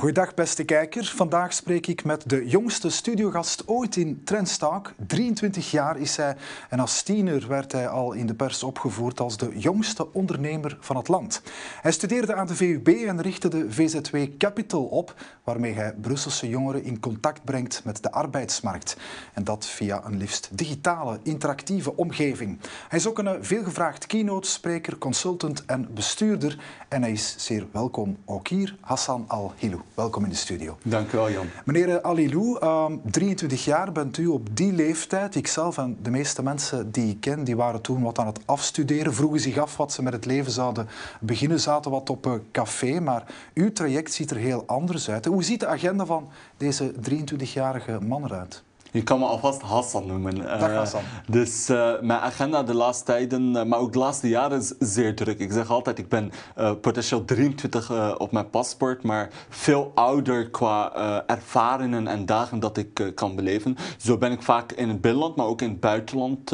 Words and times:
Goedendag 0.00 0.34
beste 0.34 0.64
kijker. 0.64 1.04
Vandaag 1.04 1.52
spreek 1.52 1.86
ik 1.86 2.04
met 2.04 2.28
de 2.28 2.48
jongste 2.48 2.90
studiogast 2.90 3.68
ooit 3.68 3.96
in 3.96 4.24
Trendstalk. 4.24 4.94
23 5.06 5.70
jaar 5.70 5.98
is 5.98 6.16
hij 6.16 6.36
en 6.68 6.80
als 6.80 7.02
tiener 7.02 7.48
werd 7.48 7.72
hij 7.72 7.88
al 7.88 8.12
in 8.12 8.26
de 8.26 8.34
pers 8.34 8.62
opgevoerd 8.62 9.20
als 9.20 9.36
de 9.36 9.58
jongste 9.58 10.12
ondernemer 10.12 10.76
van 10.80 10.96
het 10.96 11.08
land. 11.08 11.42
Hij 11.80 11.92
studeerde 11.92 12.34
aan 12.34 12.46
de 12.46 12.54
VUB 12.54 12.88
en 12.88 13.20
richtte 13.20 13.48
de 13.48 13.72
VZW 13.72 14.16
Capital 14.38 14.84
op, 14.84 15.14
waarmee 15.44 15.72
hij 15.72 15.94
Brusselse 15.94 16.48
jongeren 16.48 16.84
in 16.84 17.00
contact 17.00 17.44
brengt 17.44 17.84
met 17.84 18.02
de 18.02 18.12
arbeidsmarkt. 18.12 18.96
En 19.32 19.44
dat 19.44 19.66
via 19.66 20.04
een 20.04 20.16
liefst 20.16 20.48
digitale, 20.52 21.18
interactieve 21.22 21.96
omgeving. 21.96 22.58
Hij 22.88 22.98
is 22.98 23.06
ook 23.06 23.18
een 23.18 23.44
veelgevraagd 23.44 24.06
keynote-spreker, 24.06 24.98
consultant 24.98 25.64
en 25.64 25.94
bestuurder. 25.94 26.58
En 26.88 27.02
hij 27.02 27.12
is 27.12 27.34
zeer 27.38 27.66
welkom 27.72 28.16
ook 28.24 28.48
hier, 28.48 28.76
Hassan 28.80 29.24
Al-Hilou. 29.28 29.80
Welkom 30.00 30.24
in 30.24 30.30
de 30.30 30.36
studio. 30.36 30.78
Dank 30.82 31.12
u 31.12 31.16
wel, 31.16 31.30
Jan. 31.30 31.46
Meneer 31.64 32.02
Alilou, 32.02 32.58
23 33.04 33.58
ehm, 33.58 33.70
jaar 33.70 33.92
bent 33.92 34.18
u 34.18 34.26
op 34.26 34.56
die 34.56 34.72
leeftijd. 34.72 35.34
Ikzelf 35.34 35.78
en 35.78 35.98
de 36.02 36.10
meeste 36.10 36.42
mensen 36.42 36.90
die 36.90 37.10
ik 37.10 37.20
ken, 37.20 37.44
die 37.44 37.56
waren 37.56 37.80
toen 37.80 38.02
wat 38.02 38.18
aan 38.18 38.26
het 38.26 38.40
afstuderen, 38.44 39.14
vroegen 39.14 39.40
zich 39.40 39.58
af 39.58 39.76
wat 39.76 39.92
ze 39.92 40.02
met 40.02 40.12
het 40.12 40.24
leven 40.24 40.52
zouden 40.52 40.88
beginnen, 41.20 41.60
zaten 41.60 41.90
wat 41.90 42.10
op 42.10 42.24
een 42.24 42.42
café. 42.52 43.00
Maar 43.00 43.24
uw 43.54 43.72
traject 43.72 44.12
ziet 44.12 44.30
er 44.30 44.36
heel 44.36 44.62
anders 44.66 45.10
uit. 45.10 45.24
Hoe 45.24 45.44
ziet 45.44 45.60
de 45.60 45.66
agenda 45.66 46.06
van 46.06 46.28
deze 46.56 46.92
23-jarige 47.10 47.98
man 48.00 48.24
eruit? 48.24 48.62
Je 48.92 49.02
kan 49.02 49.18
me 49.18 49.24
alvast 49.24 49.62
Hassan 49.62 50.06
noemen. 50.06 50.36
Dag 50.36 50.92
eh, 50.92 51.00
dus 51.26 51.70
uh, 51.70 52.00
mijn 52.00 52.20
agenda 52.20 52.62
de 52.62 52.74
laatste 52.74 53.04
tijden, 53.04 53.54
uh, 53.54 53.62
maar 53.62 53.78
ook 53.78 53.92
de 53.92 53.98
laatste 53.98 54.28
jaren 54.28 54.58
is 54.58 54.74
zeer 54.78 55.16
druk. 55.16 55.38
Ik 55.38 55.52
zeg 55.52 55.70
altijd, 55.70 55.98
ik 55.98 56.08
ben 56.08 56.32
potentieel 56.80 57.24
23 57.24 58.18
op 58.18 58.32
mijn 58.32 58.50
paspoort, 58.50 59.02
maar 59.02 59.30
veel 59.48 59.92
ouder 59.94 60.50
qua 60.50 60.92
ervaringen 61.26 62.06
en 62.06 62.26
dagen 62.26 62.60
dat 62.60 62.76
ik 62.76 63.12
kan 63.14 63.36
beleven. 63.36 63.76
Zo 63.98 64.18
ben 64.18 64.32
ik 64.32 64.42
vaak 64.42 64.72
in 64.72 64.88
het 64.88 65.00
binnenland, 65.00 65.36
maar 65.36 65.46
ook 65.46 65.62
in 65.62 65.68
het 65.68 65.80
buitenland. 65.80 66.52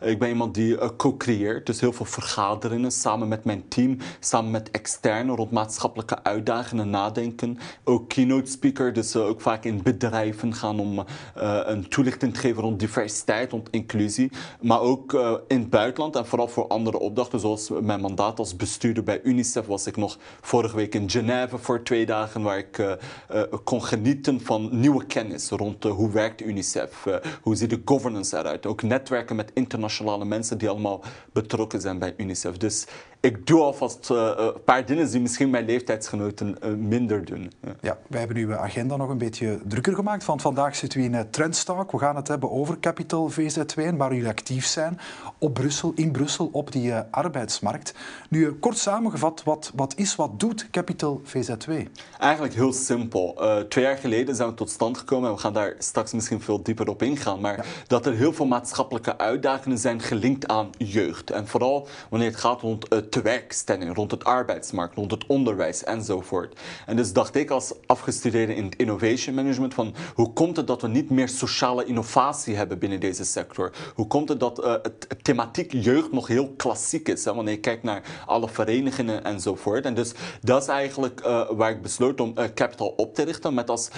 ik 0.00 0.18
ben 0.18 0.28
iemand 0.28 0.54
die 0.54 0.96
co-creëert, 0.96 1.66
dus 1.66 1.80
heel 1.80 1.92
veel 1.92 2.06
vergaderingen 2.06 2.90
samen 2.90 3.28
met 3.28 3.44
mijn 3.44 3.68
team, 3.68 3.96
samen 4.20 4.50
met 4.50 4.70
externen 4.70 5.36
rond 5.36 5.50
maatschappelijke 5.50 6.22
uitdagingen 6.22 6.90
nadenken. 6.90 7.58
Ook 7.84 8.08
keynote 8.08 8.50
speaker, 8.50 8.92
dus 8.92 9.16
ook 9.16 9.40
vaak 9.40 9.64
in 9.64 9.82
bedrijven 9.82 10.54
gaan 10.54 10.80
om 10.80 11.04
toelichting 11.82 12.34
te 12.34 12.40
geven 12.40 12.62
rond 12.62 12.80
diversiteit, 12.80 13.50
rond 13.50 13.68
inclusie. 13.70 14.30
Maar 14.60 14.80
ook 14.80 15.12
uh, 15.12 15.34
in 15.48 15.60
het 15.60 15.70
buitenland 15.70 16.16
en 16.16 16.26
vooral 16.26 16.48
voor 16.48 16.66
andere 16.66 16.98
opdrachten, 16.98 17.40
zoals 17.40 17.70
mijn 17.80 18.00
mandaat 18.00 18.38
als 18.38 18.56
bestuurder 18.56 19.02
bij 19.02 19.20
UNICEF, 19.22 19.66
was 19.66 19.86
ik 19.86 19.96
nog 19.96 20.18
vorige 20.40 20.76
week 20.76 20.94
in 20.94 21.10
Genève 21.10 21.58
voor 21.58 21.82
twee 21.82 22.06
dagen, 22.06 22.42
waar 22.42 22.58
ik 22.58 22.78
uh, 22.78 22.92
uh, 23.32 23.42
kon 23.64 23.82
genieten 23.82 24.40
van 24.40 24.68
nieuwe 24.72 25.06
kennis 25.06 25.50
rond 25.50 25.84
hoe 25.84 26.10
werkt 26.10 26.42
UNICEF, 26.42 27.06
hoe 27.42 27.56
ziet 27.56 27.70
de 27.70 27.82
governance 27.84 28.38
eruit. 28.38 28.66
Ook 28.66 28.82
netwerken 28.82 29.36
met 29.36 29.50
internationale 29.54 30.24
mensen 30.24 30.58
die 30.58 30.68
allemaal 30.68 31.02
betrokken 31.32 31.80
zijn 31.80 31.98
bij 31.98 32.14
UNICEF. 32.16 32.56
Dus 32.56 32.86
ik 33.24 33.46
doe 33.46 33.60
alvast 33.60 34.08
een 34.08 34.62
paar 34.64 34.86
dingen 34.86 35.10
die 35.10 35.20
misschien 35.20 35.50
mijn 35.50 35.64
leeftijdsgenoten 35.64 36.56
minder 36.78 37.24
doen. 37.24 37.52
Ja. 37.62 37.74
ja, 37.80 37.98
wij 38.08 38.18
hebben 38.18 38.36
uw 38.36 38.56
agenda 38.56 38.96
nog 38.96 39.08
een 39.08 39.18
beetje 39.18 39.60
drukker 39.64 39.94
gemaakt, 39.94 40.24
want 40.24 40.42
vandaag 40.42 40.76
zitten 40.76 41.00
we 41.00 41.04
in 41.04 41.30
Trends 41.30 41.64
we 41.64 41.98
gaan 41.98 42.16
het 42.16 42.28
hebben 42.28 42.50
over 42.50 42.80
Capital 42.80 43.30
VZ2 43.30 43.96
waar 43.96 44.14
jullie 44.14 44.28
actief 44.28 44.66
zijn 44.66 44.98
op 45.38 45.54
Brussel, 45.54 45.92
in 45.94 46.12
Brussel 46.12 46.48
op 46.52 46.72
die 46.72 46.88
uh, 46.88 47.00
arbeidsmarkt. 47.10 47.94
Nu, 48.28 48.52
kort 48.52 48.78
samengevat, 48.78 49.42
wat, 49.44 49.72
wat 49.74 49.94
is, 49.96 50.16
wat 50.16 50.40
doet 50.40 50.70
Capital 50.70 51.22
VZ2? 51.24 51.72
Eigenlijk 52.18 52.54
heel 52.54 52.72
simpel. 52.72 53.36
Uh, 53.38 53.56
twee 53.56 53.84
jaar 53.84 53.96
geleden 53.96 54.34
zijn 54.34 54.48
we 54.48 54.54
tot 54.54 54.70
stand 54.70 54.98
gekomen 54.98 55.28
en 55.28 55.34
we 55.34 55.40
gaan 55.40 55.52
daar 55.52 55.74
straks 55.78 56.12
misschien 56.12 56.40
veel 56.40 56.62
dieper 56.62 56.88
op 56.88 57.02
ingaan. 57.02 57.40
Maar 57.40 57.56
ja. 57.56 57.64
dat 57.86 58.06
er 58.06 58.14
heel 58.14 58.32
veel 58.32 58.46
maatschappelijke 58.46 59.18
uitdagingen 59.18 59.78
zijn 59.78 60.00
gelinkt 60.00 60.48
aan 60.48 60.70
jeugd. 60.78 61.30
En 61.30 61.48
vooral 61.48 61.88
wanneer 62.10 62.28
het 62.28 62.40
gaat 62.40 62.60
rond 62.60 62.92
uh, 62.92 62.98
tewerkstelling, 63.14 63.94
rond 63.94 64.10
het 64.10 64.24
arbeidsmarkt, 64.24 64.94
rond 64.94 65.10
het 65.10 65.26
onderwijs 65.26 65.84
enzovoort. 65.84 66.60
En 66.86 66.96
dus 66.96 67.12
dacht 67.12 67.34
ik 67.34 67.50
als 67.50 67.72
afgestudeerde 67.86 68.54
in 68.54 68.64
het 68.64 68.76
innovation 68.76 69.34
management 69.34 69.74
van 69.74 69.94
hoe 70.14 70.32
komt 70.32 70.56
het 70.56 70.66
dat 70.66 70.82
we 70.82 70.88
niet 70.88 71.10
meer 71.10 71.28
sociale 71.28 71.84
innovatie 71.84 72.56
hebben 72.56 72.78
binnen 72.78 73.00
deze 73.00 73.24
sector? 73.24 73.72
Hoe 73.94 74.06
komt 74.06 74.28
het 74.28 74.40
dat 74.40 74.64
uh, 74.64 74.72
het 74.82 75.06
thematiek 75.22 75.72
jeugd 75.72 76.12
nog 76.12 76.26
heel 76.26 76.54
klassiek 76.56 77.08
is? 77.08 77.24
Wanneer 77.24 77.54
je 77.54 77.60
kijkt 77.60 77.82
naar 77.82 78.02
alle 78.26 78.48
verenigingen 78.48 79.24
enzovoort. 79.24 79.84
En 79.84 79.94
dus 79.94 80.12
dat 80.42 80.62
is 80.62 80.68
eigenlijk 80.68 81.20
uh, 81.20 81.50
waar 81.50 81.70
ik 81.70 81.82
besloot 81.82 82.20
om 82.20 82.32
uh, 82.38 82.44
Capital 82.54 82.88
op 82.96 83.14
te 83.14 83.22
richten. 83.22 83.54
Met 83.54 83.70
als 83.70 83.88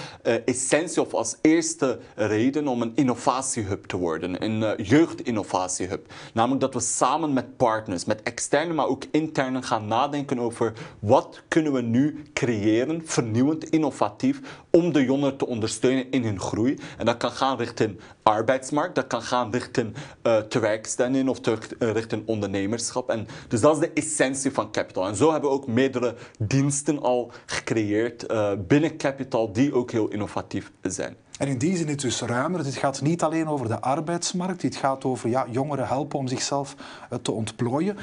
essentie 0.45 1.01
of 1.01 1.13
als 1.13 1.35
eerste 1.41 1.99
reden 2.15 2.67
om 2.67 2.81
een 2.81 2.91
innovatiehub 2.95 3.85
te 3.85 3.97
worden. 3.97 4.43
Een 4.43 4.83
jeugdinnovatiehub. 4.83 6.13
Namelijk 6.33 6.61
dat 6.61 6.73
we 6.73 6.79
samen 6.79 7.33
met 7.33 7.57
partners, 7.57 8.05
met 8.05 8.23
externe, 8.23 8.73
maar 8.73 8.87
ook 8.87 8.96
interne 9.11 9.61
gaan 9.61 9.87
nadenken 9.87 10.39
over 10.39 10.73
wat 10.99 11.43
kunnen 11.47 11.73
we 11.73 11.81
nu 11.81 12.23
creëren, 12.33 13.01
vernieuwend, 13.05 13.69
innovatief, 13.69 14.39
om 14.69 14.93
de 14.93 15.03
jongeren 15.03 15.37
te 15.37 15.47
ondersteunen 15.47 16.11
in 16.11 16.23
hun 16.23 16.39
groei. 16.39 16.79
En 16.97 17.05
dat 17.05 17.17
kan 17.17 17.31
gaan 17.31 17.57
richting 17.57 17.99
arbeidsmarkt, 18.23 18.95
dat 18.95 19.07
kan 19.07 19.21
gaan 19.21 19.51
richting 19.51 19.93
uh, 20.23 20.37
tewerkstelling 20.37 21.29
of 21.29 21.39
te, 21.39 21.57
uh, 21.79 21.91
richting 21.91 22.23
ondernemerschap. 22.25 23.09
En 23.09 23.27
dus 23.47 23.61
dat 23.61 23.73
is 23.73 23.79
de 23.79 23.91
essentie 23.93 24.51
van 24.51 24.71
Capital. 24.71 25.07
En 25.07 25.15
zo 25.15 25.31
hebben 25.31 25.49
we 25.49 25.55
ook 25.55 25.67
meerdere 25.67 26.15
diensten 26.39 27.01
al 27.01 27.31
gecreëerd 27.45 28.31
uh, 28.31 28.51
binnen 28.67 28.97
Capital 28.97 29.51
die 29.51 29.73
ook 29.73 29.91
heel 29.91 30.07
innovatief 30.07 30.71
zijn. 30.81 31.15
En 31.37 31.47
in 31.47 31.57
die 31.57 31.77
zin 31.77 31.85
is 31.85 31.91
het 31.91 32.01
dus 32.01 32.21
ruimer. 32.21 32.65
Het 32.65 32.75
gaat 32.75 33.01
niet 33.01 33.23
alleen 33.23 33.47
over 33.47 33.67
de 33.67 33.81
arbeidsmarkt. 33.81 34.61
Het 34.61 34.75
gaat 34.75 35.05
over 35.05 35.29
ja, 35.29 35.45
jongeren 35.51 35.87
helpen 35.87 36.19
om 36.19 36.27
zichzelf 36.27 36.75
te 37.21 37.31
ontplooien. 37.31 37.97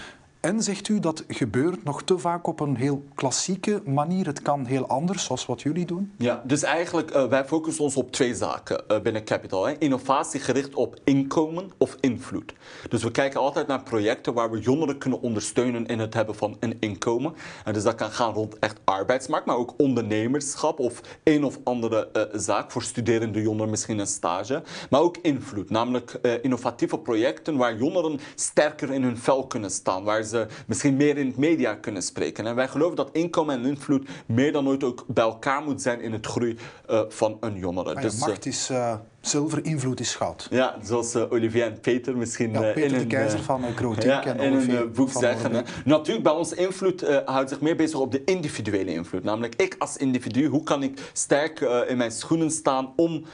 En 0.44 0.62
zegt 0.62 0.88
u 0.88 1.00
dat 1.00 1.24
gebeurt 1.28 1.84
nog 1.84 2.02
te 2.02 2.18
vaak 2.18 2.46
op 2.46 2.60
een 2.60 2.76
heel 2.76 3.04
klassieke 3.14 3.82
manier. 3.84 4.26
Het 4.26 4.42
kan 4.42 4.64
heel 4.64 4.86
anders, 4.86 5.24
zoals 5.24 5.46
wat 5.46 5.62
jullie 5.62 5.86
doen? 5.86 6.12
Ja, 6.16 6.42
dus 6.46 6.62
eigenlijk, 6.62 7.14
uh, 7.14 7.26
wij 7.26 7.44
focussen 7.44 7.84
ons 7.84 7.96
op 7.96 8.12
twee 8.12 8.34
zaken 8.34 8.82
uh, 8.88 9.00
binnen 9.00 9.24
Capital. 9.24 9.66
Hè. 9.66 9.78
Innovatie 9.78 10.40
gericht 10.40 10.74
op 10.74 10.96
inkomen 11.04 11.70
of 11.78 11.96
invloed. 12.00 12.54
Dus 12.88 13.02
we 13.02 13.10
kijken 13.10 13.40
altijd 13.40 13.66
naar 13.66 13.82
projecten 13.82 14.34
waar 14.34 14.50
we 14.50 14.58
jongeren 14.58 14.98
kunnen 14.98 15.20
ondersteunen 15.20 15.86
in 15.86 15.98
het 15.98 16.14
hebben 16.14 16.34
van 16.34 16.56
een 16.60 16.76
inkomen. 16.80 17.34
En 17.64 17.72
dus 17.72 17.82
dat 17.82 17.94
kan 17.94 18.10
gaan 18.10 18.32
rond 18.32 18.58
echt 18.58 18.80
arbeidsmarkt, 18.84 19.46
maar 19.46 19.56
ook 19.56 19.74
ondernemerschap 19.76 20.78
of 20.78 21.00
een 21.22 21.44
of 21.44 21.58
andere 21.64 22.08
uh, 22.12 22.22
zaak. 22.40 22.70
Voor 22.70 22.82
studerende 22.82 23.42
jongeren 23.42 23.70
misschien 23.70 23.98
een 23.98 24.06
stage. 24.06 24.62
Maar 24.90 25.00
ook 25.00 25.16
invloed, 25.22 25.70
namelijk 25.70 26.18
innovatieve 26.42 26.98
projecten 26.98 27.56
waar 27.56 27.76
jongeren 27.76 28.20
sterker 28.34 28.92
in 28.92 29.02
hun 29.02 29.18
vel 29.18 29.46
kunnen 29.46 29.70
staan. 29.70 30.04
Waar 30.04 30.22
ze 30.22 30.32
misschien 30.66 30.96
meer 30.96 31.18
in 31.18 31.26
het 31.26 31.36
media 31.36 31.74
kunnen 31.74 32.02
spreken. 32.02 32.46
En 32.46 32.54
wij 32.54 32.68
geloven 32.68 32.96
dat 32.96 33.08
inkomen 33.12 33.54
en 33.54 33.66
invloed 33.66 34.08
meer 34.26 34.52
dan 34.52 34.68
ooit 34.68 34.84
ook 34.84 35.04
bij 35.06 35.24
elkaar 35.24 35.62
moet 35.62 35.82
zijn 35.82 36.00
in 36.00 36.12
het 36.12 36.26
groei 36.26 36.56
uh, 36.90 37.00
van 37.08 37.36
een 37.40 37.56
jongere. 37.56 37.94
Ja, 37.94 38.00
dus, 38.00 38.18
macht 38.18 38.46
is 38.46 38.70
uh, 38.70 38.94
zilver, 39.20 39.64
invloed 39.64 40.00
is 40.00 40.14
goud. 40.14 40.46
Ja, 40.50 40.76
zoals 40.82 41.14
uh, 41.14 41.32
Olivier 41.32 41.64
en 41.64 41.80
Peter 41.80 42.16
misschien 42.16 42.52
ja, 42.52 42.60
Peter 42.60 42.82
in 42.82 42.88
de 42.88 42.98
een, 42.98 43.06
keizer 43.06 43.42
van 43.42 43.64
Grootink 43.76 44.24
ja, 44.24 44.24
en 44.24 44.38
in 44.38 44.52
Olivier 44.52 44.90
boek 44.90 45.10
zeggen. 45.10 45.64
Natuurlijk, 45.84 46.24
bij 46.24 46.32
ons 46.32 46.52
invloed 46.52 47.22
houdt 47.24 47.48
zich 47.48 47.60
meer 47.60 47.76
bezig 47.76 47.98
op 47.98 48.12
de 48.12 48.24
individuele 48.24 48.90
invloed. 48.90 49.24
Namelijk, 49.24 49.54
ik 49.54 49.74
als 49.78 49.96
individu, 49.96 50.46
hoe 50.46 50.62
kan 50.62 50.82
ik 50.82 51.10
sterk 51.12 51.60
in 51.88 51.96
mijn 51.96 52.12
schoenen 52.12 52.50
staan 52.50 52.92
om 52.96 53.24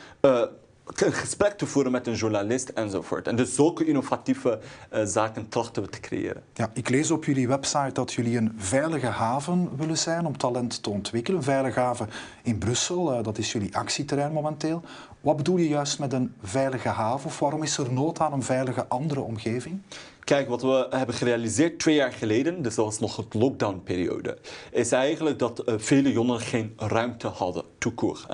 een 0.94 1.12
gesprek 1.12 1.52
te 1.52 1.66
voeren 1.66 1.92
met 1.92 2.06
een 2.06 2.14
journalist 2.14 2.68
enzovoort. 2.68 3.28
En 3.28 3.36
dus 3.36 3.54
zulke 3.54 3.84
innovatieve 3.84 4.58
uh, 4.92 5.04
zaken 5.04 5.48
trachten 5.48 5.82
we 5.82 5.88
te 5.88 6.00
creëren. 6.00 6.42
Ja, 6.54 6.70
ik 6.72 6.88
lees 6.88 7.10
op 7.10 7.24
jullie 7.24 7.48
website 7.48 7.92
dat 7.92 8.12
jullie 8.12 8.36
een 8.36 8.52
veilige 8.56 9.06
haven 9.06 9.76
willen 9.76 9.98
zijn 9.98 10.26
om 10.26 10.36
talent 10.36 10.82
te 10.82 10.90
ontwikkelen. 10.90 11.38
Een 11.38 11.44
veilige 11.44 11.80
haven 11.80 12.08
in 12.42 12.58
Brussel, 12.58 13.12
uh, 13.12 13.24
dat 13.24 13.38
is 13.38 13.52
jullie 13.52 13.76
actieterrein 13.76 14.32
momenteel. 14.32 14.82
Wat 15.20 15.36
bedoel 15.36 15.56
je 15.56 15.68
juist 15.68 15.98
met 15.98 16.12
een 16.12 16.34
veilige 16.42 16.88
haven? 16.88 17.26
Of 17.26 17.38
waarom 17.38 17.62
is 17.62 17.78
er 17.78 17.92
nood 17.92 18.20
aan 18.20 18.32
een 18.32 18.42
veilige 18.42 18.86
andere 18.86 19.20
omgeving? 19.20 19.80
Kijk, 20.30 20.48
wat 20.48 20.62
we 20.62 20.86
hebben 20.90 21.14
gerealiseerd 21.14 21.78
twee 21.78 21.94
jaar 21.94 22.12
geleden, 22.12 22.62
dus 22.62 22.74
dat 22.74 22.84
was 22.84 22.98
nog 22.98 23.16
het 23.16 23.34
lockdownperiode, 23.34 24.38
is 24.70 24.92
eigenlijk 24.92 25.38
dat 25.38 25.62
uh, 25.68 25.74
vele 25.78 26.12
jongeren 26.12 26.40
geen 26.40 26.72
ruimte 26.76 27.26
hadden, 27.26 27.64
toekoor. 27.78 28.26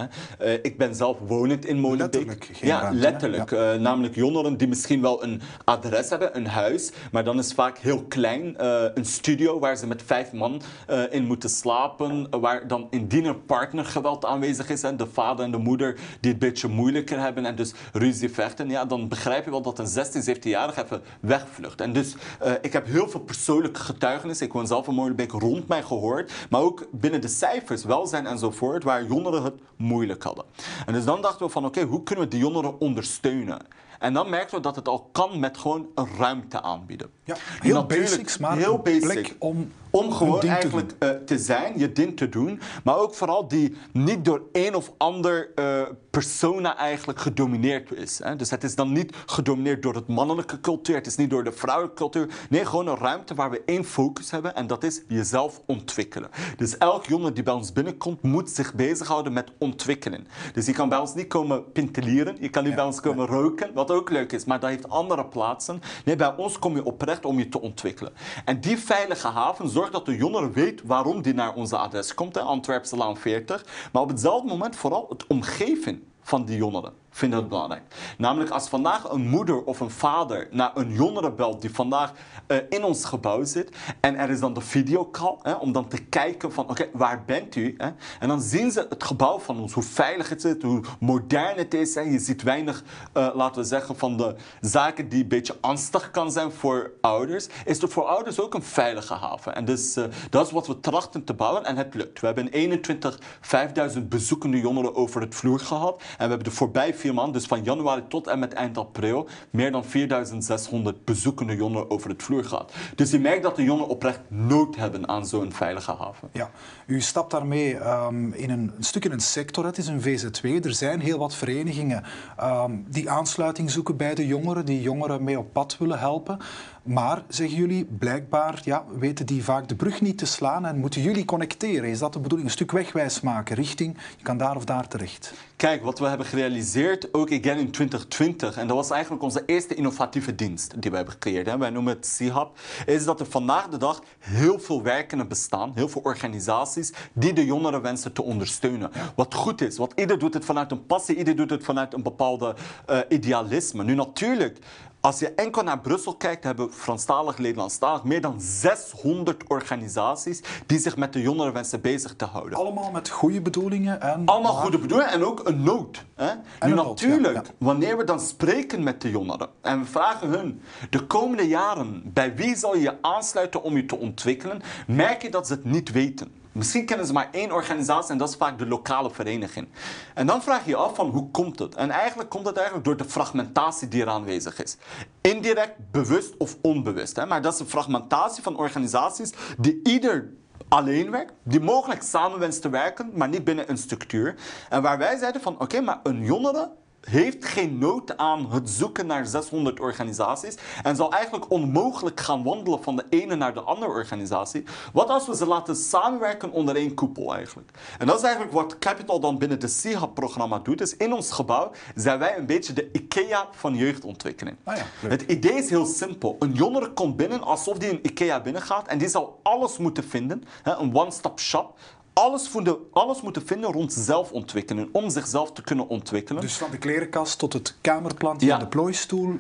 Uh, 0.43 0.53
ik 0.53 0.79
ben 0.79 0.95
zelf 0.95 1.19
wonend 1.27 1.65
in 1.65 1.79
Molenbeek. 1.79 2.13
Letterlijk 2.13 2.45
geen 2.53 2.69
Ja, 2.69 2.81
ruimte, 2.81 3.01
letterlijk. 3.01 3.51
Ja. 3.51 3.75
Uh, 3.75 3.81
namelijk 3.81 4.15
jongeren 4.15 4.57
die 4.57 4.69
misschien 4.69 5.03
wel 5.03 5.23
een 5.23 5.41
adres 5.65 6.09
hebben, 6.09 6.37
een 6.37 6.47
huis, 6.47 6.93
maar 7.13 7.25
dan 7.25 7.39
is 7.39 7.53
vaak 7.53 7.79
heel 7.79 8.05
klein, 8.05 8.55
een 8.97 9.05
studio 9.05 9.59
waar 9.59 9.77
ze 9.77 9.87
met 9.87 10.03
vijf 10.03 10.33
man 10.33 10.63
in 11.11 11.25
moeten 11.25 11.51
slapen, 11.51 12.41
waar 12.41 12.69
dan 12.69 12.87
indien 12.91 13.25
er 13.25 13.37
partnergeweld 13.37 14.25
aanwezig 14.25 14.69
is, 14.69 14.83
en 14.83 14.97
de 14.97 15.07
vader 15.07 15.45
en 15.45 15.51
de 15.51 15.59
moeder 15.59 15.95
die 15.95 16.03
het 16.15 16.25
een 16.25 16.39
beetje 16.39 16.69
moeilijker 16.69 17.21
hebben 17.21 17.47
en 17.47 17.57
dus 17.57 17.75
ruzie 17.93 18.31
vechten, 18.31 18.69
ja, 18.69 18.85
dan 18.85 19.09
begrijp 19.09 19.45
je 19.45 19.51
wel 19.51 19.63
dat 19.63 19.79
een 19.79 19.87
16, 19.87 20.37
17-jarige 20.37 20.85
even 20.85 21.03
wegvlucht. 21.21 21.85
En 21.87 21.93
dus 21.93 22.15
uh, 22.45 22.53
ik 22.61 22.73
heb 22.73 22.87
heel 22.87 23.09
veel 23.09 23.21
persoonlijke 23.21 23.81
getuigenissen. 23.81 24.47
Ik 24.47 24.53
woon 24.53 24.67
zelf 24.67 24.87
in 24.87 24.95
Molenbeek 24.95 25.31
rond 25.31 25.69
mij 25.69 25.83
gehoord. 25.83 26.33
Maar 26.51 26.61
ook 26.61 26.87
binnen 26.91 27.21
de 27.21 27.29
cijfers, 27.29 27.85
welzijn 27.85 28.27
enzovoort, 28.27 28.85
waar 28.85 29.05
jongeren 29.05 29.43
het 29.43 29.55
moeilijk 29.77 30.23
hadden. 30.23 30.45
En 30.87 30.93
dus 30.93 31.05
dan 31.05 31.21
dachten 31.21 31.47
we 31.47 31.53
van 31.53 31.65
oké, 31.65 31.83
hoe 31.83 32.03
kunnen 32.03 32.25
we 32.25 32.31
die 32.31 32.41
jongeren 32.41 32.81
ondersteunen? 32.81 33.59
En 33.99 34.13
dan 34.13 34.31
merken 34.31 34.57
we 34.57 34.61
dat 34.61 34.77
het 34.77 34.89
al 34.89 35.09
kan 35.13 35.41
met 35.41 35.59
gewoon 35.59 35.87
een 35.95 36.09
ruimte 36.19 36.63
aanbieden. 36.63 37.11
Ja, 37.25 37.37
heel 37.61 37.87
basics, 37.87 38.39
maar 38.39 38.57
heel 38.57 38.79
basic. 38.79 39.03
plek 39.03 39.37
om 39.39 39.71
om 39.97 40.13
gewoon 40.13 40.41
eigenlijk 40.41 40.93
te, 40.99 41.19
uh, 41.21 41.25
te, 41.27 41.39
zijn, 41.39 41.79
je 41.79 41.93
ding 41.93 42.17
te 42.17 42.29
doen. 42.29 42.61
Maar 42.85 42.99
ook 42.99 43.15
vooral 43.15 43.49
die 43.49 43.77
niet 43.93 44.25
door 44.25 44.43
een 44.53 44.75
of 44.75 44.93
ander 44.97 45.51
uh, 45.55 45.83
persona 46.11 46.77
eigenlijk 46.77 47.19
gedomineerd 47.19 47.93
is. 47.93 48.19
Hè? 48.19 48.37
Dus 48.37 48.51
het 48.51 48.65
is 48.65 48.75
dan 48.75 48.93
niet 48.93 49.17
gedomineerd 49.27 49.83
door 49.83 49.95
het 49.95 50.07
mannelijke 50.07 50.61
cultuur. 50.61 50.95
Het 50.95 51.07
is 51.07 51.17
niet 51.17 51.31
door 51.31 51.45
de 51.45 51.53
vrouwelijke 51.53 51.97
cultuur. 51.97 52.29
Nee, 52.51 52.65
gewoon 52.65 52.87
een 52.87 52.97
ruimte 52.97 53.35
waar 53.35 53.51
we 53.51 53.63
één 53.67 53.85
focus 53.85 54.31
hebben. 54.31 54.55
En 54.55 54.67
dat 54.67 54.85
is 54.85 55.03
jezelf 55.09 55.61
ontwikkelen. 55.67 56.31
Dus 56.57 56.79
elk 56.79 57.07
jongen 57.07 57.35
die 57.35 57.43
bij 57.43 57.55
ons 57.55 57.73
binnenkomt, 57.73 58.23
moet 58.23 58.51
zich 58.51 58.75
bezighouden 58.75 59.33
met 59.33 59.53
ontwikkelen. 59.59 60.27
Dus 60.53 60.67
je 60.67 60.73
kan 60.73 60.89
bij 60.89 60.99
ons 60.99 61.15
niet 61.15 61.29
komen 61.29 61.73
pintelieren. 61.73 62.37
Je 62.41 62.49
kan 62.49 62.65
niet 62.65 62.75
bij 62.75 62.85
ons 62.85 63.01
komen 63.01 63.27
roken. 63.27 63.75
Wat 63.87 63.97
ook 63.97 64.11
leuk 64.11 64.33
is. 64.33 64.45
Maar 64.45 64.61
dat 64.61 64.71
heeft 64.71 64.89
andere 64.89 65.25
plaatsen. 65.27 65.81
Nee, 66.05 66.17
bij 66.17 66.37
ons 66.37 66.59
kom 66.59 66.75
je 66.75 66.85
oprecht 66.85 67.25
om 67.25 67.39
je 67.39 67.49
te 67.49 67.61
ontwikkelen. 67.61 68.13
En 68.45 68.61
die 68.61 68.79
veilige 68.79 69.29
haven 69.29 69.69
zorgt 69.69 69.93
dat 69.93 70.07
de 70.07 70.17
jongere 70.17 70.51
weet 70.51 70.83
waarom 70.85 71.23
die 71.23 71.35
naar 71.35 71.55
onze 71.55 71.77
adres 71.77 72.15
komt, 72.15 72.35
hè, 72.35 72.41
Antwerpse 72.41 72.97
Laan 72.97 73.17
40. 73.17 73.65
Maar 73.93 74.03
op 74.03 74.09
hetzelfde 74.09 74.49
moment 74.49 74.77
vooral 74.77 75.07
het 75.09 75.27
omgeving 75.27 76.03
van 76.21 76.45
die 76.45 76.57
jongeren 76.57 76.93
vinden 77.17 77.39
het 77.39 77.49
belangrijk. 77.49 77.83
Namelijk 78.19 78.51
als 78.51 78.69
vandaag 78.69 79.11
een 79.11 79.29
moeder 79.29 79.65
of 79.65 79.81
een 79.81 79.91
vader 79.91 80.49
naar 80.51 80.71
een 80.75 80.93
jongere 80.93 81.33
belt 81.33 81.61
die 81.61 81.75
vandaag 81.75 82.13
uh, 82.49 82.57
in 82.69 82.85
ons 82.85 83.05
gebouw 83.05 83.45
zit 83.45 83.77
en 84.01 84.17
er 84.17 84.31
is 84.31 84.41
dan 84.41 84.55
de 84.55 84.61
videocall 84.61 85.37
hè, 85.43 85.53
om 85.53 85.73
dan 85.73 85.89
te 85.89 86.03
kijken 86.03 86.53
van 86.53 86.69
oké, 86.69 86.89
waar 86.93 87.23
bent 87.27 87.57
u? 87.57 87.75
Hè? 87.79 87.91
En 88.21 88.29
dan 88.29 88.41
zien 88.41 88.71
ze 88.71 88.87
het 88.89 89.05
gebouw 89.05 89.39
van 89.39 89.61
ons, 89.61 89.73
hoe 89.73 89.83
veilig 89.83 90.29
het 90.29 90.45
is, 90.45 90.55
hoe 90.63 90.85
modern 91.01 91.57
het 91.57 91.75
is. 91.75 91.95
Hè? 91.95 92.01
Je 92.01 92.19
ziet 92.19 92.43
weinig, 92.43 92.85
uh, 93.15 93.29
laten 93.35 93.63
we 93.63 93.69
zeggen, 93.69 93.97
van 93.97 94.17
de 94.17 94.35
zaken 94.61 95.09
die 95.09 95.23
een 95.23 95.29
beetje 95.29 95.57
angstig 95.61 96.11
kan 96.11 96.33
zijn 96.33 96.53
voor 96.53 96.91
ouders. 97.01 97.49
Is 97.65 97.83
er 97.83 97.89
voor 97.89 98.05
ouders 98.05 98.41
ook 98.41 98.55
een 98.55 98.63
veilige 98.63 99.15
haven. 99.15 99.55
En 99.55 99.65
dus 99.65 99.97
uh, 99.97 100.05
dat 100.31 100.47
is 100.47 100.53
wat 100.53 100.67
we 100.67 100.81
trachten 100.81 101.25
te 101.25 101.35
bouwen 101.35 101.65
en 101.65 101.77
het 101.77 101.95
lukt. 101.95 102.21
We 102.21 102.27
hebben 102.27 102.49
21 102.49 103.19
5000 103.41 104.09
bezoekende 104.09 104.61
jongeren 104.61 104.95
over 104.95 105.21
het 105.21 105.35
vloer 105.35 105.61
gehad 105.61 106.01
en 106.01 106.25
we 106.25 106.29
hebben 106.29 106.45
de 106.45 106.51
voorbij 106.51 106.95
dus 107.15 107.47
van 107.47 107.63
januari 107.63 108.03
tot 108.09 108.27
en 108.27 108.39
met 108.39 108.53
eind 108.53 108.79
april, 108.79 109.29
meer 109.51 109.73
dan 109.73 109.85
4600 109.85 111.05
bezoekende 111.05 111.57
jongeren 111.57 111.91
over 111.91 112.11
het 112.11 112.23
vloer 112.23 112.45
gehad. 112.45 112.73
Dus 112.95 113.11
je 113.11 113.19
merkt 113.19 113.43
dat 113.43 113.57
de 113.57 113.63
jongeren 113.63 113.89
oprecht 113.89 114.21
nood 114.29 114.77
hebben 114.77 115.09
aan 115.09 115.27
zo'n 115.27 115.53
veilige 115.53 115.93
haven. 115.93 116.29
Ja, 116.33 116.51
u 116.87 117.01
stapt 117.01 117.31
daarmee 117.31 117.75
um, 117.75 118.33
in 118.33 118.51
een, 118.51 118.73
een, 118.77 118.85
stuk 118.85 119.05
in 119.05 119.13
een 119.13 119.21
sector, 119.21 119.65
het 119.65 119.79
is 119.79 119.87
een 119.87 120.03
VZW. 120.03 120.45
Er 120.45 120.75
zijn 120.75 121.01
heel 121.01 121.19
wat 121.19 121.35
verenigingen 121.35 122.05
um, 122.43 122.85
die 122.89 123.11
aansluiting 123.11 123.71
zoeken 123.71 123.97
bij 123.97 124.15
de 124.15 124.27
jongeren, 124.27 124.67
die 124.67 124.81
jongeren 124.81 125.25
mee 125.25 125.39
op 125.39 125.53
pad 125.53 125.79
willen 125.79 125.99
helpen. 125.99 126.39
Maar, 126.87 127.23
zeggen 127.29 127.57
jullie, 127.57 127.85
blijkbaar 127.85 128.61
ja, 128.65 128.85
weten 128.99 129.27
die 129.27 129.45
vaak 129.45 129.69
de 129.69 129.77
brug 129.77 130.01
niet 130.01 130.19
te 130.19 130.27
slaan 130.27 130.67
en 130.67 130.79
moeten 130.79 131.03
jullie 131.03 131.25
connecteren. 131.25 131.91
Is 131.91 131.99
dat 131.99 132.13
de 132.13 132.19
bedoeling? 132.19 132.49
Een 132.49 132.55
stuk 132.55 132.73
wegwijs 132.73 133.21
maken 133.21 133.57
richting, 133.57 133.97
je 134.17 134.23
kan 134.23 134.37
daar 134.37 134.57
of 134.57 134.65
daar 134.65 134.89
terecht. 134.89 135.33
Kijk, 135.57 135.83
wat 135.83 135.99
we 135.99 136.07
hebben 136.07 136.27
gerealiseerd, 136.27 137.15
ook 137.15 137.33
again 137.33 137.59
in 137.59 137.71
2020, 137.71 138.57
en 138.57 138.67
dat 138.67 138.77
was 138.77 138.91
eigenlijk 138.91 139.23
onze 139.23 139.43
eerste 139.47 139.75
innovatieve 139.75 140.35
dienst 140.35 140.83
die 140.83 140.91
we 140.91 140.97
hebben 140.97 141.15
gecreëerd. 141.15 141.47
Hè. 141.47 141.59
Wij 141.59 141.71
noemen 141.71 141.95
het 141.95 142.17
C-Hub, 142.19 142.49
is 142.87 143.05
dat 143.05 143.21
er 143.21 143.27
vandaag 143.27 143.69
de 143.69 143.77
dag 143.77 144.03
heel 144.19 144.59
veel 144.59 144.83
werkenden 144.83 145.29
bestaan, 145.29 145.73
heel 145.75 145.89
veel 145.89 146.03
organisaties 146.05 146.76
die 147.13 147.33
de 147.33 147.45
jongeren 147.45 147.83
wensen 147.83 148.13
te 148.13 148.23
ondersteunen. 148.23 148.91
Wat 149.15 149.35
goed 149.35 149.61
is, 149.61 149.77
want 149.77 149.93
ieder 149.95 150.19
doet 150.19 150.35
het 150.35 150.45
vanuit 150.45 150.71
een 150.71 150.87
passie, 150.87 151.17
ieder 151.17 151.37
doet 151.37 151.51
het 151.51 151.65
vanuit 151.65 151.95
een 151.95 152.03
bepaalde 152.03 152.55
uh, 152.91 152.99
idealisme. 153.09 153.85
Nu 153.85 153.95
natuurlijk, 153.95 154.59
als 155.07 155.19
je 155.19 155.33
enkel 155.35 155.63
naar 155.63 155.81
Brussel 155.81 156.15
kijkt, 156.15 156.45
hebben 156.45 156.73
Franstalig, 156.73 157.39
Nederlandstalig 157.39 158.05
meer 158.05 158.21
dan 158.21 158.41
600 158.41 159.43
organisaties 159.49 160.43
die 160.67 160.79
zich 160.79 160.97
met 160.97 161.13
de 161.13 161.21
jongeren 161.21 161.53
wensen 161.53 161.81
bezig 161.81 162.17
te 162.17 162.25
houden. 162.25 162.59
Allemaal 162.59 162.91
met 162.91 163.09
goede 163.09 163.41
bedoelingen 163.41 164.01
en... 164.01 164.23
Allemaal 164.25 164.53
goede 164.53 164.79
bedoelingen 164.79 165.13
en 165.13 165.25
ook 165.25 165.41
een 165.45 165.63
nood. 165.63 166.05
Hè? 166.15 166.33
nu 166.67 166.75
natuurlijk, 166.75 167.51
wanneer 167.59 167.97
we 167.97 168.05
dan 168.05 168.21
spreken 168.21 168.83
met 168.83 169.01
de 169.01 169.11
jongeren 169.11 169.49
en 169.61 169.79
we 169.79 169.87
vragen 169.87 170.29
hun 170.29 170.63
de 170.91 171.07
komende 171.07 171.49
jaren 171.49 172.03
bij 172.05 172.35
wie 172.35 172.57
zal 172.57 172.75
je 172.75 172.83
je 172.83 173.03
aansluiten 173.03 173.63
om 173.63 173.77
je 173.77 173.87
te 173.87 173.97
ontwikkelen, 173.97 174.63
merk 174.87 175.23
je 175.23 175.31
dat 175.31 175.47
ze 175.47 175.53
het 175.53 175.65
niet 175.65 175.93
weten. 175.93 176.45
Misschien 176.57 176.87
kennen 176.87 177.07
ze 177.07 177.13
maar 177.13 177.29
één 177.33 177.53
organisatie 177.53 178.13
en 178.13 178.19
dat 178.19 178.29
is 178.29 178.35
vaak 178.37 178.59
de 178.59 178.67
lokale 178.67 179.11
vereniging. 179.11 179.69
En 180.15 180.27
dan 180.27 180.43
vraag 180.43 180.65
je 180.65 180.71
je 180.71 180.77
af 180.77 180.95
van 180.95 181.09
hoe 181.09 181.31
komt 181.31 181.59
het? 181.59 181.75
En 181.75 181.91
eigenlijk 181.91 182.31
komt 182.31 182.47
het 182.47 182.57
eigenlijk 182.57 182.85
door 182.85 182.97
de 182.97 183.05
fragmentatie 183.05 183.89
die 183.89 184.03
er 184.03 184.09
aanwezig 184.09 184.63
is. 184.63 184.77
Indirect, 185.21 185.75
bewust 185.91 186.37
of 186.37 186.57
onbewust. 186.63 187.17
Hè? 187.17 187.27
Maar 187.27 187.43
dat 187.43 187.55
is 187.55 187.61
een 187.61 187.69
fragmentatie 187.69 188.43
van 188.43 188.57
organisaties 188.57 189.33
die 189.59 189.81
ieder 189.83 190.33
alleen 190.69 191.11
werkt, 191.11 191.33
die 191.43 191.61
mogelijk 191.61 192.03
samen 192.03 192.39
wenst 192.39 192.63
te 192.63 192.69
werken, 192.69 193.11
maar 193.15 193.29
niet 193.29 193.45
binnen 193.45 193.71
een 193.71 193.79
structuur. 193.79 194.35
En 194.69 194.83
waar 194.83 194.99
wij 194.99 195.17
zeiden 195.17 195.41
van 195.41 195.61
oké, 195.61 195.81
maar 195.81 196.01
een 196.03 196.25
jongere 196.25 196.71
heeft 197.07 197.45
geen 197.45 197.79
nood 197.79 198.17
aan 198.17 198.53
het 198.53 198.71
zoeken 198.71 199.07
naar 199.07 199.27
600 199.27 199.81
organisaties 199.81 200.55
en 200.83 200.97
zal 200.97 201.13
eigenlijk 201.13 201.51
onmogelijk 201.51 202.21
gaan 202.21 202.43
wandelen 202.43 202.83
van 202.83 202.97
de 202.97 203.05
ene 203.11 203.35
naar 203.35 203.55
de 203.55 203.61
andere 203.61 203.91
organisatie. 203.91 204.65
Wat 204.93 205.09
als 205.09 205.27
we 205.27 205.37
ze 205.37 205.47
laten 205.47 205.77
samenwerken 205.77 206.51
onder 206.51 206.77
één 206.77 206.95
koepel 206.95 207.35
eigenlijk? 207.35 207.71
En 207.99 208.07
dat 208.07 208.17
is 208.17 208.23
eigenlijk 208.23 208.55
wat 208.55 208.79
Capital 208.79 209.21
dan 209.21 209.39
binnen 209.39 209.61
de 209.61 209.69
CIHAP-programma 209.69 210.59
doet. 210.59 210.79
Dus 210.79 210.97
in 210.97 211.13
ons 211.13 211.31
gebouw 211.31 211.71
zijn 211.95 212.19
wij 212.19 212.39
een 212.39 212.47
beetje 212.47 212.73
de 212.73 212.89
IKEA 212.93 213.49
van 213.51 213.75
jeugdontwikkeling. 213.75 214.57
Ah 214.65 214.77
ja, 214.77 215.09
het 215.09 215.23
idee 215.23 215.55
is 215.55 215.71
heel 215.71 215.87
simpel. 215.87 216.37
Een 216.39 216.53
jongere 216.53 216.93
komt 216.93 217.17
binnen 217.17 217.43
alsof 217.43 217.79
die 217.79 217.91
een 217.91 218.07
IKEA 218.07 218.41
binnengaat 218.41 218.87
en 218.87 218.99
die 218.99 219.09
zal 219.09 219.41
alles 219.43 219.79
moeten 219.79 220.05
vinden. 220.05 220.45
Een 220.63 220.97
one-stop 220.97 221.41
shop 221.41 221.79
alles, 222.19 222.49
vonden, 222.49 222.79
alles 222.93 223.21
moeten 223.23 223.47
vinden 223.47 223.73
rond 223.73 223.93
zelfontwikkelen, 223.93 224.89
om 224.93 225.11
zichzelf 225.11 225.53
te 225.53 225.63
kunnen 225.63 225.89
ontwikkelen. 225.89 226.43
Dus 226.43 226.57
van 226.57 226.71
de 226.71 226.79
klerenkast 226.79 227.39
tot 227.39 227.53
het 227.53 227.77
kamerplant 227.81 228.41
ja. 228.41 228.59
de 228.59 228.67
plooistoel, 228.67 229.39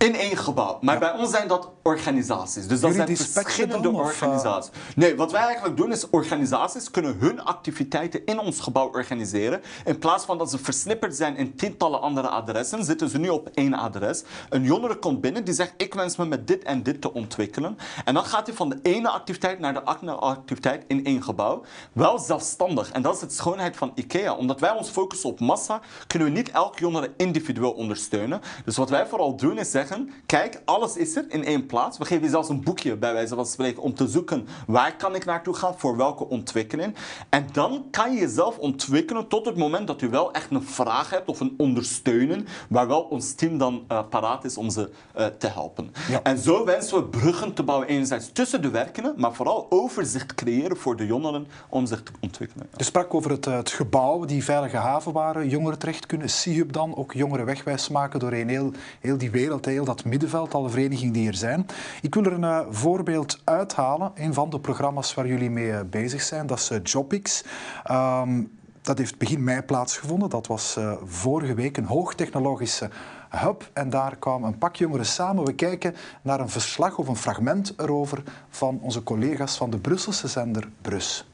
in 0.00 0.14
één 0.14 0.36
gebouw. 0.36 0.78
Maar 0.80 0.98
bij 0.98 1.12
ons 1.12 1.30
zijn 1.30 1.48
dat 1.48 1.70
organisaties. 1.82 2.66
Dus 2.66 2.80
dat 2.80 2.94
zijn 2.94 3.16
verschillende 3.16 3.88
eh? 3.88 3.94
organisaties. 3.94 4.70
Nee, 4.96 5.16
wat 5.16 5.32
wij 5.32 5.42
eigenlijk 5.42 5.76
doen 5.76 5.92
is 5.92 6.10
organisaties 6.10 6.90
kunnen 6.90 7.16
hun 7.18 7.44
activiteiten 7.44 8.24
in 8.24 8.38
ons 8.38 8.60
gebouw 8.60 8.90
organiseren. 8.92 9.62
In 9.84 9.98
plaats 9.98 10.24
van 10.24 10.38
dat 10.38 10.50
ze 10.50 10.58
versnipperd 10.58 11.16
zijn 11.16 11.36
in 11.36 11.54
tientallen 11.54 12.00
andere 12.00 12.28
adressen, 12.28 12.84
zitten 12.84 13.08
ze 13.08 13.18
nu 13.18 13.28
op 13.28 13.48
één 13.54 13.74
adres. 13.74 14.22
Een 14.48 14.62
jongere 14.62 14.96
komt 14.96 15.20
binnen 15.20 15.44
die 15.44 15.54
zegt: 15.54 15.72
Ik 15.76 15.94
wens 15.94 16.16
me 16.16 16.26
met 16.26 16.46
dit 16.46 16.62
en 16.62 16.82
dit 16.82 17.00
te 17.00 17.12
ontwikkelen. 17.12 17.78
En 18.04 18.14
dan 18.14 18.24
gaat 18.24 18.46
hij 18.46 18.56
van 18.56 18.68
de 18.68 18.78
ene 18.82 19.08
activiteit 19.08 19.58
naar 19.58 19.74
de 19.74 19.82
andere 19.82 20.16
activiteit 20.16 20.84
in 20.86 21.04
één 21.04 21.22
gebouw. 21.22 21.62
Wel 21.92 22.18
zelfstandig. 22.18 22.90
En 22.90 23.02
dat 23.02 23.14
is 23.14 23.20
het 23.20 23.34
schoonheid 23.34 23.76
van 23.76 23.92
IKEA. 23.94 24.34
Omdat 24.34 24.60
wij 24.60 24.70
ons 24.70 24.88
focussen 24.88 25.28
op 25.28 25.40
massa, 25.40 25.80
kunnen 26.06 26.28
we 26.28 26.34
niet 26.34 26.50
elk 26.50 26.78
jongere 26.78 27.12
individueel 27.16 27.72
ondersteunen. 27.72 28.40
Dus 28.64 28.76
wat 28.76 28.90
wij 28.90 29.06
vooral 29.06 29.36
doen 29.36 29.58
is 29.58 29.69
zeggen 29.70 30.10
kijk, 30.26 30.62
alles 30.64 30.96
is 30.96 31.16
er 31.16 31.24
in 31.28 31.44
één 31.44 31.66
plaats. 31.66 31.98
We 31.98 32.04
geven 32.04 32.24
je 32.24 32.30
zelfs 32.30 32.48
een 32.48 32.62
boekje, 32.62 32.96
bij 32.96 33.12
wijze 33.12 33.34
van 33.34 33.46
spreken, 33.46 33.82
om 33.82 33.94
te 33.94 34.08
zoeken 34.08 34.46
waar 34.66 34.96
kan 34.96 35.14
ik 35.14 35.24
naartoe 35.24 35.54
gaan, 35.54 35.74
voor 35.76 35.96
welke 35.96 36.28
ontwikkeling. 36.28 36.94
En 37.28 37.46
dan 37.52 37.84
kan 37.90 38.12
je 38.12 38.20
jezelf 38.20 38.58
ontwikkelen 38.58 39.28
tot 39.28 39.46
het 39.46 39.56
moment 39.56 39.86
dat 39.86 40.02
u 40.02 40.08
wel 40.08 40.32
echt 40.32 40.50
een 40.50 40.62
vraag 40.62 41.10
hebt 41.10 41.28
of 41.28 41.40
een 41.40 41.54
ondersteunen, 41.56 42.46
waar 42.68 42.86
wel 42.86 43.00
ons 43.00 43.34
team 43.34 43.58
dan 43.58 43.84
uh, 43.88 44.00
paraat 44.10 44.44
is 44.44 44.56
om 44.56 44.70
ze 44.70 44.90
uh, 45.18 45.26
te 45.26 45.46
helpen. 45.46 45.92
En 46.22 46.38
zo 46.38 46.64
wensen 46.64 46.96
we 46.96 47.04
bruggen 47.04 47.54
te 47.54 47.62
bouwen 47.62 47.88
enerzijds 47.88 48.32
tussen 48.32 48.62
de 48.62 48.70
werkenden, 48.70 49.14
maar 49.16 49.34
vooral 49.34 49.66
overzicht 49.68 50.34
creëren 50.34 50.76
voor 50.76 50.96
de 50.96 51.06
jongeren 51.06 51.46
om 51.68 51.86
zich 51.86 52.02
te 52.02 52.12
ontwikkelen. 52.20 52.68
Je 52.76 52.84
sprak 52.84 53.14
over 53.14 53.30
het, 53.30 53.44
het 53.44 53.70
gebouw, 53.70 54.24
die 54.24 54.44
veilige 54.44 54.76
haven 54.76 55.12
waar 55.12 55.46
jongeren 55.46 55.78
terecht 55.78 56.06
kunnen. 56.06 56.28
CIUB 56.30 56.72
dan 56.72 56.96
ook 56.96 57.12
jongeren 57.12 57.46
wegwijs 57.46 57.88
maken 57.88 58.20
doorheen 58.20 58.48
heel, 58.48 58.72
heel 59.00 59.18
die 59.18 59.30
wereld, 59.30 59.59
heel 59.64 59.84
dat 59.84 60.04
middenveld, 60.04 60.54
alle 60.54 60.68
verenigingen 60.68 61.12
die 61.12 61.28
er 61.28 61.34
zijn. 61.34 61.66
Ik 62.02 62.14
wil 62.14 62.24
er 62.24 62.32
een 62.32 62.42
uh, 62.42 62.60
voorbeeld 62.70 63.40
uithalen, 63.44 64.12
een 64.14 64.34
van 64.34 64.50
de 64.50 64.60
programma's 64.60 65.14
waar 65.14 65.26
jullie 65.26 65.50
mee 65.50 65.70
uh, 65.70 65.80
bezig 65.90 66.22
zijn, 66.22 66.46
dat 66.46 66.58
is 66.58 66.70
uh, 66.70 66.78
JobX. 66.82 67.44
Um, 67.90 68.58
dat 68.82 68.98
heeft 68.98 69.18
begin 69.18 69.44
mei 69.44 69.62
plaatsgevonden. 69.62 70.30
Dat 70.30 70.46
was 70.46 70.78
vorige 71.04 71.54
week 71.54 71.76
een 71.76 71.84
hoogtechnologische 71.84 72.90
hub. 73.28 73.70
En 73.72 73.90
daar 73.90 74.16
kwamen 74.16 74.48
een 74.48 74.58
pak 74.58 74.76
jongeren 74.76 75.06
samen. 75.06 75.44
We 75.44 75.52
kijken 75.52 75.94
naar 76.22 76.40
een 76.40 76.48
verslag 76.48 76.98
of 76.98 77.08
een 77.08 77.16
fragment 77.16 77.74
erover 77.76 78.22
van 78.48 78.78
onze 78.82 79.02
collega's 79.02 79.56
van 79.56 79.70
de 79.70 79.78
Brusselse 79.78 80.28
zender 80.28 80.68
Brus. 80.82 81.29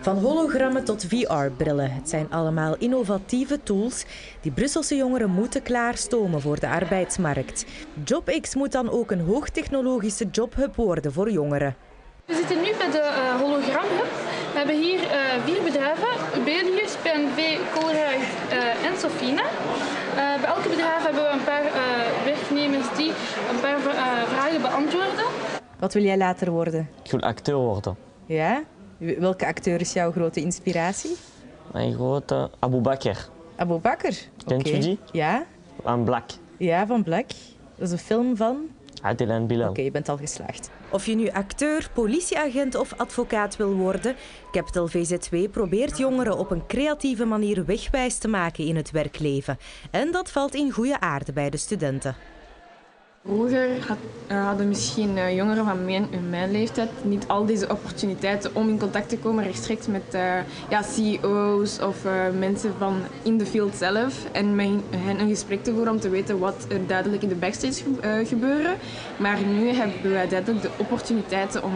Van 0.00 0.18
hologrammen 0.18 0.84
tot 0.84 1.04
VR-brillen. 1.04 1.94
Het 1.94 2.08
zijn 2.08 2.30
allemaal 2.30 2.76
innovatieve 2.76 3.62
tools 3.62 4.04
die 4.40 4.52
Brusselse 4.52 4.96
jongeren 4.96 5.30
moeten 5.30 5.62
klaarstomen 5.62 6.40
voor 6.40 6.60
de 6.60 6.68
arbeidsmarkt. 6.68 7.64
JobX 8.04 8.54
moet 8.54 8.72
dan 8.72 8.90
ook 8.90 9.10
een 9.10 9.20
hoogtechnologische 9.20 10.26
jobhub 10.30 10.76
worden 10.76 11.12
voor 11.12 11.30
jongeren. 11.30 11.76
We 12.24 12.34
zitten 12.34 12.56
nu 12.56 12.70
bij 12.78 12.90
de 12.90 12.98
uh, 12.98 13.40
hologramhub. 13.40 14.10
We 14.52 14.58
hebben 14.58 14.80
hier 14.80 15.00
uh, 15.00 15.10
vier 15.44 15.62
bedrijven, 15.62 16.40
Ubelius, 16.40 16.96
PNV, 16.96 17.58
Colruyt 17.74 18.28
uh, 18.52 18.86
en 18.86 18.98
Sofina. 18.98 19.44
bij 20.14 20.44
elke 20.44 20.68
bedrijf 20.68 21.02
hebben 21.02 21.22
we 21.22 21.28
een 21.28 21.44
paar 21.44 21.64
werknemers 22.24 22.96
die 22.96 23.12
een 23.50 23.60
paar 23.60 23.80
vragen 24.26 24.60
beantwoorden. 24.60 25.24
Wat 25.78 25.92
wil 25.92 26.02
jij 26.02 26.16
later 26.16 26.50
worden? 26.50 26.88
Ik 27.02 27.10
wil 27.10 27.20
acteur 27.20 27.56
worden. 27.56 27.96
Ja? 28.26 28.62
Welke 28.98 29.46
acteur 29.46 29.80
is 29.80 29.92
jouw 29.92 30.12
grote 30.12 30.40
inspiratie? 30.40 31.16
Mijn 31.72 31.94
grote 31.94 32.50
Abu 32.58 32.80
Bakr. 32.80 33.28
Abu 33.56 33.78
Bakr? 33.78 34.12
Kent 34.46 34.66
okay. 34.66 34.78
u 34.78 34.80
die? 34.80 34.98
Ja. 35.12 35.46
Van 35.82 36.04
Black. 36.04 36.30
Ja, 36.56 36.86
van 36.86 37.02
Black. 37.02 37.26
Dat 37.74 37.86
is 37.86 37.92
een 37.92 37.98
film 37.98 38.36
van? 38.36 38.68
Adil 39.02 39.28
en 39.28 39.46
Bilal. 39.46 39.68
Oké, 39.68 39.80
je 39.80 39.90
bent 39.90 40.08
al 40.08 40.16
geslaagd. 40.16 40.70
Of 40.90 41.06
je 41.06 41.14
nu 41.14 41.30
acteur, 41.30 41.90
politieagent 41.92 42.74
of 42.74 42.94
advocaat 42.96 43.56
wil 43.56 43.72
worden, 43.72 44.16
Capital 44.52 44.88
VZW 44.88 45.36
probeert 45.50 45.98
jongeren 45.98 46.38
op 46.38 46.50
een 46.50 46.66
creatieve 46.66 47.24
manier 47.24 47.64
wegwijs 47.64 48.18
te 48.18 48.28
maken 48.28 48.64
in 48.64 48.76
het 48.76 48.90
werkleven. 48.90 49.58
En 49.90 50.12
dat 50.12 50.30
valt 50.30 50.54
in 50.54 50.70
goede 50.70 51.00
aarde 51.00 51.32
bij 51.32 51.50
de 51.50 51.56
studenten. 51.56 52.16
Vroeger 53.28 53.68
eh, 54.26 54.46
hadden 54.46 54.68
misschien 54.68 55.18
eh, 55.18 55.36
jongeren 55.36 55.64
van 55.64 55.84
mijn, 55.84 56.08
mijn 56.28 56.50
leeftijd 56.50 56.88
niet 57.02 57.24
al 57.26 57.46
deze 57.46 57.70
opportuniteiten 57.70 58.54
om 58.54 58.68
in 58.68 58.78
contact 58.78 59.08
te 59.08 59.18
komen 59.18 59.44
rechtstreeks 59.44 59.86
met 59.86 60.02
uh, 60.14 60.20
ja, 60.68 60.82
CEO's 60.82 61.78
of 61.78 61.96
mensen 62.38 62.74
van 62.78 63.00
in 63.22 63.38
de 63.38 63.46
field 63.46 63.74
zelf 63.76 64.24
en 64.32 64.54
met 64.54 64.68
hen 64.96 65.20
een 65.20 65.28
gesprek 65.28 65.64
te 65.64 65.72
voeren 65.72 65.92
om 65.92 66.00
te 66.00 66.08
weten 66.08 66.38
wat 66.38 66.66
er 66.68 66.86
duidelijk 66.86 67.22
in 67.22 67.28
de 67.28 67.34
backstage 67.34 67.82
gebeuren. 68.24 68.74
Maar 69.16 69.38
nu 69.40 69.68
hebben 69.68 70.10
wij 70.10 70.28
duidelijk 70.28 70.62
de 70.62 70.70
opportuniteiten 70.76 71.64
om 71.64 71.72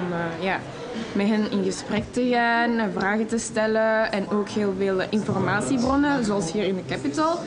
met 1.13 1.27
hen 1.29 1.51
in 1.51 1.65
gesprek 1.65 2.05
te 2.11 2.29
gaan, 2.29 2.91
vragen 2.93 3.27
te 3.27 3.39
stellen 3.39 4.13
en 4.13 4.31
ook 4.31 4.49
heel 4.49 4.75
veel 4.79 5.01
informatiebronnen, 5.11 6.25
zoals 6.25 6.53
hier 6.53 6.65
in 6.65 6.75
de 6.75 6.95
Capital. 6.95 7.39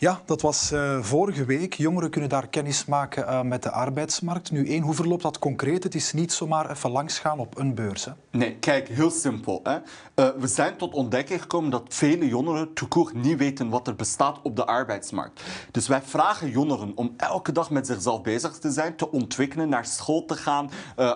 Ja, 0.00 0.20
dat 0.24 0.40
was 0.40 0.72
uh, 0.72 1.02
vorige 1.02 1.44
week. 1.44 1.74
Jongeren 1.74 2.10
kunnen 2.10 2.30
daar 2.30 2.48
kennis 2.48 2.84
maken 2.84 3.24
uh, 3.24 3.42
met 3.42 3.62
de 3.62 3.70
arbeidsmarkt. 3.70 4.50
Nu 4.50 4.68
één, 4.68 4.82
hoe 4.82 4.94
verloopt 4.94 5.22
dat 5.22 5.38
concreet? 5.38 5.82
Het 5.82 5.94
is 5.94 6.12
niet 6.12 6.32
zomaar 6.32 6.70
even 6.70 6.90
langsgaan 6.90 7.38
op 7.38 7.58
een 7.58 7.74
beurs. 7.74 8.04
Hè? 8.04 8.12
Nee, 8.30 8.56
kijk, 8.56 8.88
heel 8.88 9.10
simpel. 9.10 9.60
Hè. 9.62 9.74
Uh, 9.74 10.28
we 10.40 10.46
zijn 10.46 10.76
tot 10.76 10.94
ontdekking 10.94 11.40
gekomen 11.40 11.70
dat 11.70 11.82
vele 11.88 12.28
jongeren 12.28 12.72
toekoor 12.72 13.10
niet 13.14 13.38
weten 13.38 13.68
wat 13.68 13.86
er 13.86 13.96
bestaat 13.96 14.38
op 14.42 14.56
de 14.56 14.66
arbeidsmarkt. 14.66 15.42
Dus 15.70 15.88
wij 15.88 16.02
vragen 16.02 16.50
jongeren 16.50 16.92
om 16.94 17.14
elke 17.16 17.52
dag 17.52 17.70
met 17.70 17.86
zichzelf 17.86 18.22
bezig 18.22 18.58
te 18.58 18.70
zijn, 18.70 18.96
te 18.96 19.10
ontwikkelen, 19.10 19.68
naar 19.68 19.86
school 19.86 20.24
te 20.24 20.36
gaan, 20.36 20.70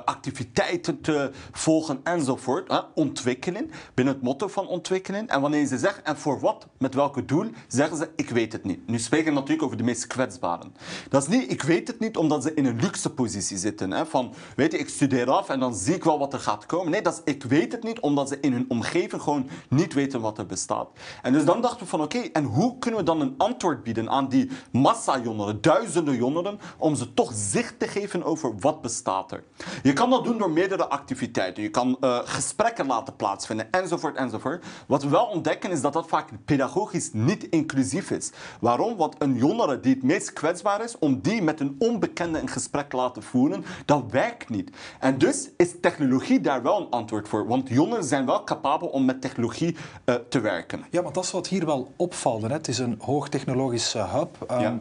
activiteiten 0.04 1.00
te 1.00 1.30
volgen 1.52 2.00
enzovoort. 2.02 2.70
Hè. 2.70 2.78
Ontwikkelen, 2.94 3.70
binnen 3.94 4.14
het 4.14 4.22
motto 4.22 4.48
van 4.48 4.66
ontwikkelen. 4.66 5.28
En 5.28 5.40
wanneer 5.40 5.66
ze 5.66 5.78
zeggen, 5.78 6.04
en 6.04 6.16
voor 6.16 6.40
wat, 6.40 6.66
met 6.78 6.94
welke 6.94 7.24
doel, 7.24 7.50
zeggen 7.68 7.96
ze, 7.96 8.10
ik 8.16 8.30
weet 8.30 8.52
het 8.52 8.64
niet. 8.64 8.72
Nu 8.86 8.98
spreken 8.98 9.26
we 9.26 9.32
natuurlijk 9.32 9.62
over 9.62 9.76
de 9.76 9.82
meest 9.82 10.06
kwetsbaren. 10.06 10.74
Dat 11.08 11.22
is 11.22 11.28
niet, 11.28 11.50
ik 11.50 11.62
weet 11.62 11.88
het 11.88 12.00
niet 12.00 12.16
omdat 12.16 12.42
ze 12.42 12.54
in 12.54 12.66
een 12.66 12.80
luxe 12.80 13.10
positie 13.10 13.56
zitten. 13.56 13.90
Hè, 13.90 14.06
van, 14.06 14.34
weet 14.56 14.72
je, 14.72 14.78
ik 14.78 14.88
studeer 14.88 15.30
af 15.30 15.48
en 15.48 15.60
dan 15.60 15.74
zie 15.74 15.94
ik 15.94 16.04
wel 16.04 16.18
wat 16.18 16.32
er 16.32 16.38
gaat 16.38 16.66
komen. 16.66 16.90
Nee, 16.90 17.02
dat 17.02 17.22
is, 17.24 17.32
ik 17.34 17.42
weet 17.42 17.72
het 17.72 17.82
niet 17.82 18.00
omdat 18.00 18.28
ze 18.28 18.40
in 18.40 18.52
hun 18.52 18.64
omgeving 18.68 19.22
gewoon 19.22 19.48
niet 19.68 19.94
weten 19.94 20.20
wat 20.20 20.38
er 20.38 20.46
bestaat. 20.46 20.88
En 21.22 21.32
dus 21.32 21.44
dan 21.44 21.60
dachten 21.60 21.80
we 21.80 21.86
van, 21.86 22.02
oké, 22.02 22.18
en 22.18 22.44
hoe 22.44 22.78
kunnen 22.78 23.00
we 23.00 23.06
dan 23.06 23.20
een 23.20 23.34
antwoord 23.36 23.82
bieden 23.82 24.10
aan 24.10 24.28
die 24.28 24.50
massa 24.72 25.20
jongeren, 25.20 25.60
duizenden 25.60 26.16
jongeren, 26.16 26.58
om 26.78 26.94
ze 26.94 27.14
toch 27.14 27.32
zicht 27.34 27.78
te 27.78 27.88
geven 27.88 28.22
over 28.24 28.54
wat 28.58 28.82
bestaat 28.82 29.32
er. 29.32 29.44
Je 29.82 29.92
kan 29.92 30.10
dat 30.10 30.24
doen 30.24 30.38
door 30.38 30.50
meerdere 30.50 30.88
activiteiten. 30.88 31.62
Je 31.62 31.70
kan 31.70 31.96
uh, 32.00 32.18
gesprekken 32.24 32.86
laten 32.86 33.16
plaatsvinden, 33.16 33.70
enzovoort, 33.70 34.16
enzovoort. 34.16 34.64
Wat 34.86 35.02
we 35.02 35.08
wel 35.08 35.24
ontdekken 35.24 35.70
is 35.70 35.80
dat 35.80 35.92
dat 35.92 36.08
vaak 36.08 36.28
pedagogisch 36.44 37.10
niet 37.12 37.48
inclusief 37.48 38.10
is. 38.10 38.30
Waarom? 38.64 38.96
Want 38.96 39.14
een 39.18 39.34
jongere 39.34 39.80
die 39.80 39.94
het 39.94 40.02
meest 40.02 40.32
kwetsbaar 40.32 40.84
is, 40.84 40.98
om 40.98 41.20
die 41.20 41.42
met 41.42 41.60
een 41.60 41.76
onbekende 41.78 42.38
in 42.38 42.48
gesprek 42.48 42.88
te 42.88 42.96
laten 42.96 43.22
voeren, 43.22 43.64
dat 43.84 44.04
werkt 44.10 44.48
niet. 44.48 44.70
En 45.00 45.18
dus 45.18 45.50
is 45.56 45.74
technologie 45.80 46.40
daar 46.40 46.62
wel 46.62 46.80
een 46.80 46.90
antwoord 46.90 47.28
voor. 47.28 47.46
Want 47.46 47.68
jongeren 47.68 48.04
zijn 48.04 48.26
wel 48.26 48.44
capabel 48.44 48.88
om 48.88 49.04
met 49.04 49.20
technologie 49.20 49.76
uh, 50.04 50.14
te 50.28 50.40
werken. 50.40 50.84
Ja, 50.90 51.02
maar 51.02 51.12
dat 51.12 51.24
is 51.24 51.30
wat 51.30 51.46
hier 51.46 51.66
wel 51.66 51.92
opvalt. 51.96 52.42
Hè? 52.42 52.48
Het 52.48 52.68
is 52.68 52.78
een 52.78 52.96
hoogtechnologische 52.98 53.98
hub. 53.98 54.50
Um, 54.50 54.60
ja 54.60 54.80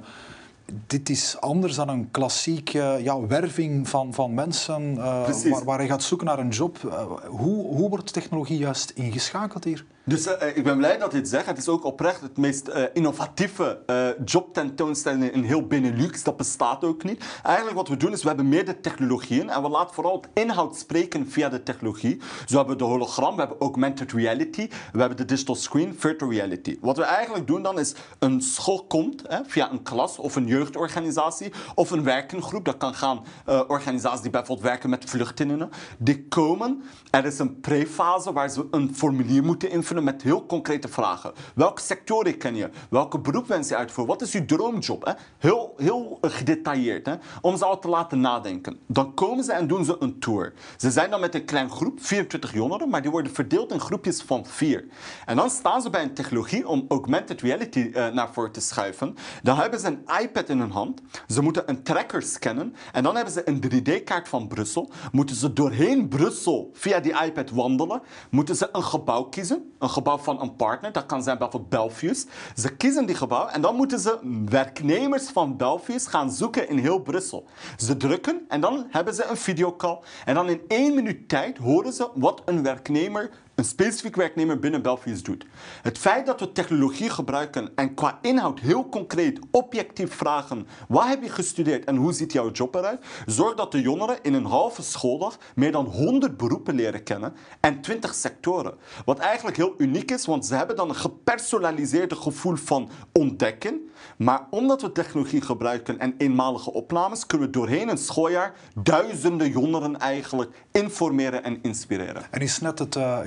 dit 0.88 1.10
is 1.10 1.38
anders 1.40 1.76
dan 1.76 1.90
een 1.90 2.12
klassieke 2.12 3.00
ja, 3.02 3.28
werving 3.28 3.90
van, 3.90 4.14
van 4.14 4.34
mensen 4.34 4.94
uh, 4.94 5.28
waar, 5.50 5.64
waar, 5.64 5.82
je 5.82 5.88
gaat 5.88 6.04
zoeken 6.04 6.28
naar 6.28 6.40
een 6.40 6.50
job. 6.50 6.78
Uh, 6.86 7.04
hoe, 7.26 7.66
hoe 7.66 7.90
wordt 7.90 8.14
technologie 8.14 8.58
juist 8.58 8.90
ingeschakeld 8.90 9.64
hier? 9.64 9.86
Dus 10.06 10.28
uh, 10.28 10.34
ik 10.54 10.64
ben 10.64 10.78
blij 10.78 10.98
dat 10.98 11.12
je 11.12 11.18
het 11.18 11.28
zegt. 11.28 11.46
Het 11.46 11.58
is 11.58 11.68
ook 11.68 11.86
oprecht 11.86 12.22
het 12.22 12.38
meest 12.38 12.72
innovatieve 12.94 13.80
jobtentoonstelling 14.26 15.32
in 15.32 15.44
heel 15.44 15.68
Benelux. 15.68 16.24
Dat 16.24 16.38
bestaat 16.38 16.84
ook 16.84 17.04
niet. 17.04 17.24
Eigenlijk 17.44 17.78
wat 17.78 17.88
we 17.88 17.98
doen 17.98 18.12
is, 18.12 18.22
we 18.22 18.28
hebben 18.28 18.50
meerdere 18.50 18.80
technologieën 18.80 19.50
en 19.50 19.62
we 19.62 19.70
laten 19.70 19.94
vooral 19.94 20.16
het 20.16 20.30
inhoud 20.34 20.78
spreken 20.78 21.30
via 21.30 21.50
de 21.50 21.64
technologie. 21.64 22.22
Zo 22.46 22.58
hebben 22.58 22.78
we 22.78 22.84
de 22.84 22.90
hologram, 22.90 23.34
we 23.34 23.40
hebben 23.40 23.60
augmented 23.60 24.12
reality, 24.12 24.68
we 24.92 25.00
hebben 25.00 25.18
de 25.18 25.26
digital 25.26 25.56
screen, 25.56 25.96
virtual 25.98 26.32
reality. 26.32 26.78
Wat 26.82 26.98
we 26.98 27.04
eigenlijk 27.04 27.48
doen 27.48 27.64
dan 27.64 27.80
is, 27.80 27.94
een 28.20 28.42
school 28.42 28.86
komt 28.88 29.24
hè, 29.28 29.40
via 29.46 29.72
een 29.72 29.84
klas 29.84 30.18
of 30.18 30.36
een 30.36 30.48
jeugdorganisatie 30.48 31.52
of 31.76 31.92
een 31.92 32.04
werkengroep. 32.04 32.66
Dat 32.66 32.78
kan 32.78 32.94
gaan 32.94 33.24
uh, 33.50 33.62
organisaties 33.68 34.22
die 34.22 34.32
bijvoorbeeld 34.32 34.68
werken 34.68 34.90
met 34.90 35.10
vluchtelingen. 35.10 35.70
Die 35.98 36.28
komen. 36.28 36.84
Er 37.10 37.26
is 37.26 37.40
een 37.40 37.60
prefase 37.60 38.34
waar 38.34 38.50
ze 38.50 38.68
een 38.72 38.96
formulier 38.96 39.44
moeten 39.44 39.70
invullen 39.70 39.93
met 40.02 40.22
heel 40.22 40.46
concrete 40.46 40.88
vragen. 40.88 41.32
Welke 41.56 41.82
sectoren 41.82 42.38
ken 42.38 42.56
je? 42.56 42.70
Welke 42.90 43.20
beroep 43.20 43.48
wens 43.48 43.70
je 43.70 43.76
uitvoeren? 43.76 44.14
Wat 44.14 44.22
is 44.28 44.32
je 44.32 44.46
droomjob? 44.46 45.06
Hè? 45.06 45.12
Heel, 45.38 45.74
heel 45.78 46.18
gedetailleerd. 46.22 47.06
Hè? 47.06 47.16
Om 47.42 47.58
ze 47.58 47.66
al 47.66 47.80
te 47.80 47.88
laten 47.88 48.20
nadenken. 48.20 48.80
Dan 48.88 49.14
komen 49.14 49.44
ze 49.44 49.52
en 49.52 49.68
doen 49.68 49.86
ze 49.86 49.96
een 50.00 50.20
tour. 50.20 50.54
Ze 50.78 50.92
zijn 50.92 51.10
dan 51.10 51.20
met 51.20 51.36
een 51.36 51.46
klein 51.46 51.70
groep, 51.70 52.00
24 52.02 52.54
jongeren, 52.54 52.90
maar 52.90 53.02
die 53.02 53.12
worden 53.12 53.34
verdeeld 53.34 53.72
in 53.72 53.80
groepjes 53.80 54.22
van 54.22 54.46
vier. 54.46 54.86
En 55.26 55.36
dan 55.36 55.50
staan 55.50 55.82
ze 55.82 55.90
bij 55.90 56.04
een 56.04 56.14
technologie 56.14 56.68
om 56.68 56.86
augmented 56.88 57.42
reality 57.42 57.80
uh, 57.80 58.08
naar 58.08 58.34
voren 58.34 58.52
te 58.52 58.62
schuiven. 58.62 59.16
Dan 59.44 59.58
hebben 59.58 59.80
ze 59.80 59.88
een 59.88 60.22
iPad 60.22 60.50
in 60.50 60.60
hun 60.60 60.72
hand. 60.72 61.02
Ze 61.28 61.42
moeten 61.42 61.70
een 61.70 61.84
tracker 61.84 62.22
scannen. 62.22 62.76
En 62.92 63.04
dan 63.04 63.16
hebben 63.16 63.34
ze 63.34 63.50
een 63.50 63.64
3D-kaart 63.72 64.28
van 64.28 64.48
Brussel. 64.48 64.92
Moeten 65.12 65.36
ze 65.36 65.54
doorheen 65.54 66.08
Brussel 66.08 66.70
via 66.74 67.00
die 67.00 67.24
iPad 67.24 67.50
wandelen. 67.50 68.02
Moeten 68.30 68.56
ze 68.56 68.70
een 68.72 68.84
gebouw 68.84 69.24
kiezen. 69.24 69.74
Een 69.84 69.90
gebouw 69.90 70.18
van 70.18 70.42
een 70.42 70.56
partner. 70.56 70.92
Dat 70.92 71.06
kan 71.06 71.24
zijn 71.24 71.38
bijvoorbeeld 71.38 71.72
Belfius. 71.72 72.26
Ze 72.56 72.76
kiezen 72.76 73.06
die 73.06 73.16
gebouw 73.16 73.48
en 73.48 73.62
dan 73.62 73.76
moeten 73.76 74.00
ze 74.00 74.44
werknemers 74.50 75.30
van 75.30 75.58
Belfius 75.58 76.08
gaan 76.08 76.32
zoeken 76.32 76.70
in 76.70 76.78
heel 76.78 77.00
Brussel. 77.00 77.46
Ze 77.78 77.98
drukken 77.98 78.46
en 78.48 78.62
dan 78.62 78.88
hebben 78.90 79.14
ze 79.14 79.26
een 79.26 79.38
videocall. 79.38 80.00
En 80.26 80.34
dan 80.34 80.50
in 80.50 80.62
één 80.68 80.96
minuut 80.96 81.30
tijd 81.30 81.58
horen 81.58 81.94
ze 81.94 82.10
wat 82.16 82.42
een 82.46 82.64
werknemer 82.64 83.30
een 83.56 83.64
specifiek 83.64 84.16
werknemer 84.16 84.60
binnen 84.60 84.82
Belfius 84.82 85.24
doet. 85.24 85.46
Het 85.82 85.98
feit 85.98 86.26
dat 86.26 86.40
we 86.40 86.52
technologie 86.52 87.10
gebruiken 87.10 87.72
en 87.76 87.94
qua 87.94 88.20
inhoud 88.22 88.60
heel 88.60 88.90
concreet, 88.90 89.40
objectief 89.52 90.14
vragen: 90.14 90.68
wat 90.88 91.08
heb 91.08 91.24
je 91.24 91.30
gestudeerd 91.30 91.86
en 91.86 91.96
hoe 91.96 92.14
ziet 92.14 92.32
jouw 92.32 92.52
job 92.52 92.76
eruit? 92.76 93.06
Zorgt 93.26 93.58
dat 93.58 93.72
de 93.72 93.82
jongeren 93.82 94.18
in 94.22 94.34
een 94.34 94.46
halve 94.46 94.82
schooldag 94.82 95.38
meer 95.56 95.72
dan 95.72 95.86
100 95.86 96.38
beroepen 96.38 96.76
leren 96.76 97.04
kennen 97.04 97.34
en 97.60 97.82
20 97.82 98.14
sectoren. 98.14 98.74
Wat 99.06 99.20
eigenlijk 99.20 99.58
heel 99.58 99.74
uniek 99.78 100.12
is, 100.12 100.26
want 100.26 100.46
ze 100.46 100.56
hebben 100.56 100.76
dan 100.76 100.90
een 100.90 100.96
gepersonaliseerde 100.96 102.16
gevoel 102.16 102.56
van 102.56 102.90
ontdekken. 103.12 103.82
Maar 104.18 104.48
omdat 104.50 104.82
we 104.82 104.92
technologie 104.92 105.42
gebruiken 105.42 106.00
en 106.00 106.16
eenmalige 106.18 106.74
opnames, 106.74 107.26
kunnen 107.26 107.48
we 107.48 107.54
doorheen 107.54 107.90
een 107.90 107.98
schooljaar 107.98 108.54
duizenden 108.84 109.50
jongeren 109.50 110.00
eigenlijk 110.00 110.52
informeren 110.72 111.44
en 111.44 111.60
inspireren. 111.62 112.24
En 112.32 112.42
is 112.42 112.60
net 112.60 112.80
het 112.80 112.96
uh, 112.96 113.20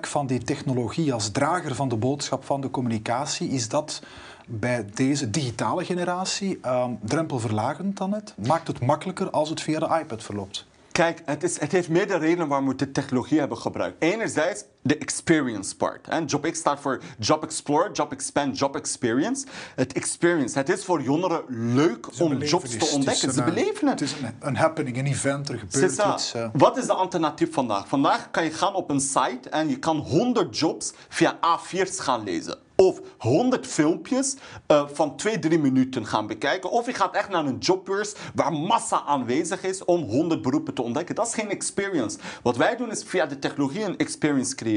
van 0.00 0.26
die 0.26 0.42
technologie 0.42 1.12
als 1.12 1.30
drager 1.30 1.74
van 1.74 1.88
de 1.88 1.96
boodschap 1.96 2.44
van 2.44 2.60
de 2.60 2.70
communicatie, 2.70 3.48
is 3.48 3.68
dat 3.68 4.02
bij 4.46 4.86
deze 4.94 5.30
digitale 5.30 5.84
generatie 5.84 6.58
uh, 6.64 6.84
drempelverlagend 7.00 7.96
dan 7.96 8.10
net? 8.10 8.34
Maakt 8.46 8.68
het 8.68 8.80
makkelijker 8.80 9.30
als 9.30 9.48
het 9.48 9.60
via 9.60 9.78
de 9.78 9.98
iPad 10.00 10.22
verloopt? 10.22 10.66
Kijk, 10.92 11.22
het, 11.24 11.42
is, 11.42 11.60
het 11.60 11.72
heeft 11.72 11.88
meerdere 11.88 12.18
redenen 12.18 12.48
waarom 12.48 12.68
we 12.68 12.74
de 12.74 12.92
technologie 12.92 13.38
hebben 13.38 13.58
gebruikt. 13.58 14.02
Enerzijds, 14.02 14.64
de 14.82 14.98
experience 14.98 15.76
part. 15.76 16.08
En 16.08 16.24
JobX 16.24 16.58
staat 16.58 16.80
voor 16.80 17.00
Job 17.18 17.42
Explore, 17.42 17.92
Job 17.92 18.12
Expand, 18.12 18.58
Job 18.58 18.76
Experience. 18.76 19.46
Het 19.74 19.92
experience, 19.92 20.58
het 20.58 20.68
is 20.68 20.84
voor 20.84 21.02
jongeren 21.02 21.42
leuk 21.48 22.06
om 22.20 22.36
jobs 22.42 22.76
te 22.76 22.84
ontdekken. 22.94 23.32
Ze 23.32 23.42
beleven 23.42 23.88
het. 23.88 24.00
Het 24.00 24.08
is 24.10 24.12
een, 24.22 24.36
een 24.40 24.56
happening, 24.56 24.96
een 24.98 25.06
event, 25.06 25.48
er 25.48 25.58
gebeurt 25.58 25.84
iets. 26.14 26.34
eh. 26.34 26.48
Wat 26.52 26.76
is 26.76 26.86
de 26.86 26.92
alternatief 26.92 27.52
vandaag? 27.52 27.88
Vandaag 27.88 28.30
kan 28.30 28.44
je 28.44 28.50
gaan 28.50 28.74
op 28.74 28.90
een 28.90 29.00
site 29.00 29.48
en 29.50 29.68
je 29.68 29.78
kan 29.78 29.96
100 29.96 30.58
jobs 30.58 30.92
via 31.08 31.36
A4's 31.36 32.00
gaan 32.00 32.24
lezen. 32.24 32.58
Of 32.80 33.00
100 33.18 33.66
filmpjes 33.66 34.34
eh, 34.66 34.84
van 34.92 35.16
2, 35.16 35.38
3 35.38 35.58
minuten 35.58 36.06
gaan 36.06 36.26
bekijken. 36.26 36.70
Of 36.70 36.86
je 36.86 36.92
gaat 36.94 37.14
echt 37.14 37.28
naar 37.28 37.44
een 37.46 37.58
jobbeurs 37.58 38.12
waar 38.34 38.52
massa 38.52 39.02
aanwezig 39.06 39.62
is 39.62 39.84
om 39.84 40.02
100 40.02 40.42
beroepen 40.42 40.74
te 40.74 40.82
ontdekken. 40.82 41.14
Dat 41.14 41.26
is 41.26 41.34
geen 41.34 41.50
experience. 41.50 42.18
Wat 42.42 42.56
wij 42.56 42.76
doen 42.76 42.90
is 42.90 43.02
via 43.06 43.26
de 43.26 43.38
technologie 43.38 43.82
een 43.84 43.96
experience 43.96 44.54
creëren, 44.54 44.67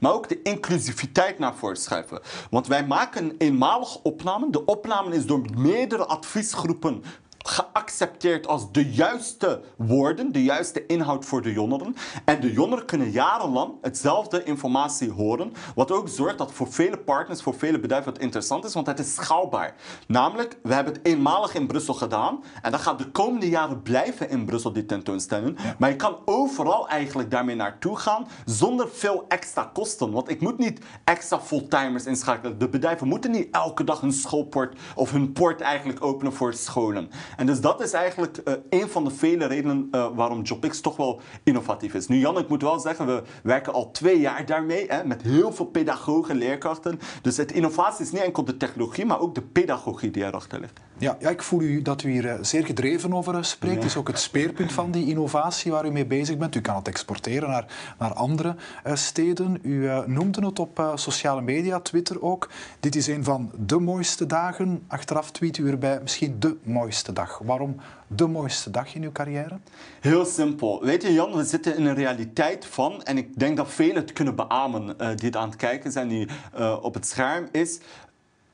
maar 0.00 0.12
ook 0.12 0.28
de 0.28 0.42
inclusiviteit 0.42 1.38
naar 1.38 1.54
voren. 1.54 2.20
Want 2.50 2.66
wij 2.66 2.86
maken 2.86 3.24
een 3.24 3.34
eenmalige 3.38 4.02
opname. 4.02 4.50
De 4.50 4.64
opname 4.64 5.14
is 5.14 5.26
door 5.26 5.44
meerdere 5.56 6.06
adviesgroepen 6.06 7.02
geaccepteerd 7.48 8.46
als 8.46 8.72
de 8.72 8.90
juiste 8.90 9.60
woorden, 9.76 10.32
de 10.32 10.42
juiste 10.42 10.86
inhoud 10.86 11.24
voor 11.24 11.42
de 11.42 11.52
jongeren. 11.52 11.94
En 12.24 12.40
de 12.40 12.52
jongeren 12.52 12.84
kunnen 12.84 13.10
jarenlang 13.10 13.72
hetzelfde 13.82 14.44
informatie 14.44 15.10
horen, 15.10 15.52
wat 15.74 15.92
ook 15.92 16.08
zorgt 16.08 16.38
dat 16.38 16.52
voor 16.52 16.72
vele 16.72 16.98
partners, 16.98 17.42
voor 17.42 17.54
vele 17.54 17.80
bedrijven 17.80 18.12
het 18.12 18.22
interessant 18.22 18.64
is, 18.64 18.74
want 18.74 18.86
het 18.86 18.98
is 18.98 19.14
schaalbaar. 19.14 19.74
Namelijk, 20.06 20.58
we 20.62 20.74
hebben 20.74 20.92
het 20.92 21.06
eenmalig 21.06 21.54
in 21.54 21.66
Brussel 21.66 21.94
gedaan 21.94 22.42
en 22.62 22.70
dat 22.70 22.80
gaat 22.80 22.98
de 22.98 23.10
komende 23.10 23.48
jaren 23.48 23.82
blijven 23.82 24.30
in 24.30 24.44
Brussel, 24.44 24.72
die 24.72 24.86
tentoonstelling. 24.86 25.58
Maar 25.78 25.90
je 25.90 25.96
kan 25.96 26.16
overal 26.24 26.88
eigenlijk 26.88 27.30
daarmee 27.30 27.56
naartoe 27.56 27.96
gaan 27.96 28.26
zonder 28.44 28.88
veel 28.88 29.24
extra 29.28 29.70
kosten. 29.72 30.10
Want 30.10 30.30
ik 30.30 30.40
moet 30.40 30.58
niet 30.58 30.80
extra 31.04 31.40
fulltimers 31.40 32.06
inschakelen. 32.06 32.58
De 32.58 32.68
bedrijven 32.68 33.08
moeten 33.08 33.30
niet 33.30 33.48
elke 33.50 33.84
dag 33.84 34.00
hun 34.00 34.12
schoolpoort 34.12 34.78
of 34.94 35.10
hun 35.10 35.32
poort 35.32 35.60
eigenlijk 35.60 36.04
openen 36.04 36.32
voor 36.32 36.54
scholen. 36.54 37.10
En 37.38 37.46
dus 37.46 37.60
dat 37.60 37.80
is 37.80 37.92
eigenlijk 37.92 38.36
eh, 38.36 38.54
een 38.70 38.88
van 38.88 39.04
de 39.04 39.10
vele 39.10 39.46
redenen 39.46 39.88
eh, 39.90 40.06
waarom 40.14 40.42
JobX 40.42 40.80
toch 40.80 40.96
wel 40.96 41.20
innovatief 41.42 41.94
is. 41.94 42.08
Nu 42.08 42.18
Jan, 42.18 42.38
ik 42.38 42.48
moet 42.48 42.62
wel 42.62 42.78
zeggen, 42.80 43.06
we 43.06 43.22
werken 43.42 43.72
al 43.72 43.90
twee 43.90 44.20
jaar 44.20 44.46
daarmee 44.46 44.86
hè, 44.88 45.04
met 45.04 45.22
heel 45.22 45.52
veel 45.52 45.64
pedagogen, 45.64 46.36
leerkrachten. 46.36 47.00
Dus 47.22 47.36
het 47.36 47.52
innovatie 47.52 48.04
is 48.04 48.12
niet 48.12 48.22
enkel 48.22 48.44
de 48.44 48.56
technologie, 48.56 49.06
maar 49.06 49.20
ook 49.20 49.34
de 49.34 49.42
pedagogie 49.42 50.10
die 50.10 50.24
erachter 50.24 50.60
ligt. 50.60 50.80
Ja, 50.96 51.16
ja, 51.20 51.28
ik 51.28 51.42
voel 51.42 51.60
u 51.60 51.82
dat 51.82 52.02
u 52.02 52.10
hier 52.10 52.28
eh, 52.28 52.38
zeer 52.40 52.66
gedreven 52.66 53.14
over 53.14 53.44
spreekt. 53.44 53.74
Het 53.74 53.84
is 53.84 53.96
ook 53.96 54.08
het 54.08 54.20
speerpunt 54.20 54.72
van 54.72 54.90
die 54.90 55.06
innovatie 55.06 55.72
waar 55.72 55.86
u 55.86 55.90
mee 55.90 56.06
bezig 56.06 56.36
bent. 56.36 56.54
U 56.54 56.60
kan 56.60 56.76
het 56.76 56.88
exporteren 56.88 57.48
naar, 57.48 57.94
naar 57.98 58.12
andere 58.12 58.56
steden. 58.94 59.58
U 59.62 59.90
noemde 60.06 60.46
het 60.46 60.58
op 60.58 60.92
sociale 60.94 61.40
media, 61.40 61.80
Twitter 61.80 62.22
ook. 62.22 62.48
Dit 62.80 62.96
is 62.96 63.06
een 63.06 63.24
van 63.24 63.50
de 63.66 63.78
mooiste 63.78 64.26
dagen. 64.26 64.82
Achteraf 64.88 65.30
tweet 65.30 65.58
u 65.58 65.70
erbij 65.70 66.00
misschien 66.02 66.36
de 66.38 66.56
mooiste 66.62 67.12
Waarom 67.42 67.76
de 68.06 68.26
mooiste 68.26 68.70
dag 68.70 68.94
in 68.94 69.02
uw 69.02 69.12
carrière? 69.12 69.58
Heel 70.00 70.24
simpel. 70.24 70.84
Weet 70.84 71.02
je, 71.02 71.12
Jan, 71.12 71.32
we 71.32 71.44
zitten 71.44 71.76
in 71.76 71.86
een 71.86 71.94
realiteit 71.94 72.66
van, 72.66 73.02
en 73.02 73.16
ik 73.16 73.38
denk 73.38 73.56
dat 73.56 73.70
velen 73.70 73.96
het 73.96 74.12
kunnen 74.12 74.36
beamen 74.36 74.98
eh, 74.98 75.08
die 75.16 75.26
het 75.26 75.36
aan 75.36 75.48
het 75.48 75.56
kijken 75.56 75.92
zijn, 75.92 76.08
die 76.08 76.28
eh, 76.52 76.78
op 76.82 76.94
het 76.94 77.06
scherm 77.06 77.48
is 77.52 77.80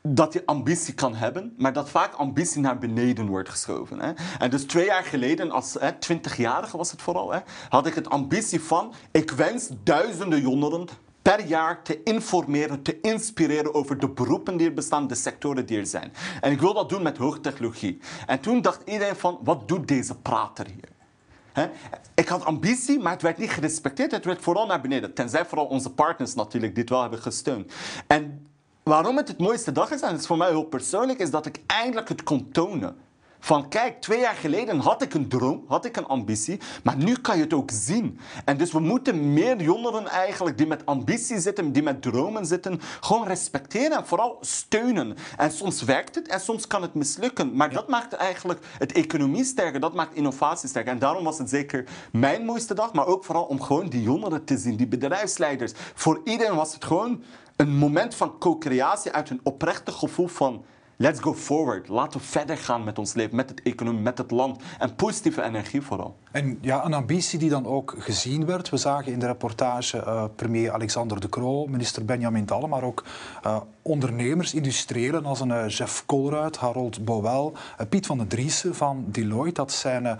dat 0.09 0.33
je 0.33 0.43
ambitie 0.47 0.95
kan 0.95 1.15
hebben, 1.15 1.55
maar 1.59 1.73
dat 1.73 1.91
vaak 1.91 2.15
ambitie 2.15 2.61
naar 2.61 2.79
beneden 2.79 3.27
wordt 3.27 3.49
geschoven. 3.49 4.01
Hè? 4.01 4.13
En 4.39 4.51
dus 4.51 4.65
twee 4.65 4.85
jaar 4.85 5.05
geleden, 5.05 5.51
als 5.51 5.77
hè, 5.81 5.91
20-jarige 5.93 6.77
was 6.77 6.91
het 6.91 7.03
vooral, 7.03 7.35
had 7.69 7.87
ik 7.87 7.95
het 7.95 8.11
ambitie 8.11 8.61
van, 8.61 8.93
ik 9.11 9.31
wens 9.31 9.69
duizenden 9.83 10.41
jongeren 10.41 10.89
per 11.25 11.47
jaar 11.47 11.83
te 11.83 12.03
informeren, 12.03 12.83
te 12.83 13.01
inspireren 13.01 13.75
over 13.75 13.99
de 13.99 14.09
beroepen 14.09 14.57
die 14.57 14.67
er 14.67 14.75
bestaan, 14.75 15.07
de 15.07 15.15
sectoren 15.15 15.67
die 15.67 15.79
er 15.79 15.87
zijn. 15.87 16.13
En 16.41 16.53
ik 16.53 16.61
wil 16.61 16.75
dat 16.75 16.89
doen 16.89 17.03
met 17.03 17.17
hoogtechnologie. 17.17 17.99
En 18.27 18.41
toen 18.41 18.63
dacht 18.63 18.81
iedereen 18.85 19.17
van, 19.17 19.39
wat 19.43 19.69
doet 19.69 19.89
deze 19.89 20.17
prater 20.17 20.67
hier? 20.67 21.69
Ik 22.15 22.29
had 22.29 22.45
ambitie, 22.45 22.99
maar 22.99 23.13
het 23.13 23.23
werd 23.23 23.39
niet 23.39 23.51
gerespecteerd. 23.51 24.11
Het 24.11 24.25
werd 24.25 24.43
vooral 24.43 24.67
naar 24.67 24.81
beneden. 24.81 25.15
Tenzij 25.15 25.47
vooral 25.47 25.67
onze 25.67 25.93
partners 25.93 26.35
natuurlijk 26.35 26.75
dit 26.75 26.89
wel 26.89 27.01
hebben 27.01 27.19
gesteund. 27.19 27.73
En 28.07 28.47
waarom 28.83 29.17
het 29.17 29.29
het 29.29 29.39
mooiste 29.39 29.73
dag 29.73 29.91
is, 29.91 30.01
en 30.01 30.11
het 30.11 30.21
is 30.21 30.27
voor 30.27 30.37
mij 30.37 30.49
heel 30.49 30.65
persoonlijk, 30.65 31.19
is 31.19 31.31
dat 31.31 31.47
ik 31.47 31.61
eindelijk 31.67 32.09
het 32.09 32.23
kon 32.23 32.51
tonen. 32.51 32.97
Van 33.45 33.69
kijk, 33.69 34.01
twee 34.01 34.21
jaar 34.21 34.35
geleden 34.35 34.79
had 34.79 35.03
ik 35.03 35.15
een 35.15 35.29
droom, 35.29 35.65
had 35.69 35.85
ik 35.85 35.97
een 35.97 36.07
ambitie, 36.07 36.61
maar 36.83 36.97
nu 36.97 37.17
kan 37.17 37.37
je 37.37 37.43
het 37.43 37.53
ook 37.53 37.71
zien. 37.73 38.19
En 38.45 38.57
dus 38.57 38.73
we 38.73 38.81
moeten 38.81 39.33
meer 39.33 39.63
jongeren 39.63 40.07
eigenlijk 40.07 40.59
die 40.59 40.67
met 40.67 40.87
ambitie 40.87 41.41
zitten, 41.41 41.73
die 41.73 41.83
met 41.83 42.03
dromen 42.03 42.47
zitten, 42.47 42.81
gewoon 43.01 43.27
respecteren 43.27 43.97
en 43.97 44.07
vooral 44.07 44.39
steunen. 44.41 45.17
En 45.37 45.51
soms 45.51 45.83
werkt 45.83 46.15
het 46.15 46.29
en 46.29 46.41
soms 46.41 46.67
kan 46.67 46.83
het 46.83 46.95
mislukken. 46.95 47.57
Maar 47.57 47.71
dat 47.71 47.89
maakt 47.89 48.13
eigenlijk 48.13 48.61
het 48.79 48.93
economie 48.93 49.45
sterker, 49.45 49.81
dat 49.81 49.95
maakt 49.95 50.15
innovatie 50.15 50.69
sterker. 50.69 50.93
En 50.93 50.99
daarom 50.99 51.25
was 51.25 51.39
het 51.39 51.51
zeker 51.51 51.85
mijn 52.13 52.45
mooiste 52.45 52.75
dag, 52.75 52.93
maar 52.93 53.07
ook 53.07 53.25
vooral 53.25 53.45
om 53.45 53.61
gewoon 53.61 53.89
die 53.89 54.03
jongeren 54.03 54.45
te 54.45 54.59
zien, 54.59 54.77
die 54.77 54.89
bedrijfsleiders. 54.89 55.73
Voor 55.95 56.21
iedereen 56.25 56.57
was 56.57 56.75
het 56.75 56.85
gewoon 56.85 57.23
een 57.57 57.77
moment 57.77 58.15
van 58.15 58.39
co-creatie 58.39 59.13
uit 59.13 59.31
een 59.31 59.41
oprechte 59.43 59.93
gevoel 59.93 60.29
van 60.29 60.65
Let's 60.97 61.21
go 61.21 61.35
forward. 61.35 61.89
Laten 61.89 62.21
we 62.21 62.27
verder 62.27 62.57
gaan 62.57 62.85
met 62.85 62.99
ons 62.99 63.15
leven, 63.15 63.37
met 63.37 63.49
het 63.49 63.63
economie, 63.63 64.01
met 64.01 64.19
het 64.19 64.31
land. 64.31 64.63
En 64.79 64.95
positieve 64.95 65.43
energie 65.43 65.83
vooral. 65.83 66.17
En 66.33 66.59
ja, 66.61 66.85
een 66.85 66.95
ambitie 66.95 67.39
die 67.39 67.51
dan 67.51 67.67
ook 67.67 67.95
gezien 67.99 68.47
werd. 68.47 68.69
We 68.69 68.77
zagen 68.77 69.13
in 69.13 69.19
de 69.19 69.27
reportage 69.27 69.99
eh, 69.99 70.25
premier 70.37 70.73
Alexander 70.73 71.21
De 71.21 71.29
Croo, 71.29 71.67
minister 71.67 72.05
Benjamin 72.05 72.45
Dalle, 72.47 72.67
maar 72.67 72.83
ook 72.83 73.05
eh, 73.43 73.57
ondernemers, 73.83 74.55
industriëlen 74.55 75.27
als 75.27 75.41
een 75.41 75.51
eh, 75.51 75.69
Jeff 75.69 76.07
Colruyt, 76.07 76.57
Harold 76.57 77.05
Bouwel, 77.05 77.53
eh, 77.77 77.87
Piet 77.89 78.07
van 78.07 78.19
den 78.19 78.29
Driessen 78.29 78.75
van 78.75 79.05
Deloitte. 79.09 79.53
Dat 79.61 79.73
zijn 79.73 80.19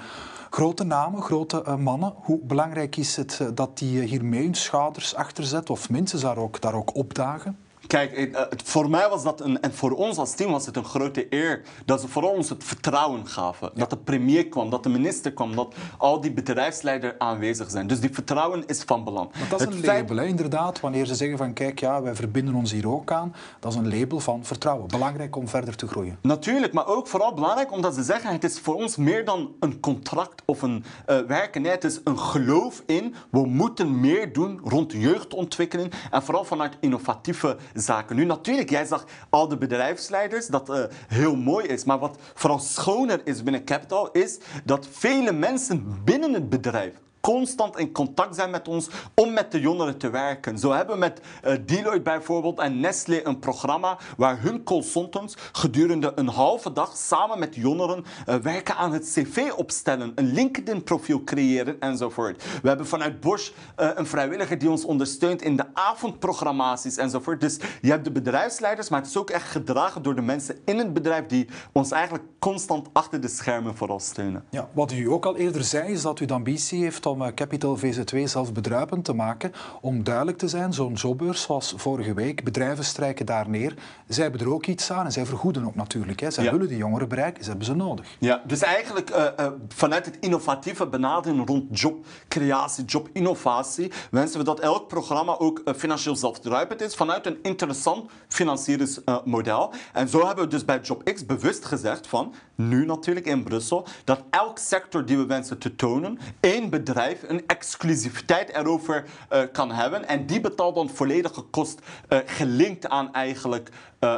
grote 0.51 0.85
namen, 0.85 1.23
grote 1.23 1.77
mannen. 1.79 2.13
Hoe 2.17 2.39
belangrijk 2.43 2.97
is 2.97 3.17
het 3.17 3.41
dat 3.55 3.79
die 3.79 4.01
eh, 4.01 4.09
hier 4.09 4.25
mee 4.25 4.43
hun 4.43 4.55
schouders 4.55 5.15
achter 5.15 5.45
zetten 5.45 5.75
of 5.75 5.91
minstens 5.91 6.23
daar 6.23 6.37
ook, 6.37 6.61
daar 6.61 6.75
ook 6.75 6.95
opdagen? 6.95 7.59
Kijk, 7.87 8.13
eh, 8.13 8.41
het- 8.51 8.63
voor 8.65 8.91
mij 8.91 9.09
was 9.09 9.23
dat 9.23 9.41
een, 9.41 9.61
en 9.61 9.75
voor 9.75 9.91
ons 9.93 10.17
als 10.19 10.35
team 10.35 10.51
was 10.51 10.67
het 10.67 10.77
een 10.77 10.85
grote 10.85 11.27
eer 11.31 11.63
dat 11.85 12.01
ze 12.01 12.09
vooral 12.09 12.31
ons 12.33 12.49
het 12.49 12.65
vertrouwen 12.65 13.27
gaven. 13.27 13.71
Dat 13.75 13.91
de 13.91 13.97
premier 13.97 14.49
kwam, 14.49 14.71
dat 14.71 14.83
de 14.83 14.89
minister 14.89 15.33
kwam, 15.33 15.57
dat 15.57 15.75
al 15.99 16.21
die 16.21 16.33
bedrijfsleiders 16.33 17.15
aanwezig 17.19 17.71
zijn. 17.71 17.87
Dus 17.87 18.01
die 18.01 18.11
vertrouwen 18.13 18.67
is 18.67 18.83
van 18.83 19.05
belang. 19.05 19.29
Want 19.39 19.51
dat 19.51 19.61
is 19.61 19.67
Het 19.67 19.75
een 19.75 19.83
feit- 19.85 20.01
label, 20.01 20.17
hè, 20.17 20.25
inderdaad. 20.29 20.81
Wanneer 20.81 21.07
ze 21.07 21.15
zeggen 21.15 21.39
van 21.39 21.53
kijk, 21.53 21.81
ja, 21.81 22.03
wij 22.03 22.15
verbinden 22.15 22.55
ons 22.55 22.73
hier 22.73 22.89
ook 22.89 23.13
aan. 23.13 23.35
Dat 23.61 23.73
is 23.73 23.79
een 23.79 23.99
label 23.99 24.21
van 24.21 24.45
vertrouwen. 24.45 24.89
Belangrijk 24.89 25.37
om 25.37 25.49
verder 25.49 25.77
te 25.77 25.87
groeien. 25.87 26.19
Natuurlijk, 26.23 26.73
maar 26.73 26.87
ook 26.87 27.07
vooral 27.09 27.35
belangrijk 27.35 27.73
omdat 27.73 27.95
ze 27.95 28.03
zeggen: 28.03 28.33
het 28.33 28.45
is 28.45 28.61
voor 28.61 28.75
ons 28.75 28.97
meer 28.97 29.25
dan 29.25 29.51
een 29.61 29.81
contract 29.81 30.43
of 30.45 30.63
een 30.63 30.85
eh, 31.07 31.19
werken. 31.19 31.63
Nee, 31.63 31.71
het 31.73 31.85
is 31.85 32.01
een 32.05 32.19
geloof 32.19 32.83
in. 32.87 33.15
We 33.31 33.47
moeten 33.47 34.01
meer 34.01 34.33
doen 34.33 34.61
rond 34.65 34.93
jeugdontwikkeling 34.93 35.93
en 36.11 36.23
vooral 36.23 36.45
vanuit 36.45 36.77
innovatieve 36.81 37.57
zaken. 37.75 38.17
Nu, 38.17 38.25
natuurlijk, 38.25 38.71
jij 38.71 38.85
zag 38.85 39.05
al 39.29 39.49
de 39.49 39.57
bedrijfsleiders, 39.57 40.47
dat 40.47 40.71
eh, 40.71 40.85
heel 41.09 41.37
mooi 41.37 41.67
is. 41.67 41.85
Maar 41.85 41.99
wat 41.99 42.19
vooral 42.35 42.59
schoner 42.59 43.21
is 43.25 43.43
binnen 43.43 43.65
Capital, 43.65 44.11
is 44.11 44.39
dat 44.65 44.87
vele 44.91 45.33
mensen 45.33 46.01
binnen 46.05 46.33
het 46.33 46.49
bedrijf 46.49 46.95
constant 47.25 47.79
in 47.79 47.93
contact 47.93 48.35
zijn 48.35 48.51
met 48.51 48.69
ons 48.69 48.89
om 49.15 49.33
met 49.33 49.53
de 49.53 49.61
jongeren 49.61 49.99
te 49.99 50.11
werken. 50.11 50.59
Zo 50.59 50.73
hebben 50.73 50.95
we 50.95 51.01
met 51.01 51.21
eh, 51.43 51.55
Deloitte 51.67 52.01
bijvoorbeeld 52.01 52.59
en 52.59 52.81
Nestlé 52.81 53.21
een 53.25 53.39
programma 53.39 53.99
waar 54.17 54.41
hun 54.41 54.63
consultants 54.63 55.37
gedurende 55.53 56.13
een 56.15 56.29
halve 56.29 56.73
dag 56.73 56.97
samen 56.97 57.39
met 57.39 57.55
jongeren 57.55 58.05
eh, 58.27 58.35
werken 58.35 58.77
aan 58.77 58.93
het 58.93 59.11
cv 59.13 59.51
opstellen, 59.57 60.13
een 60.15 60.33
LinkedIn-profiel 60.33 61.25
creëren 61.25 61.81
enzovoort. 61.81 62.45
We 62.63 62.69
hebben 62.69 62.87
vanuit 62.87 63.21
Bosch 63.21 63.51
eh, 63.77 63.89
een 63.95 64.07
vrijwilliger 64.07 64.59
die 64.59 64.71
ons 64.71 64.85
ondersteunt 64.85 65.43
in 65.43 65.57
de 65.57 65.65
avondprogrammaties 65.75 66.97
enzovoort. 66.97 67.41
Dus 67.41 67.59
je 67.81 67.91
hebt 67.91 68.05
de 68.05 68.13
bedrijfsleiders, 68.13 68.89
maar 68.89 69.01
het 69.01 69.09
is 69.09 69.17
ook 69.17 69.31
echt 69.31 69.49
gedragen 69.49 70.03
door 70.03 70.15
de 70.15 70.23
mensen 70.23 70.59
in 70.65 70.79
het 70.79 70.93
bedrijf 70.93 71.27
die 71.27 71.49
ons 71.73 71.91
eigenlijk 71.91 72.25
constant 72.39 72.89
achter 72.93 73.21
de 73.21 73.29
schermen 73.29 73.77
vooral 73.77 74.01
steunen. 74.01 74.45
Ja, 74.51 74.69
wat 74.73 74.93
u 74.93 75.11
ook 75.11 75.27
al 75.27 75.37
eerder 75.37 75.65
zei, 75.65 75.93
is 75.93 76.03
dat 76.03 76.21
u 76.21 76.25
de 76.25 76.35
ambitie 76.35 76.83
heeft 76.83 77.03
eh, 77.23 77.35
Capital 77.35 77.79
VZ2 77.79 78.23
zelfbedruipend 78.25 79.05
te 79.05 79.13
maken. 79.13 79.53
Om 79.81 80.05
duidelijk 80.05 80.39
te 80.39 80.49
zijn, 80.49 80.73
zo'n 80.73 80.93
jobbeurs 80.93 81.43
zoals 81.43 81.75
vorige 81.77 82.15
week, 82.15 82.45
bedrijven 82.45 82.85
strijken 82.85 83.27
daar 83.27 83.49
neer. 83.49 83.75
Zij 84.09 84.23
hebben 84.23 84.41
er 84.41 84.53
ook 84.53 84.67
iets 84.67 84.91
aan 84.93 85.05
en 85.05 85.13
zij 85.13 85.27
vergoeden 85.27 85.67
ook 85.67 85.75
natuurlijk. 85.75 86.21
Hè. 86.21 86.31
Zij 86.31 86.45
Ja. 86.45 86.51
willen 86.51 86.69
die 86.69 86.77
jongeren 86.77 87.09
bereiken, 87.09 87.43
ze 87.43 87.49
hebben 87.49 87.67
ze 87.67 87.75
nodig. 87.75 88.07
Ja, 88.19 88.43
dus 88.47 88.61
eigenlijk 88.63 89.11
eh, 89.11 89.27
eh, 89.37 89.47
vanuit 89.69 90.07
het 90.07 90.17
innovatieve 90.21 90.87
benadering 90.87 91.47
rond 91.47 91.81
jobcreatie, 91.81 92.85
jobinnovatie, 92.85 93.93
wensen 94.11 94.39
we 94.39 94.45
dat 94.45 94.61
elk 94.61 94.89
programma 94.89 95.39
ook 95.39 95.63
financieel 95.77 96.17
zelfdruipend 96.17 96.81
is 96.81 96.95
vanuit 96.95 97.27
een 97.27 97.39
interessant 97.43 98.11
financieringsmodel. 98.29 99.73
en 99.93 100.09
zo 100.09 100.27
hebben 100.27 100.45
we 100.45 100.51
dus 100.51 100.65
bij 100.65 100.81
JobX 100.83 101.27
bewust 101.27 101.65
gezegd 101.65 102.07
van, 102.07 102.35
nu 102.55 102.85
natuurlijk 102.87 103.27
in 103.27 103.43
Brussel, 103.43 103.87
dat 104.05 104.23
elk 104.31 104.59
sector 104.59 105.05
die 105.07 105.17
we 105.17 105.27
wensen 105.27 105.59
te 105.59 105.77
tonen, 105.77 106.19
één 106.41 106.71
bedrijf 106.71 107.04
een 107.27 107.47
exclusiviteit 107.47 108.49
erover 108.51 109.05
eh, 109.29 109.43
kan 109.53 109.71
hebben. 109.73 110.09
En 110.09 110.27
die 110.27 110.41
betaalt 110.41 110.75
dan 110.75 110.91
volledige 110.91 111.43
kost 111.43 111.81
eh, 112.09 112.19
gelinkt 112.27 112.89
aan 112.89 113.13
eigenlijk 113.13 113.71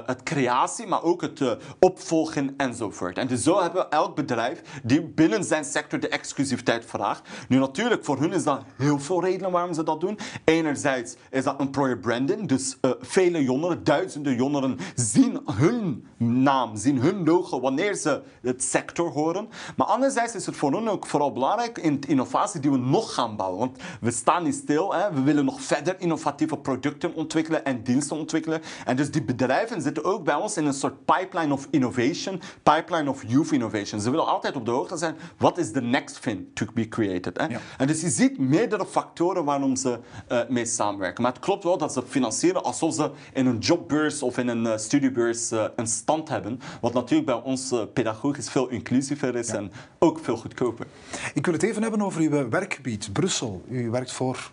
het 0.06 0.22
creatie, 0.22 0.86
maar 0.86 1.02
ook 1.02 1.20
het 1.20 1.40
eh, 1.40 1.50
opvolgen 1.80 2.54
enzovoort. 2.56 3.18
En 3.18 3.26
dus 3.26 3.42
zo 3.42 3.62
hebben 3.62 3.82
we 3.82 3.88
elk 3.88 4.14
bedrijf 4.14 4.62
die 4.82 5.02
binnen 5.02 5.44
zijn 5.44 5.64
sector 5.64 6.00
de 6.00 6.08
exclusiviteit 6.08 6.84
vraagt. 6.84 7.28
Nu 7.48 7.58
natuurlijk, 7.58 8.04
voor 8.04 8.20
hun 8.20 8.32
is 8.32 8.44
dat 8.44 8.62
heel 8.76 8.98
veel 8.98 9.22
redenen 9.22 9.50
waarom 9.50 9.74
ze 9.74 9.82
dat 9.82 10.00
doen. 10.00 10.18
Enerzijds 10.44 11.16
is 11.30 11.44
dat 11.44 11.60
employer 11.60 11.98
branding, 11.98 12.48
dus 12.48 12.76
eh, 12.80 12.90
vele 13.00 13.42
jongeren, 13.42 13.84
duizenden 13.84 14.34
jongeren 14.36 14.78
zien 14.94 15.40
hun 15.52 16.06
naam, 16.16 16.76
zien 16.76 17.00
hun 17.00 17.24
logo 17.24 17.60
wanneer 17.60 17.94
ze 17.94 18.22
het 18.42 18.62
sector 18.62 19.10
horen. 19.10 19.48
Maar 19.76 19.86
anderzijds 19.86 20.34
is 20.34 20.46
het 20.46 20.56
voor 20.56 20.72
hen 20.72 20.88
ook 20.88 21.06
vooral 21.06 21.32
belangrijk 21.32 21.78
in 21.78 22.00
de 22.00 22.08
innovatie 22.08 22.60
die 22.60 22.70
we 22.70 22.78
nog 22.78 23.14
gaan 23.14 23.36
bouwen. 23.36 23.58
Want 23.58 23.78
we 24.00 24.10
staan 24.10 24.42
niet 24.42 24.54
stil, 24.54 24.94
hè. 24.94 25.12
we 25.12 25.22
willen 25.22 25.44
nog 25.44 25.60
verder 25.60 25.94
innovatieve 25.98 26.56
producten 26.56 27.14
ontwikkelen 27.14 27.64
en 27.64 27.82
diensten 27.82 28.16
ontwikkelen. 28.16 28.62
En 28.84 28.96
dus 28.96 29.10
die 29.10 29.22
bedrijven 29.22 29.75
zitten 29.82 30.04
ook 30.04 30.24
bij 30.24 30.34
ons 30.34 30.56
in 30.56 30.66
een 30.66 30.74
soort 30.74 31.04
pipeline 31.04 31.52
of 31.52 31.68
innovation, 31.70 32.40
pipeline 32.62 33.10
of 33.10 33.22
youth 33.26 33.52
innovation. 33.52 34.00
Ze 34.00 34.10
willen 34.10 34.26
altijd 34.26 34.56
op 34.56 34.64
de 34.64 34.70
hoogte 34.70 34.96
zijn, 34.96 35.16
wat 35.36 35.58
is 35.58 35.72
the 35.72 35.80
next 35.80 36.22
thing 36.22 36.46
to 36.54 36.66
be 36.74 36.88
created? 36.88 37.38
Hè? 37.38 37.46
Ja. 37.46 37.60
En 37.78 37.86
dus 37.86 38.00
je 38.00 38.08
ziet 38.08 38.38
meerdere 38.38 38.86
factoren 38.86 39.44
waarom 39.44 39.76
ze 39.76 39.98
eh, 40.28 40.40
mee 40.48 40.66
samenwerken. 40.66 41.22
Maar 41.22 41.32
het 41.32 41.40
klopt 41.40 41.64
wel 41.64 41.78
dat 41.78 41.92
ze 41.92 42.02
financieren 42.08 42.64
alsof 42.64 42.94
ze 42.94 43.10
in 43.32 43.46
een 43.46 43.58
jobbeurs 43.58 44.22
of 44.22 44.38
in 44.38 44.48
een 44.48 44.66
eh, 44.66 44.78
studiebeurs 44.78 45.50
eh, 45.50 45.64
een 45.76 45.86
stand 45.86 46.28
hebben. 46.28 46.60
Wat 46.80 46.92
natuurlijk 46.92 47.26
bij 47.26 47.42
ons 47.42 47.74
pedagogisch 47.92 48.50
veel 48.50 48.68
inclusiever 48.68 49.36
is 49.36 49.48
en 49.48 49.72
ook 49.98 50.18
veel 50.22 50.36
goedkoper. 50.36 50.86
Ik 51.34 51.44
wil 51.44 51.54
het 51.54 51.62
even 51.62 51.82
hebben 51.82 52.02
over 52.02 52.20
uw 52.20 52.48
werkgebied, 52.48 53.12
Brussel. 53.12 53.62
U 53.68 53.90
werkt 53.90 54.12
voor 54.12 54.50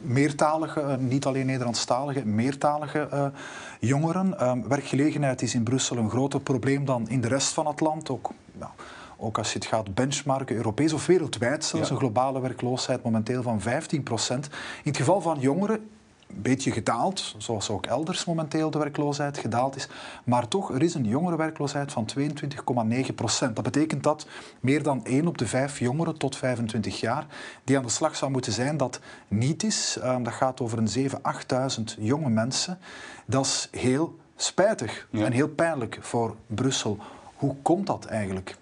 meertalige, 0.00 0.96
niet 1.00 1.24
alleen 1.24 1.46
Nederlandstalige, 1.46 2.26
meertalige 2.26 3.32
jongeren. 3.80 4.65
Werkgelegenheid 4.68 5.42
is 5.42 5.54
in 5.54 5.62
Brussel 5.62 5.96
een 5.96 6.10
groter 6.10 6.40
probleem 6.40 6.84
dan 6.84 7.08
in 7.08 7.20
de 7.20 7.28
rest 7.28 7.52
van 7.52 7.66
het 7.66 7.80
land. 7.80 8.10
Ook, 8.10 8.30
nou, 8.52 8.70
ook 9.16 9.38
als 9.38 9.52
je 9.52 9.58
het 9.58 9.68
gaat 9.68 9.94
benchmarken, 9.94 10.56
Europees 10.56 10.92
of 10.92 11.06
wereldwijd 11.06 11.64
zelfs, 11.64 11.88
Ja. 11.88 11.94
een 11.94 12.00
globale 12.00 12.40
werkloosheid 12.40 13.02
momenteel 13.02 13.42
van 13.42 13.60
15 13.60 14.02
procent. 14.02 14.46
In 14.46 14.52
het 14.90 14.96
geval 14.96 15.20
van 15.20 15.38
jongeren 15.40 15.88
een 16.26 16.42
beetje 16.42 16.70
gedaald, 16.70 17.34
zoals 17.38 17.70
ook 17.70 17.86
elders 17.86 18.24
momenteel 18.24 18.70
de 18.70 18.78
werkloosheid 18.78 19.38
gedaald 19.38 19.76
is. 19.76 19.88
Maar 20.24 20.48
toch, 20.48 20.74
er 20.74 20.82
is 20.82 20.94
een 20.94 21.04
jongerenwerkloosheid 21.04 21.92
van 21.92 22.06
22,9 22.18 23.14
procent. 23.14 23.54
Dat 23.54 23.64
betekent 23.64 24.02
dat 24.02 24.26
meer 24.60 24.82
dan 24.82 25.04
1 25.04 25.26
op 25.26 25.38
de 25.38 25.46
5 25.46 25.78
jongeren 25.78 26.18
tot 26.18 26.36
25 26.36 27.00
jaar 27.00 27.26
die 27.64 27.76
aan 27.76 27.82
de 27.82 27.88
slag 27.88 28.16
zou 28.16 28.30
moeten 28.30 28.52
zijn, 28.52 28.76
dat 28.76 29.00
niet 29.28 29.62
is. 29.62 29.98
Ehm, 30.02 30.22
dat 30.22 30.32
gaat 30.32 30.60
over 30.60 30.78
een 30.78 30.88
7.000, 30.88 31.22
8.000 31.22 31.96
jonge 31.98 32.28
mensen. 32.30 32.78
Dat 33.26 33.44
is 33.44 33.68
heel 33.70 34.16
spijtig 34.36 35.08
Ja. 35.10 35.24
en 35.24 35.32
heel 35.32 35.48
pijnlijk 35.48 35.98
voor 36.00 36.34
Brussel. 36.46 36.98
Hoe 37.36 37.54
komt 37.62 37.86
dat 37.86 38.04
eigenlijk? 38.04 38.56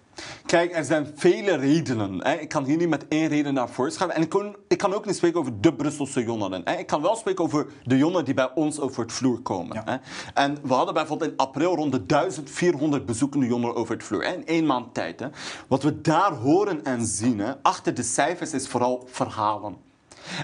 Kijk, 0.47 0.77
er 0.77 0.85
zijn 0.85 1.07
vele 1.15 1.57
redenen. 1.57 2.25
Hè. 2.25 2.35
Ik 2.35 2.49
kan 2.49 2.65
hier 2.65 2.77
niet 2.77 2.89
met 2.89 3.09
één 3.09 3.29
reden 3.29 3.55
naar 3.55 3.69
voren 3.69 3.93
schuiven. 3.93 4.17
En 4.19 4.23
ik 4.25 4.29
kan, 4.31 4.57
ik 4.69 4.79
kan 4.79 4.95
ook 4.95 5.07
niet 5.07 5.17
spreken 5.17 5.41
over 5.41 5.61
de 5.61 5.75
Brusselse 5.75 6.25
jongeren. 6.25 6.61
Hè. 6.65 6.75
Ik 6.77 6.87
kan 6.87 7.03
wel 7.03 7.17
spreken 7.17 7.45
over 7.45 7.67
de 7.85 7.97
jongeren 7.97 8.25
die 8.25 8.35
bij 8.35 8.51
ons 8.55 8.81
over 8.81 9.03
het 9.03 9.13
vloer 9.13 9.41
komen. 9.41 9.75
Ja. 9.77 9.83
Hè. 9.85 9.97
En 10.35 10.59
we 10.63 10.75
hadden 10.75 10.95
bijvoorbeeld 10.95 11.31
in 11.31 11.37
april 11.37 11.75
rond 11.75 11.93
de 11.93 12.07
1400 12.07 13.07
bezoekende 13.07 13.47
jongeren 13.47 13.75
over 13.75 13.95
het 13.95 14.05
vloer. 14.05 14.25
Hè, 14.25 14.33
in 14.33 14.47
één 14.47 14.67
maand 14.67 14.95
tijd. 14.95 15.21
Hè. 15.21 15.29
Wat 15.67 15.83
we 15.83 16.01
daar 16.01 16.33
horen 16.33 16.85
en 16.85 17.07
zien, 17.07 17.39
hè, 17.39 17.53
achter 17.63 17.95
de 17.95 18.03
cijfers, 18.03 18.53
is 18.53 18.69
vooral 18.69 19.05
verhalen. 19.11 19.77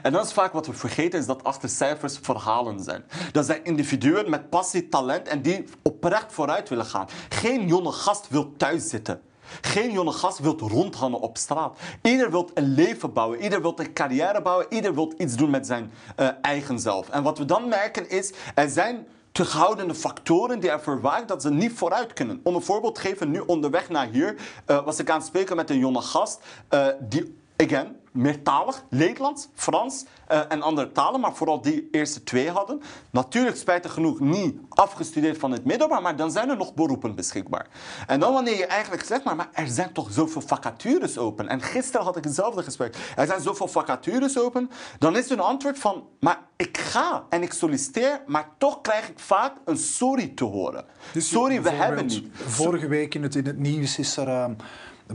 En 0.03 0.13
dat 0.13 0.27
is 0.27 0.33
vaak 0.33 0.53
wat 0.53 0.67
we 0.67 0.73
vergeten, 0.73 1.19
is 1.19 1.27
dat 1.27 1.45
achter 1.45 1.69
cijfers 1.69 2.19
verhalen 2.23 2.83
zijn. 2.83 3.05
Dat 3.33 3.47
zijn 3.47 3.65
individuen 3.65 4.31
met 4.31 4.51
passie, 4.51 4.89
talent 4.89 5.29
en 5.29 5.43
die 5.43 5.65
oprecht 5.83 6.33
vooruit 6.33 6.69
willen 6.69 6.85
gaan. 6.85 7.09
Geen 7.29 7.67
jonge 7.67 7.93
gast 7.93 8.29
wil 8.29 8.53
thuis 8.57 8.89
zitten. 8.89 9.21
Geen 9.61 9.93
jonge 9.93 10.13
gast 10.13 10.39
wil 10.39 10.59
rondhangen 10.59 11.21
op 11.21 11.37
straat. 11.37 11.79
Ieder 12.03 12.31
wil 12.31 12.51
een 12.55 12.75
leven 12.75 13.13
bouwen, 13.13 13.43
ieder 13.43 13.63
wil 13.63 13.73
een 13.77 13.93
carrière 13.93 14.43
bouwen, 14.43 14.67
ieder 14.69 14.95
wil 14.95 15.13
iets 15.19 15.37
doen 15.37 15.51
met 15.51 15.67
zijn 15.67 15.93
eh, 16.17 16.29
eigen 16.43 16.79
zelf. 16.79 17.09
En 17.09 17.23
wat 17.23 17.39
we 17.39 17.45
dan 17.45 17.69
merken 17.69 18.11
is, 18.11 18.33
er 18.55 18.69
zijn 18.69 19.07
terughoudende 19.33 19.95
factoren 19.95 20.61
die 20.61 20.71
ervoor 20.71 21.01
waken 21.01 21.27
dat 21.27 21.43
ze 21.43 21.51
niet 21.51 21.73
vooruit 21.73 22.13
kunnen. 22.13 22.41
Om 22.43 22.55
een 22.55 22.63
voorbeeld 22.63 22.95
te 22.95 23.01
geven, 23.01 23.31
nu 23.31 23.41
onderweg 23.41 23.89
naar 23.89 24.07
hier 24.07 24.37
eh, 24.65 24.85
was 24.85 24.99
ik 24.99 25.11
aan 25.11 25.19
het 25.19 25.27
spreken 25.27 25.57
met 25.57 25.71
een 25.71 25.79
jonge 25.79 26.01
gast 26.01 26.41
eh, 26.69 26.87
die, 27.01 27.37
again, 27.57 27.97
meertalig, 28.13 28.85
Nederlands, 28.91 29.49
Frans 29.55 30.05
eh, 30.27 30.41
en 30.49 30.63
andere 30.63 30.93
talen, 30.93 31.21
maar 31.21 31.35
vooral 31.35 31.61
die 31.61 31.89
eerste 31.91 32.23
twee 32.23 32.51
hadden. 32.51 32.81
Natuurlijk 33.11 33.57
spijtig 33.57 33.93
genoeg 33.93 34.21
niet 34.21 34.57
afgestudeerd 34.69 35.39
van 35.39 35.53
het 35.53 35.65
middelbaar, 35.65 36.03
maar 36.03 36.17
dan 36.17 36.31
zijn 36.31 36.49
er 36.49 36.57
nog 36.57 36.75
beroepen 36.75 37.15
beschikbaar. 37.15 37.67
En 38.07 38.21
dan 38.21 38.33
wanneer 38.33 38.57
je 38.57 38.67
eigenlijk 38.67 39.05
zegt, 39.05 39.25
maar, 39.25 39.37
maar 39.37 39.49
er 39.53 39.69
zijn 39.69 39.93
toch 39.93 40.13
zoveel 40.13 40.41
vacatures 40.41 41.19
open. 41.19 41.49
En 41.49 41.63
gisteren 41.63 42.07
had 42.07 42.17
ik 42.17 42.25
hetzelfde 42.25 42.63
gesprek. 42.63 42.97
Er 43.17 43.27
zijn 43.27 43.41
zoveel 43.41 43.69
vacatures 43.69 44.39
open. 44.39 44.71
Dan 44.99 45.17
is 45.17 45.29
hun 45.29 45.41
antwoord 45.41 45.79
van, 45.79 46.07
maar 46.21 46.39
ik 46.57 46.79
ga 46.79 47.25
en 47.29 47.43
ik 47.43 47.53
solliciteer, 47.53 48.23
maar 48.27 48.49
toch 48.59 48.81
krijg 48.81 49.09
ik 49.09 49.19
vaak 49.19 49.53
een 49.65 49.79
sorry 49.79 50.33
te 50.35 50.45
horen. 50.45 50.85
sorry, 51.17 51.63
we 51.63 51.71
hebben 51.71 52.07
Dus 52.09 52.21
niet. 52.21 52.33
Vorige 52.35 52.89
week 52.89 53.15
in 53.15 53.23
het, 53.23 53.35
in 53.35 53.47
het 53.47 53.59
nieuws 53.59 53.99
is 53.99 54.17
er... 54.17 54.29
ehm, 54.29 54.55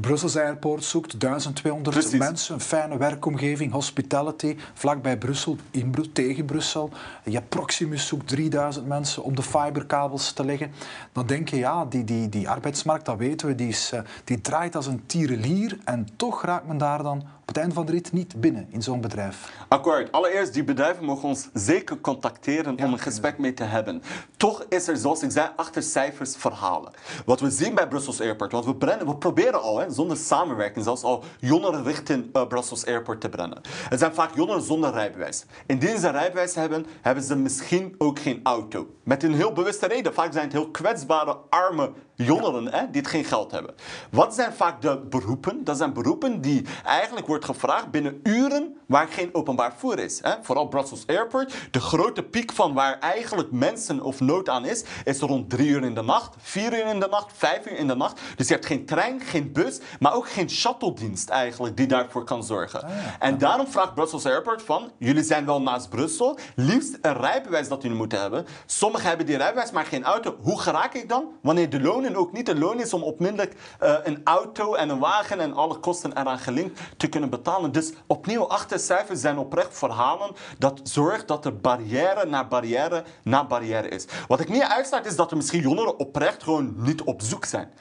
Brussels 0.01 0.38
Airport 0.38 0.84
zoekt 0.84 1.19
1200 1.19 1.97
Precies. 1.97 2.19
mensen, 2.19 2.53
een 2.55 2.62
fijne 2.62 2.97
werkomgeving, 2.97 3.71
hospitality, 3.71 4.58
vlakbij 4.73 5.17
Brussel, 5.17 5.58
in 5.71 5.89
Bru- 5.89 6.12
tegen 6.12 6.45
Brussel. 6.45 6.89
Je 7.23 7.41
Proximus 7.41 8.08
zoekt 8.08 8.27
3000 8.27 8.88
mensen 8.88 9.23
om 9.23 9.36
de 9.36 9.43
fiberkabels 9.43 10.31
te 10.31 10.45
leggen. 10.45 10.71
Dan 11.12 11.25
denk 11.25 11.49
je, 11.49 11.58
ja, 11.58 11.86
die, 11.86 12.03
die, 12.03 12.29
die 12.29 12.49
arbeidsmarkt, 12.49 13.05
dat 13.05 13.17
weten 13.17 13.47
we, 13.47 13.55
die, 13.55 13.67
is, 13.67 13.91
eh, 13.91 13.99
die 14.23 14.41
draait 14.41 14.75
als 14.75 14.88
een 14.88 15.05
tierenlier. 15.05 15.77
En 15.84 16.08
toch 16.15 16.43
raakt 16.43 16.67
men 16.67 16.77
daar 16.77 17.03
dan 17.03 17.23
op 17.45 17.53
het 17.53 17.58
einde 17.58 17.75
van 17.75 17.86
de 17.86 17.91
rit 17.91 18.12
niet 18.12 18.41
binnen 18.41 18.67
in 18.69 18.81
zo'n 18.81 19.01
bedrijf. 19.01 19.51
Akkoord. 19.67 20.12
Allereerst, 20.12 20.53
die 20.53 20.63
bedrijven 20.63 21.05
mogen 21.05 21.27
ons 21.27 21.49
zeker 21.53 21.99
contacteren 21.99 22.79
om 22.79 22.93
een 22.93 22.99
gesprek 22.99 23.38
mee 23.38 23.53
te 23.53 23.63
hebben. 23.63 24.01
Toch 24.38 24.65
is 24.69 24.88
er, 24.88 24.97
zoals 24.97 25.23
ik 25.23 25.31
zei, 25.31 25.49
achter 25.55 25.84
cijfers 25.84 26.36
verhalen. 26.36 26.91
Wat 27.25 27.39
we 27.39 27.49
zien 27.49 27.75
bij 27.75 27.88
Brussels 27.88 28.21
Airport, 28.21 28.51
wat 28.51 28.65
we 28.65 28.75
brennen, 28.75 29.08
we 29.08 29.15
proberen 29.15 29.62
al, 29.62 29.79
hè, 29.79 29.91
zonder 29.91 30.17
samenwerking, 30.17 30.84
zelfs 30.84 31.03
al 31.03 31.23
jongeren 31.39 31.84
richting 31.84 32.34
eh, 32.34 32.47
Brussels 32.47 32.86
Airport 32.86 33.21
te 33.21 33.29
brennen. 33.29 33.62
Het 33.89 33.99
zijn 33.99 34.13
vaak 34.13 34.36
jongeren 34.36 34.62
zonder 34.62 34.91
rijbewijs. 34.91 35.45
Indien 35.65 35.99
ze 35.99 36.10
rijbewijs 36.10 36.55
hebben, 36.55 36.86
hebben 37.01 37.23
ze 37.23 37.36
misschien 37.36 37.95
ook 37.97 38.19
geen 38.19 38.39
auto. 38.43 38.88
Met 39.03 39.23
een 39.23 39.34
heel 39.34 39.53
bewuste 39.53 39.88
reden. 39.88 40.13
Vaak 40.13 40.31
zijn 40.31 40.43
het 40.43 40.53
heel 40.53 40.71
kwetsbare, 40.71 41.38
arme 41.49 41.91
jongeren 42.15 42.65
hè, 42.65 42.89
die 42.91 43.01
het 43.01 43.10
geen 43.10 43.23
geld 43.25 43.51
hebben. 43.51 43.75
Wat 44.12 44.36
zijn 44.36 44.54
vaak 44.54 44.82
de 44.82 44.99
beroepen? 45.10 45.63
Dat 45.63 45.78
zijn 45.78 45.93
beroepen 45.93 46.41
die 46.41 46.65
eigenlijk 46.84 47.28
wordt 47.28 47.45
gevraagd 47.45 47.91
binnen 47.91 48.19
uren 48.23 48.78
waar 48.86 49.08
geen 49.08 49.30
openbaar 49.34 49.71
vervoer 49.71 49.99
is. 49.99 50.19
Hè. 50.21 50.32
Vooral 50.41 50.67
Brussels 50.67 51.08
Airport. 51.08 51.54
De 51.71 51.80
grote 51.80 52.23
piek 52.23 52.51
van 52.51 52.73
waar 52.73 52.99
eigenlijk 52.99 53.51
mensen 53.51 54.01
of 54.01 54.19
nood 54.19 54.49
aan 54.49 54.65
is, 54.65 54.84
is 55.04 55.19
rond 55.19 55.49
drie 55.49 55.67
uur 55.67 55.84
in 55.84 55.95
de 55.95 56.01
nacht, 56.01 56.36
vier 56.38 56.73
uur 56.73 56.86
in 56.88 56.99
de 56.99 57.08
nacht, 57.08 57.32
vijf 57.36 57.65
uur 57.65 57.78
in 57.78 57.88
de 57.88 57.95
nacht. 57.95 58.21
Dus 58.36 58.47
je 58.47 58.54
hebt 58.54 58.65
geen 58.65 58.86
trein, 58.86 59.21
geen 59.21 59.51
bus, 59.51 59.80
maar 59.99 60.13
ook 60.13 60.30
geen 60.30 60.49
shuttle-dienst 60.49 61.30
eigenlijk 61.30 61.78
die 61.78 61.88
daarvoor 61.88 62.23
kan 62.23 62.43
zorgen. 62.43 62.86
En 63.19 63.38
daarom 63.38 63.67
vraagt 63.67 63.93
Brussels 63.93 64.25
Airport 64.25 64.62
van, 64.62 64.91
jullie 64.97 65.23
zijn 65.23 65.45
wel 65.45 65.62
naast 65.62 65.89
Brussel, 65.89 66.38
liefst 66.56 66.97
een 67.01 67.13
rijbewijs 67.13 67.67
dat 67.67 67.82
jullie 67.82 67.97
moeten 67.97 68.21
hebben. 68.21 68.45
Sommigen 68.65 69.08
hebben 69.08 69.25
die 69.25 69.38
rijbewijs, 69.38 69.71
maar 69.71 69.86
geen 69.86 70.04
auto. 70.04 70.36
Hoe 70.41 70.60
geraak 70.60 70.93
ik 70.93 71.10
dan? 71.10 71.25
Wanneer 71.41 71.69
de 71.69 71.82
lonen 71.82 72.04
ook 72.13 72.31
niet 72.31 72.45
de 72.45 72.57
loon 72.57 72.79
is 72.79 72.93
om 72.93 73.03
onmiddellijk 73.03 73.55
eh, 73.79 73.95
een 74.03 74.21
auto 74.23 74.73
en 74.73 74.89
een 74.89 74.99
wagen 74.99 75.39
en 75.39 75.53
alle 75.53 75.77
kosten 75.77 76.17
eraan 76.17 76.39
gelinkt 76.39 76.79
te 76.97 77.07
kunnen 77.07 77.29
betalen. 77.29 77.71
Dus 77.71 77.93
opnieuw, 78.07 78.47
achter 78.47 78.79
cijfers 78.79 79.21
zijn 79.21 79.37
oprecht 79.37 79.77
verhalen 79.77 80.35
dat 80.57 80.79
zorgt 80.83 81.27
dat 81.27 81.45
er 81.45 81.57
barrière 81.57 82.25
na 82.25 82.47
barrière 82.47 83.03
na 83.23 83.45
barrière 83.47 83.87
is. 83.87 84.05
Wat 84.27 84.39
ik 84.39 84.49
niet 84.49 84.63
uitsluit 84.63 85.05
is 85.05 85.15
dat 85.15 85.31
er 85.31 85.37
misschien 85.37 85.61
jongeren 85.61 85.99
oprecht 85.99 86.43
gewoon 86.43 86.73
niet 86.77 87.01
op 87.01 87.21
zoek 87.21 87.45
zijn. 87.45 87.71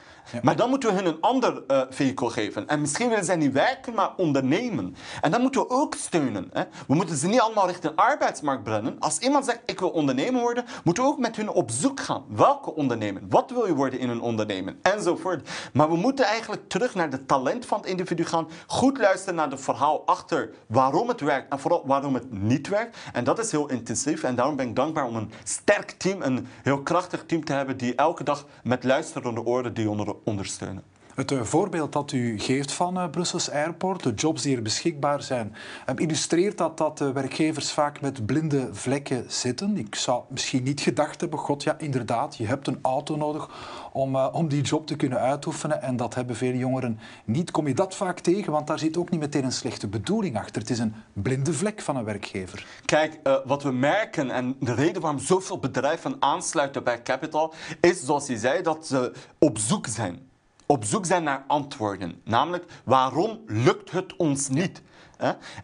Maar 0.41 0.55
dan 0.55 0.69
moeten 0.69 0.89
we 0.89 0.95
hun 0.95 1.05
een 1.05 1.21
ander 1.21 1.63
eh 1.67 1.81
vehikel 1.89 2.29
geven. 2.29 2.67
En 2.67 2.81
misschien 2.81 3.09
willen 3.09 3.25
zij 3.25 3.35
niet 3.35 3.53
werken, 3.53 3.93
maar 3.93 4.13
ondernemen. 4.17 4.95
En 5.21 5.31
dan 5.31 5.41
moeten 5.41 5.61
we 5.61 5.69
ook 5.69 5.95
steunen. 5.95 6.49
Hè. 6.53 6.63
We 6.87 6.95
moeten 6.95 7.15
ze 7.15 7.27
niet 7.27 7.39
allemaal 7.39 7.67
richting 7.67 7.93
de 7.95 8.01
arbeidsmarkt 8.01 8.63
brengen. 8.63 8.95
Als 8.99 9.19
iemand 9.19 9.45
zegt, 9.45 9.59
ik 9.65 9.79
wil 9.79 9.89
ondernemer 9.89 10.41
worden, 10.41 10.65
moeten 10.83 11.03
we 11.03 11.09
ook 11.09 11.19
met 11.19 11.35
hun 11.35 11.49
op 11.49 11.71
zoek 11.71 11.99
gaan. 11.99 12.23
Welke 12.27 12.75
ondernemen? 12.75 13.25
Wat 13.29 13.51
wil 13.51 13.67
je 13.67 13.73
worden 13.75 13.99
in 13.99 14.09
een 14.09 14.21
ondernemen? 14.21 14.79
Enzovoort. 14.81 15.49
Maar 15.73 15.89
we 15.89 15.95
moeten 15.95 16.25
eigenlijk 16.25 16.69
terug 16.69 16.95
naar 16.95 17.11
het 17.11 17.27
talent 17.27 17.65
van 17.65 17.77
het 17.79 17.87
individu 17.87 18.25
gaan. 18.25 18.47
Goed 18.67 18.97
luisteren 18.97 19.35
naar 19.35 19.49
het 19.49 19.61
verhaal 19.61 20.05
achter 20.05 20.49
waarom 20.67 21.07
het 21.07 21.21
werkt 21.21 21.51
en 21.51 21.59
vooral 21.59 21.83
waarom 21.85 22.13
het 22.13 22.31
niet 22.31 22.67
werkt. 22.67 22.97
En 23.13 23.23
dat 23.23 23.39
is 23.39 23.51
heel 23.51 23.69
intensief. 23.69 24.23
En 24.23 24.35
daarom 24.35 24.55
ben 24.55 24.67
ik 24.67 24.75
dankbaar 24.75 25.05
om 25.05 25.15
een 25.15 25.31
sterk 25.43 25.91
team, 25.97 26.21
een 26.21 26.47
heel 26.63 26.81
krachtig 26.81 27.23
team 27.25 27.45
te 27.45 27.53
hebben 27.53 27.77
die 27.77 27.95
elke 27.95 28.23
dag 28.23 28.45
met 28.63 28.83
luisterende 28.83 29.45
oren 29.45 29.73
die 29.73 29.83
jongeren 29.83 30.14
ondersteunen. 30.23 30.83
Het 31.15 31.31
uh, 31.31 31.41
voorbeeld 31.41 31.93
dat 31.93 32.11
u 32.11 32.39
geeft 32.39 32.71
van 32.71 32.97
uh, 32.97 33.09
Brussels 33.09 33.49
Airport, 33.51 34.03
de 34.03 34.13
jobs 34.13 34.41
die 34.41 34.55
er 34.55 34.61
beschikbaar 34.61 35.23
zijn, 35.23 35.55
illustreert 35.95 36.57
dat 36.57 36.77
dat 36.77 36.99
werkgevers 36.99 37.71
vaak 37.71 38.01
met 38.01 38.25
blinde 38.25 38.69
vlekken 38.71 39.25
zitten. 39.27 39.77
Ik 39.77 39.95
zou 39.95 40.23
misschien 40.29 40.63
niet 40.63 40.81
gedacht 40.81 41.21
hebben, 41.21 41.39
god 41.39 41.63
ja, 41.63 41.75
inderdaad, 41.77 42.37
je 42.37 42.45
hebt 42.45 42.67
een 42.67 42.79
auto 42.81 43.15
nodig 43.15 43.49
om, 43.91 44.15
om 44.15 44.47
die 44.47 44.61
job 44.61 44.87
te 44.87 44.95
kunnen 44.95 45.19
uitoefenen 45.19 45.81
en 45.81 45.95
dat 45.95 46.15
hebben 46.15 46.35
veel 46.35 46.53
jongeren 46.53 46.99
niet. 47.25 47.51
Kom 47.51 47.67
je 47.67 47.73
dat 47.73 47.95
vaak 47.95 48.19
tegen, 48.19 48.51
want 48.51 48.67
daar 48.67 48.79
zit 48.79 48.97
ook 48.97 49.09
niet 49.09 49.19
meteen 49.19 49.43
een 49.43 49.51
slechte 49.51 49.87
bedoeling 49.87 50.37
achter. 50.37 50.61
Het 50.61 50.69
is 50.69 50.79
een 50.79 50.95
blinde 51.13 51.53
vlek 51.53 51.81
van 51.81 51.95
een 51.95 52.03
werkgever. 52.03 52.65
Kijk, 52.85 53.19
wat 53.45 53.63
we 53.63 53.71
merken 53.71 54.31
en 54.31 54.55
de 54.59 54.73
reden 54.73 55.01
waarom 55.01 55.19
zoveel 55.19 55.59
bedrijven 55.59 56.15
aansluiten 56.19 56.83
bij 56.83 57.01
Capital 57.01 57.53
is, 57.81 58.05
zoals 58.05 58.27
je 58.27 58.37
zei, 58.37 58.61
dat 58.61 58.87
ze 58.87 59.11
op 59.39 59.57
zoek 59.57 59.87
zijn 59.87 60.24
op 60.65 60.85
zoek 60.85 61.05
zijn 61.05 61.23
naar 61.23 61.43
antwoorden. 61.47 62.21
Namelijk, 62.23 62.65
waarom 62.83 63.41
lukt 63.45 63.91
het 63.91 64.15
ons 64.15 64.49
niet? 64.49 64.81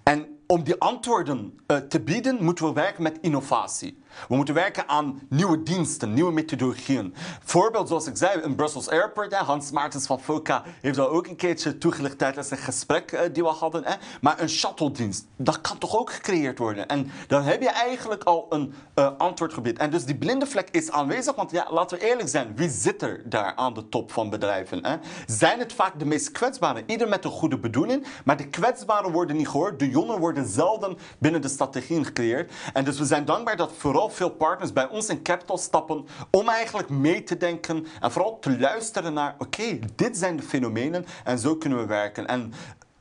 En 0.04 0.40
om 0.48 0.64
die 0.64 0.80
antwoorden 0.80 1.60
uh, 1.68 1.78
te 1.78 2.00
bieden, 2.00 2.44
moeten 2.44 2.66
we 2.66 2.74
werken 2.74 3.04
met 3.04 3.18
innovatie. 3.22 4.01
We 4.28 4.36
moeten 4.36 4.54
werken 4.54 4.88
aan 4.88 5.22
nieuwe 5.30 5.64
diensten, 5.64 6.14
nieuwe 6.14 6.32
methodologieën. 6.32 7.14
Voorbeeld, 7.44 7.88
zoals 7.88 8.08
ik 8.08 8.18
zei, 8.18 8.42
in 8.42 8.56
Brussels 8.56 8.90
Airport. 8.90 9.34
Hans 9.34 9.72
Maartens 9.72 10.06
van 10.06 10.20
FOCA 10.20 10.64
heeft 10.82 10.96
dat 10.96 11.10
ook 11.10 11.28
een 11.28 11.36
keertje 11.36 11.78
toegelicht 11.78 12.18
tijdens 12.18 12.52
een 12.52 12.58
gesprek 12.58 13.12
uh, 13.12 13.20
die 13.34 13.44
we 13.44 13.50
hadden. 13.50 13.84
Hè. 13.86 13.94
Maar 14.22 14.40
een 14.40 14.50
shuttle-dienst, 14.50 15.26
dat 15.36 15.62
kan 15.62 15.78
toch 15.78 15.98
ook 15.98 16.12
gecreëerd 16.12 16.58
worden? 16.58 16.88
En 16.88 17.12
dan 17.28 17.44
heb 17.44 17.62
je 17.62 17.70
eigenlijk 17.70 18.24
al 18.24 18.46
een 18.50 18.74
uh, 18.96 19.10
antwoord 19.18 19.54
gebied. 19.54 19.78
En 19.78 19.90
dus 19.90 20.06
die 20.06 20.16
blinde 20.16 20.46
vlek 20.46 20.70
is 20.72 20.92
aanwezig, 20.92 21.36
want 21.36 21.52
ja, 21.52 21.68
laten 21.70 21.98
we 21.98 22.06
eerlijk 22.06 22.30
zijn. 22.30 22.56
Wie 22.56 22.70
zit 22.70 23.02
er 23.02 23.22
daar 23.26 23.56
aan 23.56 23.74
de 23.74 23.90
top 23.90 24.12
van 24.12 24.30
bedrijven? 24.30 24.86
Hè? 24.86 24.96
Zijn 25.26 25.60
het 25.60 25.74
vaak 25.74 26.00
de 26.00 26.06
meest 26.06 26.32
kwetsbaren? 26.32 26.84
Ieder 26.86 27.08
met 27.08 27.26
een 27.26 27.32
goede 27.32 27.58
bedoeling, 27.58 28.06
maar 28.26 28.38
de 28.38 28.48
kwetsbaren 28.48 29.12
worden 29.12 29.36
niet 29.36 29.48
gehoord. 29.48 29.80
De 29.80 29.90
jongen 29.90 30.20
worden 30.20 30.48
zelden 30.48 30.98
binnen 31.18 31.42
de 31.42 31.48
strategieën 31.48 32.06
gecreëerd. 32.06 32.52
En 32.74 32.84
dus 32.84 33.00
we 33.00 33.06
zijn 33.06 33.26
dankbaar 33.26 33.58
dat 33.58 33.72
vooral 33.78 34.01
veel 34.10 34.30
partners 34.30 34.74
bij 34.74 34.90
ons 34.90 35.10
in 35.10 35.24
Capital 35.24 35.58
stappen 35.58 36.06
om 36.32 36.50
eigenlijk 36.50 36.90
mee 36.90 37.24
te 37.24 37.38
denken 37.38 37.86
en 38.00 38.12
vooral 38.12 38.40
te 38.40 38.60
luisteren 38.60 39.14
naar, 39.14 39.36
oké, 39.38 39.80
dit 39.96 40.18
zijn 40.18 40.36
de 40.36 40.44
fenomenen 40.44 41.06
en 41.24 41.40
zo 41.40 41.56
kunnen 41.56 41.80
we 41.80 41.86
werken. 41.86 42.28
En 42.28 42.54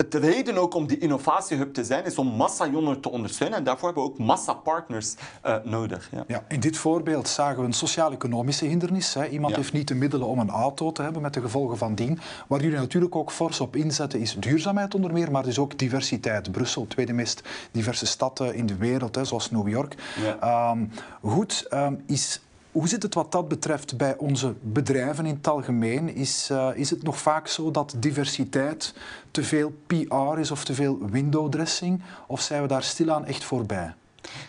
de 0.08 0.18
reden 0.18 0.56
ook 0.56 0.74
om 0.74 0.86
die 0.86 0.98
innovatiehub 0.98 1.74
te 1.74 1.84
zijn, 1.84 2.04
is 2.04 2.18
om 2.18 2.26
massa-jongeren 2.26 3.00
te 3.00 3.10
ondersteunen. 3.10 3.58
En 3.58 3.64
daarvoor 3.64 3.88
hebben 3.88 4.04
we 4.04 4.10
ook 4.10 4.18
massa-partners 4.18 5.14
uh, 5.46 5.56
nodig. 5.64 6.08
Ja. 6.12 6.24
ja. 6.26 6.44
in 6.48 6.60
dit 6.60 6.76
voorbeeld 6.76 7.28
zagen 7.28 7.58
we 7.60 7.64
een 7.64 7.72
sociaal-economische 7.72 8.64
hindernis. 8.64 9.14
Hè. 9.14 9.26
Iemand 9.26 9.56
heeft 9.56 9.72
niet 9.72 9.88
de 9.88 9.94
middelen 9.94 10.26
om 10.26 10.38
een 10.38 10.50
auto 10.50 10.92
te 10.92 11.02
hebben, 11.02 11.22
met 11.22 11.34
de 11.34 11.40
gevolgen 11.40 11.78
van 11.78 11.94
dien. 11.94 12.18
Waar 12.46 12.60
jullie 12.60 12.78
natuurlijk 12.78 13.16
ook 13.16 13.30
fors 13.30 13.60
op 13.60 13.76
inzetten, 13.76 14.20
is 14.20 14.36
duurzaamheid 14.38 14.94
onder 14.94 15.12
meer, 15.12 15.30
maar 15.30 15.42
dus 15.42 15.58
ook 15.58 15.78
diversiteit. 15.78 16.52
Brussel, 16.52 16.86
tweede 16.86 17.12
meest 17.12 17.42
diverse 17.70 18.06
stad 18.06 18.40
in 18.40 18.66
de 18.66 18.76
wereld, 18.76 19.14
hè, 19.14 19.24
zoals 19.24 19.50
New 19.50 19.68
York. 19.68 19.94
Ja. 20.40 20.70
Um, 20.70 20.90
goed, 21.22 21.66
um, 21.70 22.02
is 22.06 22.40
hoe 22.72 22.88
zit 22.88 23.02
het 23.02 23.14
wat 23.14 23.32
dat 23.32 23.48
betreft 23.48 23.96
bij 23.96 24.16
onze 24.16 24.54
bedrijven 24.60 25.26
in 25.26 25.34
het 25.34 25.48
algemeen? 25.48 26.14
Is, 26.14 26.48
uh, 26.52 26.68
is 26.74 26.90
het 26.90 27.02
nog 27.02 27.18
vaak 27.18 27.48
zo 27.48 27.70
dat 27.70 27.94
diversiteit 27.98 28.94
te 29.30 29.42
veel 29.42 29.72
PR 29.86 30.38
is 30.38 30.50
of 30.50 30.64
te 30.64 30.74
veel 30.74 30.98
window 31.10 31.50
dressing? 31.50 32.02
Of 32.26 32.40
zijn 32.40 32.62
we 32.62 32.68
daar 32.68 32.82
stilaan 32.82 33.26
echt 33.26 33.44
voorbij? 33.44 33.94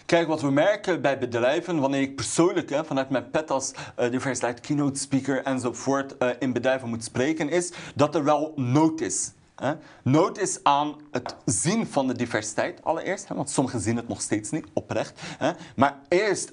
Kijk, 0.06 0.28
wat 0.28 0.42
we 0.42 0.52
merken 0.52 1.02
bij 1.02 1.20
bedrijven, 1.20 1.80
wanneer 1.80 2.02
ik 2.02 2.16
persoonlijk 2.16 2.70
hè, 2.70 2.86
vanuit 2.86 3.10
mijn 3.10 3.30
pet 3.30 3.52
als 3.52 3.72
uh, 4.00 4.12
diversiteit 4.12 4.60
keynote 4.60 5.00
speaker 5.00 5.44
enzovoort 5.44 6.16
uh, 6.20 6.30
in 6.40 6.54
bedrijven 6.54 6.90
moet 6.90 7.04
spreken, 7.04 7.50
is 7.50 7.72
dat 7.96 8.16
er 8.16 8.24
wel 8.24 8.54
nood 8.56 9.02
is. 9.02 9.32
Nood 10.04 10.38
is 10.38 10.60
aan 10.64 10.96
het 11.12 11.36
zien 11.46 11.88
van 11.88 12.08
de 12.08 12.16
diversiteit 12.16 12.84
allereerst, 12.84 13.28
want 13.28 13.50
sommigen 13.50 13.80
zien 13.80 13.96
het 13.96 14.08
nog 14.08 14.22
steeds 14.22 14.50
niet, 14.50 14.66
oprecht. 14.74 15.22
Maar 15.76 16.00
eerst 16.08 16.52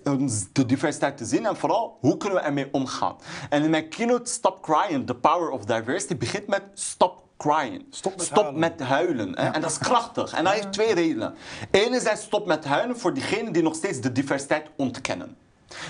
de 0.53 0.67
diversiteit 0.67 1.17
te 1.17 1.25
zien 1.25 1.47
en 1.47 1.57
vooral 1.57 1.97
hoe 2.01 2.17
kunnen 2.17 2.39
we 2.39 2.45
ermee 2.45 2.69
omgaan. 2.73 3.17
En 3.51 3.63
in 3.63 3.71
mijn 3.71 3.89
keynote 3.89 4.31
Stop 4.31 4.63
Crying, 4.63 5.07
The 5.07 5.15
Power 5.15 5.51
of 5.51 5.65
Diversity, 5.65 6.17
begint 6.17 6.47
met 6.47 6.63
Stop 6.75 7.27
crying. 7.37 7.85
Stop 7.91 8.17
met 8.17 8.27
stop 8.27 8.37
huilen. 8.37 8.61
Met 8.61 8.81
huilen 8.81 9.35
En 9.35 9.61
dat 9.61 9.71
is 9.71 9.79
krachtig. 9.79 10.33
En 10.33 10.45
dat 10.45 10.53
heeft 10.53 10.73
twee 10.73 10.95
redenen. 10.95 11.35
Enerzijds 11.71 12.23
stop 12.23 12.47
met 12.47 12.65
huilen 12.65 12.99
voor 12.99 13.15
diegenen 13.15 13.53
die 13.53 13.63
nog 13.63 13.75
steeds 13.75 14.01
de 14.01 14.13
diversiteit 14.13 14.69
ontkennen. 14.77 15.37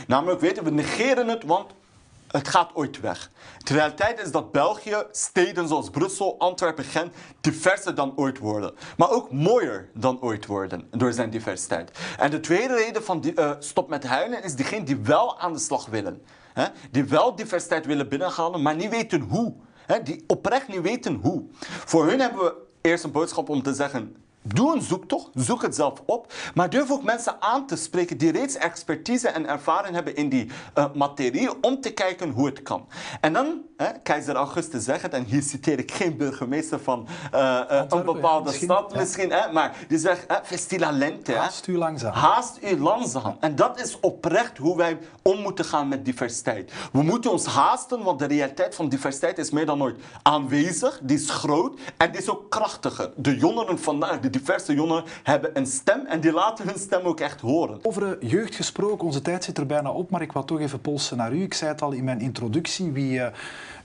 Namelijk, 0.07 0.40
weten 0.40 0.64
we 0.64 0.70
negeren 0.70 1.28
het, 1.28 1.44
want 1.44 1.72
het 2.29 2.49
gaat 2.49 2.71
ooit 2.75 3.01
weg. 3.01 3.31
De 3.59 3.73
realiteit 3.73 4.21
is 4.21 4.31
dat 4.31 4.53
België, 4.53 5.03
steden 5.11 5.69
zoals 5.69 5.91
Brussel, 5.91 6.38
Antwerpen, 6.38 6.85
Gent, 6.85 7.14
diverser 7.41 7.95
dan 7.95 8.12
ooit 8.17 8.38
worden. 8.38 8.75
Maar 8.97 9.11
ook 9.11 9.33
mooier 9.33 9.91
dan 9.95 10.21
ooit 10.21 10.47
worden 10.47 10.87
door 10.91 11.12
zijn 11.12 11.31
diversiteit. 11.31 11.91
En 12.19 12.31
de 12.31 12.41
tweede 12.41 12.75
reden 12.75 13.05
van 13.05 13.21
die, 13.21 13.33
uh, 13.35 13.51
stop 13.59 13.88
met 13.88 14.05
huilen 14.05 14.43
is 14.43 14.55
diegenen 14.55 14.85
die 14.85 14.97
wel 14.97 15.41
aan 15.41 15.53
de 15.53 15.59
slag 15.59 15.87
willen. 15.87 16.23
Hè? 16.53 16.64
Die 16.91 17.05
wel 17.05 17.35
diversiteit 17.35 17.87
willen 17.87 18.09
binnenhalen, 18.09 18.62
maar 18.62 18.77
niet 18.77 18.91
weten 18.91 19.21
hoe. 19.21 19.55
Hè? 19.87 20.03
Die 20.03 20.25
oprecht 20.27 20.69
niet 20.69 20.81
weten 20.81 21.14
hoe. 21.14 21.45
Voor 21.61 22.07
hun 22.07 22.21
hebben 22.21 22.45
we 22.45 22.55
eerst 22.81 23.05
een 23.05 23.12
boodschap 23.12 23.49
om 23.49 23.62
te 23.62 23.75
zeggen 23.75 24.17
Doe 24.54 24.74
een 24.74 24.82
zoektocht, 24.82 25.30
zoek 25.34 25.62
het 25.62 25.74
zelf 25.74 26.02
op, 26.06 26.32
maar 26.54 26.70
durf 26.70 26.90
ook 26.90 27.02
mensen 27.02 27.42
aan 27.42 27.66
te 27.66 27.76
spreken 27.76 28.18
die 28.18 28.32
reeds 28.32 28.56
expertise 28.56 29.28
en 29.28 29.48
ervaring 29.48 29.94
hebben 29.94 30.16
in 30.16 30.28
die 30.28 30.50
uh, 30.74 30.94
materie 30.94 31.62
om 31.62 31.80
te 31.80 31.92
kijken 31.92 32.30
hoe 32.30 32.46
het 32.46 32.62
kan. 32.62 32.87
En 33.20 33.32
dan, 33.32 33.62
hè, 33.79 33.87
keizer 34.03 34.35
Augustus 34.35 34.85
zegt 34.85 35.03
het, 35.03 35.12
en 35.12 35.25
hier 35.25 35.43
citeer 35.43 35.79
ik 35.79 35.93
geen 35.93 36.17
burgemeester 36.17 36.81
van 36.81 37.07
uh, 37.35 37.41
uh, 37.71 37.83
een 37.88 38.05
bepaalde 38.05 38.45
misschien, 38.45 38.69
stad 38.69 38.97
misschien, 38.97 39.31
hè, 39.31 39.53
maar 39.53 39.77
die 39.88 39.99
zegt, 39.99 40.27
festila 40.43 40.91
lente. 40.91 41.33
Haast 41.33 41.67
u 41.67 41.79
langzaam. 41.79 42.12
Haast 42.12 42.59
u 42.62 42.79
langzaam. 42.79 43.37
En 43.41 43.57
dat 43.57 43.81
is 43.81 44.01
oprecht 44.01 44.59
hoe 44.59 44.77
wij 44.77 44.99
om 45.23 45.41
moeten 45.41 45.64
gaan 45.64 45.88
met 45.88 46.05
diversiteit. 46.05 46.73
We 46.93 47.03
moeten 47.03 47.31
ons 47.31 47.47
haasten, 47.47 48.03
want 48.03 48.19
de 48.19 48.27
realiteit 48.27 48.75
van 48.75 48.88
diversiteit 48.88 49.38
is 49.38 49.51
meer 49.51 49.67
dan 49.67 49.83
ooit 49.83 49.97
aanwezig, 50.23 51.01
die 51.03 51.17
is 51.17 51.31
groot 51.31 51.81
en 51.97 52.11
die 52.11 52.21
is 52.21 52.31
ook 52.31 52.51
krachtiger. 52.51 53.11
De 53.17 53.37
jongeren 53.37 53.79
vandaag, 53.79 54.21
de 54.21 54.31
diverse 54.31 54.75
jongeren 54.75 55.05
hebben 55.23 55.57
een 55.57 55.67
stem 55.67 56.07
en 56.07 56.21
die 56.21 56.33
laten 56.33 56.67
hun 56.67 56.79
stem 56.79 57.07
ook 57.07 57.21
echt 57.21 57.41
horen. 57.41 57.79
Over 57.83 58.27
jeugd 58.27 58.55
gesproken, 58.55 59.07
onze 59.07 59.23
tijd 59.23 59.45
zit 59.45 59.59
er 59.59 59.67
bijna 59.67 59.91
op, 59.91 60.11
maar 60.11 60.23
ik 60.23 60.33
wil 60.33 60.45
toch 60.45 60.61
even 60.61 60.81
polsen 60.81 61.17
naar 61.17 61.33
u. 61.33 61.43
Ik 61.43 61.55
zei 61.55 61.71
het 61.71 61.83
al 61.83 61.93
in 61.93 62.05
mijn 62.05 62.21
introductie, 62.21 62.93
wie, 62.93 63.19
uh, 63.19 63.27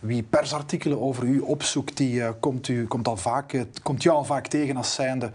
wie 0.03 0.23
persartikelen 0.23 1.01
over 1.01 1.23
u 1.23 1.39
opzoekt, 1.39 1.97
die 1.97 2.15
uh, 2.15 2.29
komt, 2.39 2.67
u, 2.67 2.87
komt, 2.87 3.07
al 3.07 3.17
vaak, 3.17 3.53
uh, 3.53 3.61
komt 3.83 4.03
jou 4.03 4.17
al 4.17 4.23
vaak 4.23 4.47
tegen 4.47 4.77
als 4.77 4.93
zijnde 4.93 5.31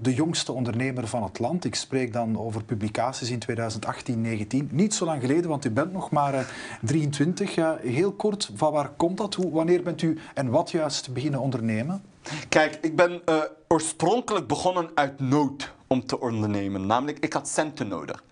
de 0.00 0.14
jongste 0.14 0.52
ondernemer 0.52 1.06
van 1.06 1.22
het 1.22 1.38
land. 1.38 1.64
Ik 1.64 1.74
spreek 1.74 2.12
dan 2.12 2.38
over 2.38 2.64
publicaties 2.64 3.30
in 3.30 3.38
2018, 3.38 4.20
19. 4.20 4.68
Niet 4.72 4.94
zo 4.94 5.04
lang 5.04 5.20
geleden, 5.20 5.48
want 5.48 5.64
u 5.64 5.70
bent 5.70 5.92
nog 5.92 6.10
maar 6.10 6.52
23. 6.82 7.54
heel 7.82 8.12
kort, 8.12 8.50
van 8.54 8.72
waar 8.72 8.90
komt 8.96 9.16
dat? 9.16 9.34
Hoe, 9.34 9.50
wanneer 9.50 9.82
bent 9.82 10.02
u 10.02 10.18
en 10.34 10.50
wat 10.50 10.70
juist 10.70 11.12
beginnen 11.12 11.40
ondernemen? 11.40 12.02
Kijk, 12.48 12.78
ik 12.82 12.96
ben 12.96 13.22
oorspronkelijk 13.68 14.46
begonnen 14.46 14.90
uit 14.94 15.20
nood 15.20 15.72
om 15.86 16.06
te 16.06 16.20
ondernemen. 16.20 16.86
Namelijk, 16.86 17.18
ik 17.18 17.32
had 17.32 17.48
centen 17.48 17.88
nodig. 17.88 18.22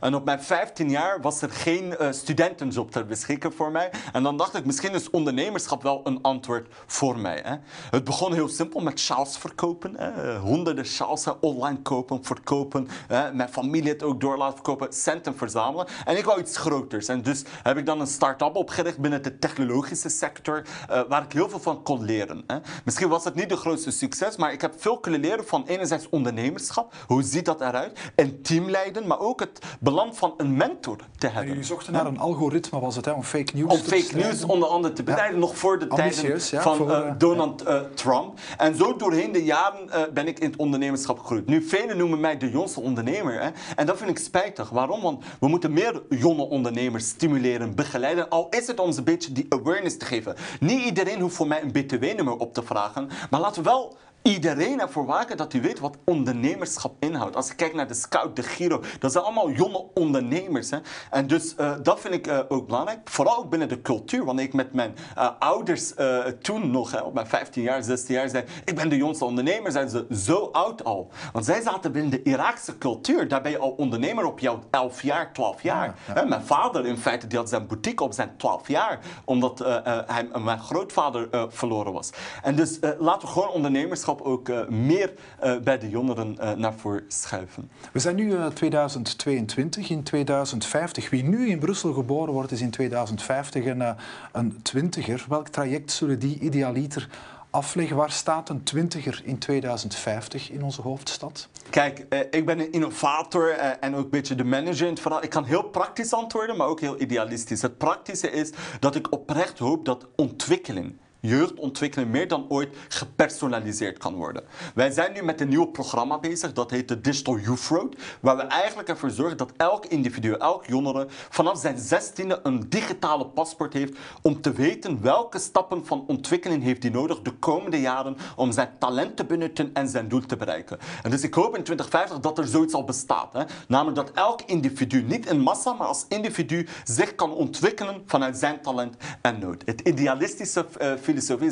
En 0.00 0.14
op 0.14 0.24
mijn 0.24 0.42
15 0.42 0.90
jaar 0.90 1.20
was 1.20 1.42
er 1.42 1.50
geen 1.50 1.94
uh, 2.00 2.12
studentenjob 2.12 2.90
ter 2.90 3.06
beschikking 3.06 3.54
voor 3.54 3.70
mij. 3.70 3.90
En 4.12 4.22
dan 4.22 4.36
dacht 4.36 4.54
ik, 4.54 4.64
misschien 4.64 4.94
is 4.94 5.10
ondernemerschap 5.10 5.82
wel 5.82 6.00
een 6.04 6.22
antwoord 6.22 6.66
voor 6.86 7.18
mij. 7.18 7.60
Het 7.90 8.04
begon 8.04 8.32
heel 8.32 8.48
simpel 8.48 8.80
met 8.80 9.00
sjaals 9.00 9.38
verkopen. 9.38 9.96
Honderden 10.38 10.86
sjaals 10.86 11.26
online 11.40 11.82
kopen, 11.82 12.24
verkopen. 12.24 12.88
Mijn 13.08 13.48
familie 13.48 13.90
het 13.90 14.02
ook 14.02 14.20
door 14.20 14.36
laten 14.36 14.54
verkopen, 14.54 14.92
centen 14.92 15.36
verzamelen. 15.36 15.86
En 16.04 16.16
ik 16.16 16.24
wou 16.24 16.40
iets 16.40 16.56
groters. 16.56 17.08
En 17.08 17.22
dus 17.22 17.44
heb 17.62 17.76
ik 17.76 17.86
dan 17.86 18.00
een 18.00 18.06
start-up 18.06 18.56
opgericht 18.56 18.98
binnen 18.98 19.22
de 19.22 19.38
technologische 19.38 20.08
sector, 20.08 20.62
uh, 20.90 21.00
waar 21.08 21.22
ik 21.22 21.32
heel 21.32 21.48
veel 21.48 21.60
van 21.60 21.82
kon 21.82 22.04
leren. 22.04 22.44
Misschien 22.84 23.08
was 23.08 23.24
het 23.24 23.34
niet 23.34 23.48
de 23.48 23.56
grootste 23.56 23.90
succes, 23.90 24.36
maar 24.36 24.52
ik 24.52 24.60
heb 24.60 24.74
veel 24.76 24.98
kunnen 24.98 25.20
leren 25.20 25.46
van 25.46 25.66
enerzijds 25.66 26.08
ondernemerschap. 26.10 26.94
Hoe 27.06 27.22
ziet 27.22 27.44
dat 27.44 27.60
eruit? 27.60 27.98
En 28.14 28.42
teamleiden, 28.42 29.06
maar 29.06 29.18
ook 29.18 29.40
het 29.40 29.61
belang 29.80 30.16
van 30.16 30.34
een 30.36 30.56
mentor 30.56 30.96
te 30.96 31.26
hebben. 31.26 31.42
En 31.42 31.48
jullie 31.48 31.64
zochten 31.64 31.92
naar 31.92 32.06
een 32.06 32.18
algoritme, 32.18 32.80
was 32.80 32.96
het, 32.96 33.04
hè, 33.04 33.12
om 33.12 33.22
fake 33.22 33.56
news 33.56 33.72
Om 33.72 33.78
fake 33.78 34.16
news 34.16 34.44
onder 34.44 34.68
andere 34.68 34.94
te 34.94 35.02
bestrijden, 35.02 35.38
nog 35.38 35.56
voor 35.56 35.78
de 35.78 35.88
Ambitieus, 35.88 36.48
tijden 36.48 36.68
van 36.68 36.76
voor, 36.76 36.90
uh, 36.90 37.12
Donald 37.18 37.66
uh, 37.66 37.80
Trump. 37.94 38.38
En 38.56 38.76
zo 38.76 38.96
doorheen 38.96 39.32
de 39.32 39.44
jaren 39.44 39.86
uh, 39.86 40.00
ben 40.14 40.28
ik 40.28 40.38
in 40.38 40.50
het 40.50 40.58
ondernemerschap 40.58 41.18
gegroeid. 41.18 41.46
Nu, 41.46 41.62
velen 41.62 41.96
noemen 41.96 42.20
mij 42.20 42.38
de 42.38 42.50
jongste 42.50 42.80
ondernemer. 42.80 43.40
Hè, 43.42 43.50
en 43.76 43.86
dat 43.86 43.98
vind 43.98 44.10
ik 44.10 44.18
spijtig. 44.18 44.70
Waarom? 44.70 45.02
Want 45.02 45.24
we 45.40 45.48
moeten 45.48 45.72
meer 45.72 46.02
jonge 46.08 46.42
ondernemers 46.42 47.08
stimuleren, 47.08 47.74
begeleiden. 47.74 48.28
Al 48.28 48.46
is 48.50 48.66
het 48.66 48.80
om 48.80 48.92
ze 48.92 48.98
een 48.98 49.04
beetje 49.04 49.32
die 49.32 49.46
awareness 49.48 49.96
te 49.96 50.04
geven. 50.04 50.34
Niet 50.60 50.84
iedereen 50.84 51.20
hoeft 51.20 51.36
voor 51.36 51.46
mij 51.46 51.62
een 51.62 51.72
btw-nummer 51.72 52.36
op 52.36 52.54
te 52.54 52.62
vragen. 52.62 53.08
Maar 53.30 53.40
laten 53.40 53.62
we 53.62 53.68
wel 53.68 53.96
iedereen 54.22 54.80
ervoor 54.80 55.06
waken 55.06 55.36
dat 55.36 55.52
hij 55.52 55.60
weet 55.60 55.78
wat 55.78 55.96
ondernemerschap 56.04 56.94
inhoudt. 56.98 57.36
Als 57.36 57.48
je 57.48 57.54
kijkt 57.54 57.74
naar 57.74 57.88
de 57.88 57.94
Scout, 57.94 58.36
de 58.36 58.42
Giro, 58.42 58.82
dat 58.98 59.12
zijn 59.12 59.24
allemaal 59.24 59.50
jonge 59.50 59.84
ondernemers. 59.94 60.70
Hè? 60.70 60.78
En 61.10 61.26
dus 61.26 61.54
uh, 61.60 61.74
dat 61.82 62.00
vind 62.00 62.14
ik 62.14 62.26
uh, 62.26 62.38
ook 62.48 62.66
belangrijk. 62.66 62.98
Vooral 63.04 63.38
ook 63.38 63.50
binnen 63.50 63.68
de 63.68 63.82
cultuur. 63.82 64.24
Wanneer 64.24 64.44
ik 64.44 64.52
met 64.52 64.72
mijn 64.72 64.94
uh, 65.18 65.28
ouders 65.38 65.92
toen 66.40 66.70
nog, 66.70 66.90
hè, 66.90 67.00
op 67.00 67.14
mijn 67.14 67.26
15 67.26 67.62
jaar, 67.62 67.82
16 67.82 68.14
jaar, 68.14 68.28
zei: 68.28 68.44
Ik 68.64 68.74
ben 68.74 68.88
de 68.88 68.96
jongste 68.96 69.24
ondernemer, 69.24 69.72
zijn 69.72 69.88
ze 69.88 70.06
zo 70.10 70.48
oud 70.52 70.84
al. 70.84 71.10
Want 71.32 71.44
zij 71.44 71.60
zaten 71.60 71.92
binnen 71.92 72.10
de 72.10 72.22
Iraakse 72.22 72.78
cultuur. 72.78 73.28
Daar 73.28 73.42
ben 73.42 73.50
je 73.50 73.58
al 73.58 73.70
ondernemer 73.70 74.24
op 74.24 74.38
jouw 74.38 74.58
11 74.70 75.02
jaar, 75.02 75.32
12 75.32 75.62
jaar. 75.62 75.94
Ja, 76.06 76.14
ja. 76.14 76.24
Mijn 76.24 76.42
vader, 76.42 76.86
in 76.86 76.96
feite, 76.96 77.26
die 77.26 77.38
had 77.38 77.48
zijn 77.48 77.66
boutique 77.66 78.04
op 78.04 78.12
zijn 78.12 78.36
12 78.36 78.68
jaar, 78.68 78.98
omdat 79.24 79.58
hij 80.06 80.28
mijn 80.42 80.58
grootvader 80.58 81.28
verloren 81.48 81.92
was. 81.92 82.10
En 82.42 82.56
dus 82.56 82.78
laten 82.98 83.28
we 83.28 83.34
gewoon 83.34 83.48
ondernemerschap 83.48 84.11
ook 84.20 84.48
uh, 84.48 84.68
meer 84.68 85.12
uh, 85.44 85.58
bij 85.58 85.78
de 85.78 85.88
jongeren 85.88 86.36
uh, 86.40 86.52
naar 86.52 86.74
voren 86.74 87.04
schuiven. 87.08 87.70
We 87.92 87.98
zijn 87.98 88.16
nu 88.16 88.34
2022, 88.54 89.90
in 89.90 90.02
2050. 90.02 91.10
Wie 91.10 91.24
nu 91.24 91.48
in 91.48 91.58
Brussel 91.58 91.92
geboren 91.92 92.32
wordt, 92.32 92.52
is 92.52 92.60
in 92.60 92.70
2050 92.70 93.64
een, 93.64 93.96
een 94.32 94.62
twintiger. 94.62 95.24
Welk 95.28 95.48
traject 95.48 95.92
zullen 95.92 96.18
die 96.18 96.38
idealiter 96.38 97.08
afleggen? 97.52 97.96
Waar 97.96 98.10
staat 98.10 98.48
een 98.48 98.62
twintiger 98.62 99.22
in 99.24 99.38
2050 99.38 100.50
in 100.50 100.62
onze 100.62 100.82
hoofdstad? 100.82 101.48
Kijk, 101.70 102.06
eh, 102.08 102.20
ik 102.30 102.46
ben 102.46 102.60
een 102.60 102.72
innovator 102.72 103.50
eh, 103.50 103.70
en 103.80 103.94
ook 103.94 104.04
een 104.04 104.10
beetje 104.10 104.34
de 104.34 104.44
manager 104.44 104.86
in 104.86 104.92
het 104.92 105.00
verhaal. 105.00 105.22
Ik 105.22 105.30
kan 105.30 105.44
heel 105.44 105.62
praktisch 105.62 106.12
antwoorden, 106.12 106.56
maar 106.56 106.66
ook 106.66 106.80
heel 106.80 107.00
idealistisch. 107.00 107.62
Het 107.62 107.78
praktische 107.78 108.30
is 108.30 108.50
dat 108.80 108.94
ik 108.94 109.12
oprecht 109.12 109.58
hoop 109.58 109.84
dat 109.84 110.06
ontwikkeling 110.16 110.96
jeugdontwikkeling 111.22 112.10
meer 112.10 112.28
dan 112.28 112.46
ooit 112.48 112.76
gepersonaliseerd 112.88 113.98
kan 113.98 114.14
worden. 114.14 114.44
Wij 114.74 114.90
zijn 114.90 115.12
nu 115.12 115.22
met 115.22 115.40
een 115.40 115.48
nieuw 115.48 115.64
programma 115.64 116.18
bezig, 116.18 116.52
dat 116.52 116.70
heet 116.70 116.88
de 116.88 117.00
Digital 117.00 117.38
Youth 117.38 117.66
Road, 117.68 117.96
waar 118.20 118.36
we 118.36 118.42
eigenlijk 118.42 118.88
ervoor 118.88 119.10
zorgen 119.10 119.36
dat 119.36 119.52
elk 119.56 119.86
individu, 119.86 120.32
elk 120.32 120.66
jongere 120.66 121.06
vanaf 121.08 121.58
zijn 121.58 121.78
zestiende 121.78 122.40
een 122.42 122.68
digitale 122.68 123.26
paspoort 123.26 123.72
heeft 123.72 123.98
om 124.22 124.40
te 124.40 124.52
weten 124.52 125.02
welke 125.02 125.38
stappen 125.38 125.86
van 125.86 126.04
ontwikkeling 126.06 126.62
heeft 126.62 126.82
hij 126.82 126.92
nodig 126.92 127.22
de 127.22 127.32
komende 127.32 127.80
jaren 127.80 128.16
om 128.36 128.52
zijn 128.52 128.70
talent 128.78 129.16
te 129.16 129.24
benutten 129.24 129.70
en 129.72 129.88
zijn 129.88 130.08
doel 130.08 130.20
te 130.20 130.36
bereiken. 130.36 130.78
En 131.02 131.10
dus 131.10 131.22
ik 131.22 131.34
hoop 131.34 131.56
in 131.56 131.62
2050 131.62 132.20
dat 132.20 132.38
er 132.38 132.46
zoiets 132.46 132.74
al 132.74 132.84
bestaat. 132.84 133.32
Hè? 133.32 133.42
Namelijk 133.68 133.96
dat 133.96 134.10
elk 134.10 134.42
individu, 134.42 135.02
niet 135.02 135.26
in 135.26 135.40
massa, 135.40 135.72
maar 135.72 135.86
als 135.86 136.04
individu 136.08 136.66
zich 136.84 137.14
kan 137.14 137.32
ontwikkelen 137.32 138.02
vanuit 138.06 138.36
zijn 138.36 138.60
talent 138.62 138.96
en 139.20 139.38
nood. 139.38 139.62
Het 139.64 139.80
idealistische 139.80 140.66
uh, 140.80 140.92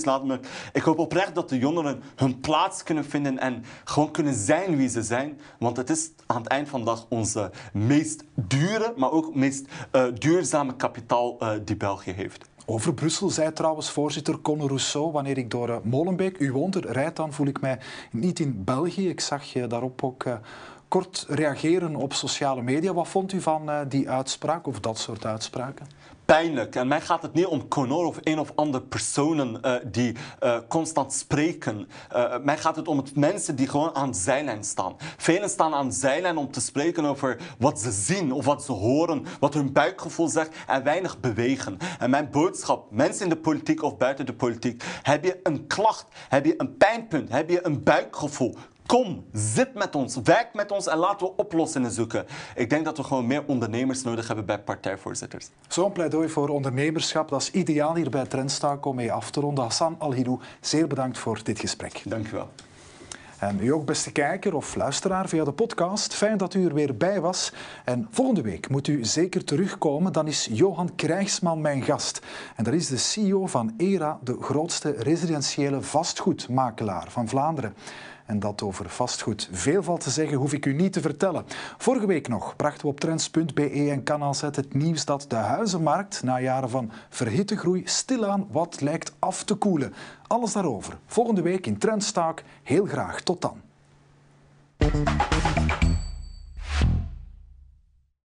laat 0.04 0.24
me, 0.24 0.40
ik 0.72 0.82
hoop 0.82 0.98
oprecht 0.98 1.34
dat 1.34 1.48
de 1.48 1.58
jongeren 1.58 2.02
hun 2.16 2.40
plaats 2.40 2.82
kunnen 2.82 3.04
vinden 3.04 3.38
en 3.38 3.64
gewoon 3.84 4.10
kunnen 4.10 4.34
zijn 4.34 4.76
wie 4.76 4.88
ze 4.88 5.02
zijn. 5.02 5.40
Want 5.58 5.76
het 5.76 5.90
is 5.90 6.10
aan 6.26 6.36
het 6.42 6.46
eind 6.46 6.68
van 6.68 6.80
de 6.80 6.86
dag 6.86 7.06
onze 7.08 7.50
meest 7.72 8.24
dure, 8.34 8.92
maar 8.96 9.10
ook 9.10 9.34
meest 9.34 9.66
uh, 9.92 10.04
duurzame 10.14 10.76
kapitaal 10.76 11.36
uh, 11.42 11.50
die 11.64 11.76
België 11.76 12.12
heeft. 12.12 12.48
Over 12.66 12.94
Brussel 12.94 13.30
zei 13.30 13.52
trouwens 13.52 13.90
voorzitter 13.90 14.40
Conor 14.40 14.68
Rousseau, 14.68 15.12
wanneer 15.12 15.38
ik 15.38 15.50
door 15.50 15.68
uh, 15.68 15.76
Molenbeek, 15.82 16.38
u 16.38 16.52
woont 16.52 16.74
er, 16.74 16.92
rijd 16.92 17.16
dan, 17.16 17.32
voel 17.32 17.46
ik 17.46 17.60
mij 17.60 17.78
niet 18.10 18.38
in 18.38 18.64
België. 18.64 19.08
Ik 19.08 19.20
zag 19.20 19.44
je 19.44 19.66
daarop 19.66 20.04
ook 20.04 20.24
kort 20.88 21.26
reageren 21.28 21.96
op 21.96 22.12
sociale 22.12 22.62
media. 22.62 22.92
Wat 22.92 23.08
vond 23.08 23.32
u 23.32 23.40
van 23.40 23.70
die 23.88 24.10
uitspraak 24.10 24.66
of 24.66 24.80
dat 24.80 24.98
soort 24.98 25.26
uitspraken? 25.26 25.86
En 26.30 26.88
mij 26.88 27.00
gaat 27.00 27.22
het 27.22 27.32
niet 27.32 27.46
om 27.46 27.68
Conor 27.68 28.06
of 28.06 28.18
een 28.22 28.38
of 28.38 28.52
andere 28.54 28.84
personen 28.84 29.58
uh, 29.64 29.74
die 29.86 30.16
uh, 30.42 30.58
constant 30.68 31.12
spreken. 31.12 31.88
Uh, 32.16 32.34
mij 32.42 32.58
gaat 32.58 32.76
het 32.76 32.88
om 32.88 32.96
het 32.96 33.16
mensen 33.16 33.56
die 33.56 33.68
gewoon 33.68 33.94
aan 33.94 34.14
zijlijn 34.14 34.64
staan. 34.64 34.96
Velen 35.16 35.48
staan 35.48 35.74
aan 35.74 35.92
zijlijn 35.92 36.36
om 36.36 36.50
te 36.50 36.60
spreken 36.60 37.04
over 37.04 37.36
wat 37.58 37.80
ze 37.80 37.90
zien 37.90 38.32
of 38.32 38.44
wat 38.44 38.62
ze 38.62 38.72
horen, 38.72 39.24
wat 39.40 39.54
hun 39.54 39.72
buikgevoel 39.72 40.28
zegt 40.28 40.50
en 40.66 40.82
weinig 40.82 41.20
bewegen. 41.20 41.76
En 41.98 42.10
mijn 42.10 42.30
boodschap, 42.30 42.90
mensen 42.90 43.22
in 43.22 43.30
de 43.30 43.36
politiek 43.36 43.82
of 43.82 43.96
buiten 43.96 44.26
de 44.26 44.34
politiek, 44.34 44.84
heb 45.02 45.24
je 45.24 45.40
een 45.42 45.66
klacht, 45.66 46.06
heb 46.28 46.44
je 46.44 46.54
een 46.56 46.76
pijnpunt, 46.76 47.30
heb 47.30 47.50
je 47.50 47.66
een 47.66 47.82
buikgevoel, 47.82 48.56
Kom, 48.90 49.24
zit 49.32 49.74
met 49.74 49.94
ons, 49.94 50.16
werk 50.24 50.54
met 50.54 50.70
ons 50.70 50.86
en 50.86 50.98
laten 50.98 51.26
we 51.26 51.32
oplossingen 51.36 51.90
zoeken. 51.90 52.26
Ik 52.54 52.70
denk 52.70 52.84
dat 52.84 52.96
we 52.96 53.02
gewoon 53.02 53.26
meer 53.26 53.42
ondernemers 53.46 54.02
nodig 54.02 54.26
hebben 54.26 54.44
bij 54.44 54.58
partijvoorzitters. 54.58 55.48
Zo'n 55.68 55.92
pleidooi 55.92 56.28
voor 56.28 56.48
ondernemerschap, 56.48 57.28
dat 57.28 57.40
is 57.40 57.50
ideaal 57.50 57.94
hier 57.94 58.10
bij 58.10 58.26
Trendstaak 58.26 58.84
om 58.84 58.96
mee 58.96 59.12
af 59.12 59.30
te 59.30 59.40
ronden. 59.40 59.64
Hassan 59.64 59.96
Alhirou, 59.98 60.38
zeer 60.60 60.86
bedankt 60.86 61.18
voor 61.18 61.40
dit 61.42 61.58
gesprek. 61.58 62.02
Dank 62.04 62.26
u 62.26 62.30
wel. 62.30 62.48
En 63.38 63.58
u 63.60 63.72
ook, 63.72 63.84
beste 63.84 64.12
kijker 64.12 64.54
of 64.54 64.74
luisteraar 64.74 65.28
via 65.28 65.44
de 65.44 65.52
podcast. 65.52 66.14
Fijn 66.14 66.36
dat 66.36 66.54
u 66.54 66.64
er 66.64 66.74
weer 66.74 66.96
bij 66.96 67.20
was. 67.20 67.52
En 67.84 68.08
volgende 68.10 68.42
week 68.42 68.68
moet 68.68 68.88
u 68.88 69.04
zeker 69.04 69.44
terugkomen. 69.44 70.12
Dan 70.12 70.26
is 70.26 70.48
Johan 70.50 70.94
Krijgsman 70.94 71.60
mijn 71.60 71.82
gast. 71.82 72.20
En 72.56 72.64
dat 72.64 72.74
is 72.74 72.86
de 72.86 72.96
CEO 72.96 73.46
van 73.46 73.74
ERA, 73.76 74.18
de 74.22 74.36
grootste 74.40 74.90
residentiële 74.90 75.82
vastgoedmakelaar 75.82 77.10
van 77.10 77.28
Vlaanderen. 77.28 77.74
En 78.30 78.40
dat 78.40 78.62
over 78.62 78.88
vastgoed. 78.88 79.48
Veel 79.52 79.82
valt 79.82 80.00
te 80.00 80.10
zeggen, 80.10 80.36
hoef 80.36 80.52
ik 80.52 80.66
u 80.66 80.72
niet 80.72 80.92
te 80.92 81.00
vertellen. 81.00 81.44
Vorige 81.78 82.06
week 82.06 82.28
nog 82.28 82.56
brachten 82.56 82.82
we 82.82 82.88
op 82.88 83.00
trends.be 83.00 83.90
en 83.90 84.02
Kanaal 84.02 84.34
Z 84.34 84.40
het 84.40 84.74
nieuws 84.74 85.04
dat 85.04 85.24
de 85.28 85.36
huizenmarkt 85.36 86.22
na 86.22 86.40
jaren 86.40 86.70
van 86.70 86.90
verhitte 87.08 87.56
groei 87.56 87.82
stilaan 87.84 88.46
wat 88.50 88.80
lijkt 88.80 89.12
af 89.18 89.44
te 89.44 89.54
koelen. 89.54 89.94
Alles 90.26 90.52
daarover. 90.52 90.98
Volgende 91.06 91.42
week 91.42 91.66
in 91.66 91.78
Trendstalk. 91.78 92.42
Heel 92.62 92.86
graag. 92.86 93.20
Tot 93.20 93.40
dan. 93.40 93.60